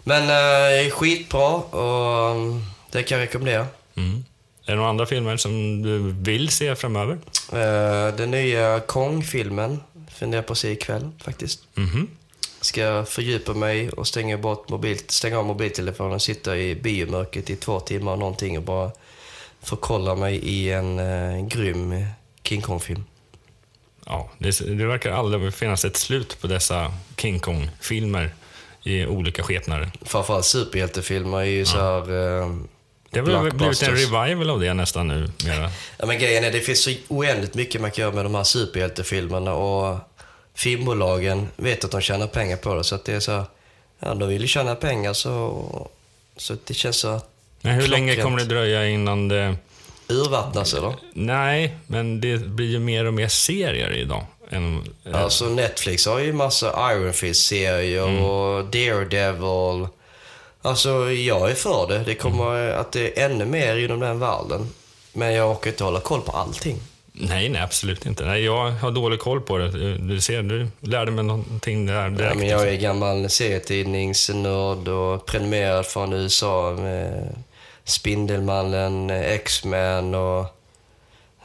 Men 0.08 0.22
eh, 0.30 0.90
skitbra 0.90 1.54
och 1.54 2.30
mm, 2.30 2.62
det 2.90 3.02
kan 3.02 3.18
jag 3.18 3.26
rekommendera. 3.26 3.66
Mm. 3.96 4.24
Är 4.66 4.70
det 4.70 4.76
några 4.76 4.88
andra 4.88 5.06
filmer 5.06 5.36
som 5.36 5.82
du 5.82 5.98
vill 6.12 6.48
se 6.48 6.76
framöver? 6.76 7.18
Eh, 7.52 8.16
den 8.16 8.30
nya 8.30 8.80
Kong-filmen 8.80 9.80
funderar 10.14 10.42
på 10.42 10.52
att 10.52 10.58
se 10.58 10.70
ikväll 10.70 11.10
faktiskt. 11.18 11.62
Mhm. 11.74 12.08
Ska 12.60 12.80
jag 12.80 13.08
fördjupa 13.08 13.54
mig 13.54 13.90
och 13.90 14.06
stänga, 14.06 14.38
bort 14.38 14.68
mobil, 14.68 14.98
stänga 15.08 15.38
av 15.38 15.44
mobiltelefonen, 15.44 16.20
sitta 16.20 16.56
i 16.56 16.74
biomörkret 16.74 17.50
i 17.50 17.56
två 17.56 17.80
timmar 17.80 18.12
och 18.12 18.18
någonting 18.18 18.58
och 18.58 18.64
bara 18.64 18.90
förkolla 19.62 20.14
mig 20.14 20.36
i 20.36 20.72
en 20.72 20.98
eh, 20.98 21.46
grym 21.46 22.06
King 22.42 22.62
Kong-film. 22.62 23.04
Ja, 24.06 24.30
det, 24.38 24.58
det 24.78 24.86
verkar 24.86 25.12
aldrig 25.12 25.54
finnas 25.54 25.84
ett 25.84 25.96
slut 25.96 26.40
på 26.40 26.46
dessa 26.46 26.92
King 27.16 27.40
Kong-filmer 27.40 28.34
i 28.82 29.06
olika 29.06 29.42
skepnader. 29.42 29.90
Framförallt 30.02 30.44
superhjältefilmer 30.44 31.38
är 31.38 31.44
ju 31.44 31.64
så 31.64 31.78
här... 31.78 32.00
Eh, 32.40 32.48
Det 33.10 33.20
har 33.20 33.42
väl 33.42 33.54
blivit 33.54 33.82
en 33.82 33.90
revival 33.96 34.50
av 34.50 34.60
det 34.60 34.74
nästan 34.74 35.08
nu. 35.08 35.30
Mera. 35.44 35.70
Ja, 35.98 36.06
men 36.06 36.18
grejen 36.18 36.44
är 36.44 36.50
det 36.50 36.60
finns 36.60 36.82
så 36.84 36.90
oändligt 37.08 37.54
mycket 37.54 37.80
man 37.80 37.90
kan 37.90 38.02
göra 38.02 38.14
med 38.14 38.24
de 38.24 38.34
här 38.34 38.44
superhjältefilmerna 38.44 39.54
och 39.54 39.98
filmbolagen 40.54 41.48
vet 41.56 41.84
att 41.84 41.90
de 41.90 42.00
tjänar 42.00 42.26
pengar 42.26 42.56
på 42.56 42.74
det. 42.74 42.84
Så 42.84 42.94
att 42.94 43.04
det 43.04 43.12
är 43.14 43.20
så 43.20 43.32
här, 43.32 43.44
ja 44.00 44.14
de 44.14 44.28
vill 44.28 44.42
ju 44.42 44.48
tjäna 44.48 44.74
pengar 44.74 45.12
så, 45.12 45.90
så 46.36 46.56
det 46.66 46.74
känns 46.74 46.96
så 46.96 47.20
Men 47.60 47.74
hur 47.74 47.88
länge 47.88 48.06
Klockrent. 48.14 48.24
kommer 48.24 48.38
det 48.38 48.44
dröja 48.44 48.88
innan 48.88 49.28
det... 49.28 49.56
urvattnas 50.08 50.74
eller? 50.74 50.94
Nej, 51.12 51.76
men 51.86 52.20
det 52.20 52.38
blir 52.38 52.66
ju 52.70 52.78
mer 52.78 53.04
och 53.04 53.14
mer 53.14 53.28
serier 53.28 53.92
idag. 53.92 54.26
Än, 54.50 54.84
Alltså 55.12 55.44
Netflix 55.44 56.06
har 56.06 56.18
ju 56.18 56.32
massa 56.32 56.92
Iron 56.92 57.12
Fist-serier 57.12 58.22
och 58.22 58.64
Daredevil. 58.64 59.88
Alltså 60.62 61.10
jag 61.12 61.50
är 61.50 61.54
för 61.54 61.86
det. 61.88 61.98
Det 61.98 62.14
kommer 62.14 62.70
att 62.70 62.92
det 62.92 63.20
är 63.20 63.24
ännu 63.30 63.44
mer 63.44 63.76
inom 63.76 64.00
den 64.00 64.18
världen. 64.18 64.70
Men 65.12 65.32
jag 65.34 65.50
orkar 65.50 65.70
inte 65.70 65.84
hålla 65.84 66.00
koll 66.00 66.20
på 66.20 66.32
allting. 66.32 66.76
Nej, 67.12 67.48
nej, 67.48 67.62
absolut 67.62 68.06
inte. 68.06 68.24
Nej, 68.24 68.44
jag 68.44 68.70
har 68.70 68.90
dålig 68.90 69.20
koll 69.20 69.40
på 69.40 69.58
det. 69.58 69.98
Du 69.98 70.20
ser, 70.20 70.42
du 70.42 70.68
lärde 70.80 71.10
mig 71.10 71.24
någonting 71.24 71.86
där 71.86 71.94
Ja, 72.02 72.08
direkt. 72.08 72.36
men 72.36 72.48
jag 72.48 72.68
är 72.68 72.74
gammal 72.76 73.30
serietidningsnörd 73.30 74.88
och 74.88 75.26
prenumererad 75.26 75.86
från 75.86 76.12
USA 76.12 76.70
med 76.78 77.34
Spindelmannen, 77.84 79.10
X-Men 79.10 80.14
och 80.14 80.46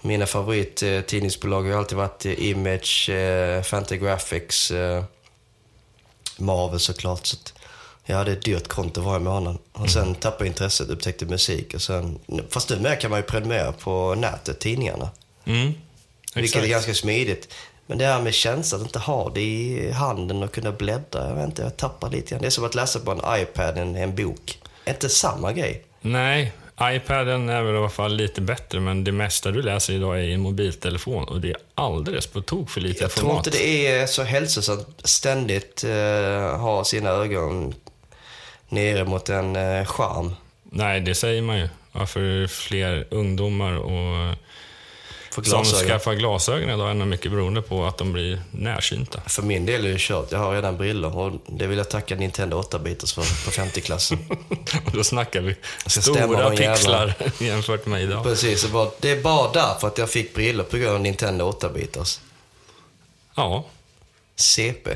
mina 0.04 0.26
favorittidningsbolag 0.26 1.64
har 1.64 1.78
alltid 1.78 1.98
varit 1.98 2.26
eh, 2.26 2.50
Image, 2.50 3.10
eh, 3.10 3.62
Fantagraphics, 3.62 4.72
eh, 4.72 5.04
Marvel 6.38 6.80
såklart. 6.80 7.26
Så 7.26 7.38
jag 8.06 8.18
hade 8.18 8.32
ett 8.32 8.42
dyrt 8.46 8.68
konto 8.68 9.02
varje 9.02 9.20
månad. 9.20 9.58
Och 9.74 9.90
sen 9.90 10.16
tappade 10.16 10.44
jag 10.44 10.48
intresset, 10.52 10.90
upptäckte 10.90 11.26
musik. 11.26 11.74
Och 11.74 11.82
sen, 11.82 12.20
fast 12.50 12.70
numera 12.70 12.96
kan 12.96 13.10
man 13.12 13.20
ju 13.20 13.24
prenumerera 13.24 13.72
på 13.72 14.16
nätet, 14.16 14.60
tidningarna. 14.60 15.10
Mm, 15.46 15.74
Vilket 16.36 16.64
är 16.64 16.68
ganska 16.68 16.94
smidigt. 16.94 17.54
Men 17.86 17.98
det 17.98 18.06
här 18.06 18.22
med 18.22 18.34
känslan 18.34 18.82
att 18.82 18.88
inte 18.88 19.00
ha 19.00 19.30
det 19.30 19.42
i 19.42 19.92
handen 19.92 20.44
och 20.44 20.52
kunna 20.52 20.72
bläddra, 20.72 21.28
jag 21.28 21.36
vet 21.36 21.46
inte, 21.46 21.62
jag 21.62 21.78
tappar 21.78 22.10
lite 22.10 22.30
grann. 22.30 22.42
Det 22.42 22.48
är 22.48 22.52
som 22.52 22.66
att 22.66 22.76
läsa 22.76 23.00
på 23.00 23.12
en 23.12 23.42
iPad 23.42 23.78
än 23.78 23.96
en 23.96 24.16
bok. 24.16 24.60
Inte 24.86 25.10
samma 25.10 25.54
grej. 25.54 25.84
Nej, 26.02 26.54
iPaden 26.82 27.50
är 27.50 27.62
väl 27.62 27.76
i 27.76 27.78
alla 27.78 27.90
fall 27.90 28.16
lite 28.16 28.42
bättre, 28.42 28.80
men 28.80 29.04
det 29.04 29.12
mesta 29.12 29.52
du 29.52 29.62
läser 29.62 29.94
idag 29.94 30.18
är 30.20 30.22
i 30.22 30.34
en 30.34 30.40
mobiltelefon 30.40 31.24
och 31.24 31.42
det 31.42 31.50
är 31.50 31.58
alldeles 31.76 32.28
på 32.28 32.42
tok 32.42 32.70
för 32.70 32.82
lite 32.82 33.04
Jag 33.04 33.12
tror 33.12 33.28
format. 33.28 33.48
inte 33.48 33.58
det 33.58 33.88
är 33.88 34.08
så 34.08 34.24
hälsosamt 34.24 35.02
ständigt 35.04 35.84
uh, 35.84 35.92
ha 36.58 36.84
sina 36.84 37.10
ögon 37.10 37.74
nere 38.70 39.06
mot 39.06 39.30
en 39.30 39.56
uh, 39.56 39.86
skärm. 39.86 40.34
Nej, 40.64 41.02
det 41.02 41.16
säger 41.16 41.42
man 41.42 41.58
ju. 41.60 41.70
Varför 41.92 42.48
fler 42.48 43.08
ungdomar 43.12 43.74
och 43.74 44.38
som 45.42 45.44
glasögon. 45.64 45.88
skaffar 45.90 46.14
glasögon 46.14 46.70
idag 46.70 46.90
är 46.90 46.94
nog 46.94 47.08
mycket 47.08 47.32
beroende 47.32 47.62
på 47.62 47.86
att 47.86 47.98
de 47.98 48.14
blir 48.14 48.42
närsynta. 48.52 49.22
För 49.28 49.42
min 49.42 49.66
del 49.66 49.86
är 49.86 49.90
det 49.90 50.00
kört. 50.00 50.32
Jag 50.32 50.40
har 50.40 50.54
redan 50.56 50.78
brillor 50.78 51.18
och 51.18 51.32
det 51.48 51.68
vill 51.68 51.78
jag 51.78 51.90
tacka 51.90 52.16
Nintendo 52.16 52.62
8-bitars 52.62 53.14
för 53.16 53.22
på 53.46 53.52
50-klassen. 53.52 54.18
Och 54.86 54.92
då 54.94 55.04
snackar 55.04 55.42
vi 55.42 55.56
stora 55.88 56.50
pixlar 56.50 57.14
jämfört 57.40 57.86
med 57.86 58.02
idag. 58.04 58.24
Precis, 58.24 58.62
det 58.62 58.68
är 58.68 58.72
bara- 58.72 58.92
det 59.00 59.10
är 59.12 59.22
bara 59.22 59.52
därför 59.52 59.88
att 59.88 59.98
jag 59.98 60.10
fick 60.10 60.34
brillor 60.34 60.64
på 60.64 60.78
grund 60.78 60.96
av 60.96 61.02
Nintendo 61.02 61.52
8-bitars. 61.52 62.20
Ja, 63.36 63.66
CP. 64.36 64.90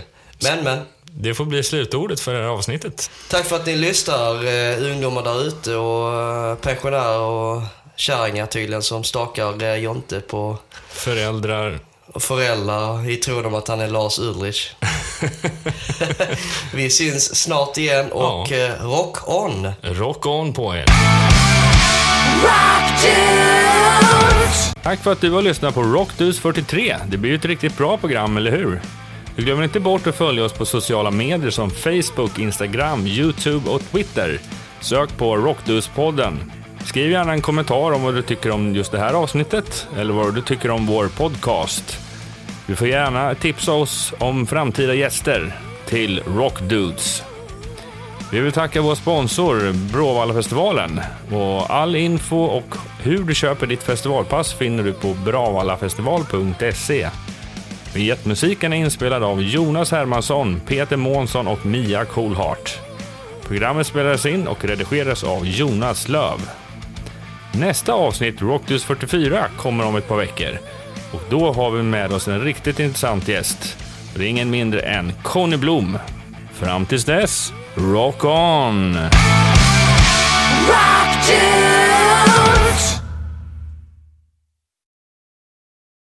Men, 0.43 0.63
men. 0.63 0.79
det 1.03 1.33
får 1.33 1.45
bli 1.45 1.63
slutordet 1.63 2.19
för 2.19 2.33
det 2.33 2.39
här 2.41 2.47
avsnittet. 2.47 3.11
Tack 3.29 3.45
för 3.45 3.55
att 3.55 3.65
ni 3.65 3.75
lyssnar, 3.75 4.45
eh, 4.45 4.91
ungdomar 4.91 5.23
där 5.23 5.43
ute 5.47 5.75
och 5.75 6.13
eh, 6.21 6.55
pensionärer 6.55 7.19
och 7.19 7.61
kärringar 7.97 8.45
tydligen 8.45 8.83
som 8.83 9.03
stakar 9.03 9.63
eh, 9.63 9.75
Jonte 9.75 10.19
på 10.19 10.57
Föräldrar, 10.89 11.79
föräldrar 12.19 13.09
i 13.09 13.15
tron 13.15 13.45
om 13.45 13.55
att 13.55 13.67
han 13.67 13.81
är 13.81 13.87
Lars 13.87 14.19
Ulrich. 14.19 14.71
Vi 16.73 16.89
syns 16.89 17.35
snart 17.43 17.77
igen 17.77 18.11
och 18.11 18.47
Ja. 18.51 18.55
eh, 18.57 18.83
rock 18.85 19.29
on! 19.29 19.71
rock 19.81 20.25
on 20.25 20.53
på 20.53 20.75
er! 20.75 20.85
Tack 24.83 25.03
för 25.03 25.11
att 25.11 25.21
du 25.21 25.31
har 25.31 25.41
lyssnat 25.41 25.73
på 25.73 25.81
Rockdus 25.83 26.39
43. 26.39 26.95
Det 27.07 27.17
blir 27.17 27.31
ju 27.31 27.37
ett 27.37 27.45
riktigt 27.45 27.77
bra 27.77 27.97
program, 27.97 28.37
eller 28.37 28.51
hur? 28.51 28.81
Glömmer 29.35 29.63
inte 29.63 29.79
bort 29.79 30.07
att 30.07 30.15
följa 30.15 30.45
oss 30.45 30.53
på 30.53 30.65
sociala 30.65 31.11
medier 31.11 31.49
som 31.49 31.69
Facebook, 31.71 32.39
Instagram, 32.39 33.07
Youtube 33.07 33.69
och 33.69 33.81
Twitter. 33.91 34.39
Sök 34.81 35.17
på 35.17 35.37
Rockdus-podden. 35.37 36.51
Skriv 36.87 37.11
gärna 37.11 37.33
en 37.33 37.41
kommentar 37.41 37.91
om 37.91 38.03
vad 38.03 38.15
du 38.15 38.21
tycker 38.21 38.51
om 38.51 38.75
just 38.75 38.91
det 38.91 38.99
här 38.99 39.13
avsnittet 39.13 39.87
eller 39.97 40.13
vad 40.13 40.35
du 40.35 40.41
tycker 40.41 40.71
om 40.71 40.85
vår 40.85 41.07
podcast. 41.07 41.99
Du 42.67 42.75
får 42.75 42.87
gärna 42.87 43.35
tipsa 43.35 43.73
oss 43.73 44.13
om 44.19 44.47
framtida 44.47 44.93
gäster 44.93 45.55
till 45.85 46.23
Rockdudes. 46.27 47.23
Vi 48.31 48.39
vill 48.39 48.51
tacka 48.51 48.81
vår 48.81 48.95
sponsor 48.95 49.73
Bråvallafestivalen. 49.93 51.01
Och 51.31 51.71
all 51.71 51.95
info 51.95 52.37
och 52.37 52.75
hur 53.01 53.23
du 53.23 53.35
köper 53.35 53.67
ditt 53.67 53.83
festivalpass 53.83 54.53
finner 54.53 54.83
du 54.83 54.93
på 54.93 55.13
bravallafestival.se. 55.13 57.09
Biljettmusiken 57.93 58.73
är 58.73 58.77
inspelad 58.77 59.23
av 59.23 59.41
Jonas 59.41 59.91
Hermansson, 59.91 60.61
Peter 60.67 60.97
Månsson 60.97 61.47
och 61.47 61.65
Mia 61.65 62.05
Coolhart. 62.05 62.79
Programmet 63.47 63.87
spelades 63.87 64.25
in 64.25 64.47
och 64.47 64.65
redigerades 64.65 65.23
av 65.23 65.47
Jonas 65.47 66.07
Löv. 66.07 66.66
Nästa 67.59 67.93
avsnitt, 67.93 68.41
Rockdus 68.41 68.83
44, 68.83 69.45
kommer 69.57 69.85
om 69.85 69.95
ett 69.95 70.07
par 70.07 70.17
veckor. 70.17 70.57
Och 71.13 71.21
då 71.29 71.53
har 71.53 71.71
vi 71.71 71.83
med 71.83 72.11
oss 72.11 72.27
en 72.27 72.41
riktigt 72.41 72.79
intressant 72.79 73.27
gäst. 73.27 73.77
Det 74.15 74.23
är 74.23 74.27
ingen 74.27 74.49
mindre 74.49 74.81
än 74.81 75.13
Conny 75.23 75.57
Blom. 75.57 75.97
Fram 76.53 76.85
tills 76.85 77.05
dess, 77.05 77.53
rock 77.75 78.23
on! 78.23 78.97
Rock 80.67 81.27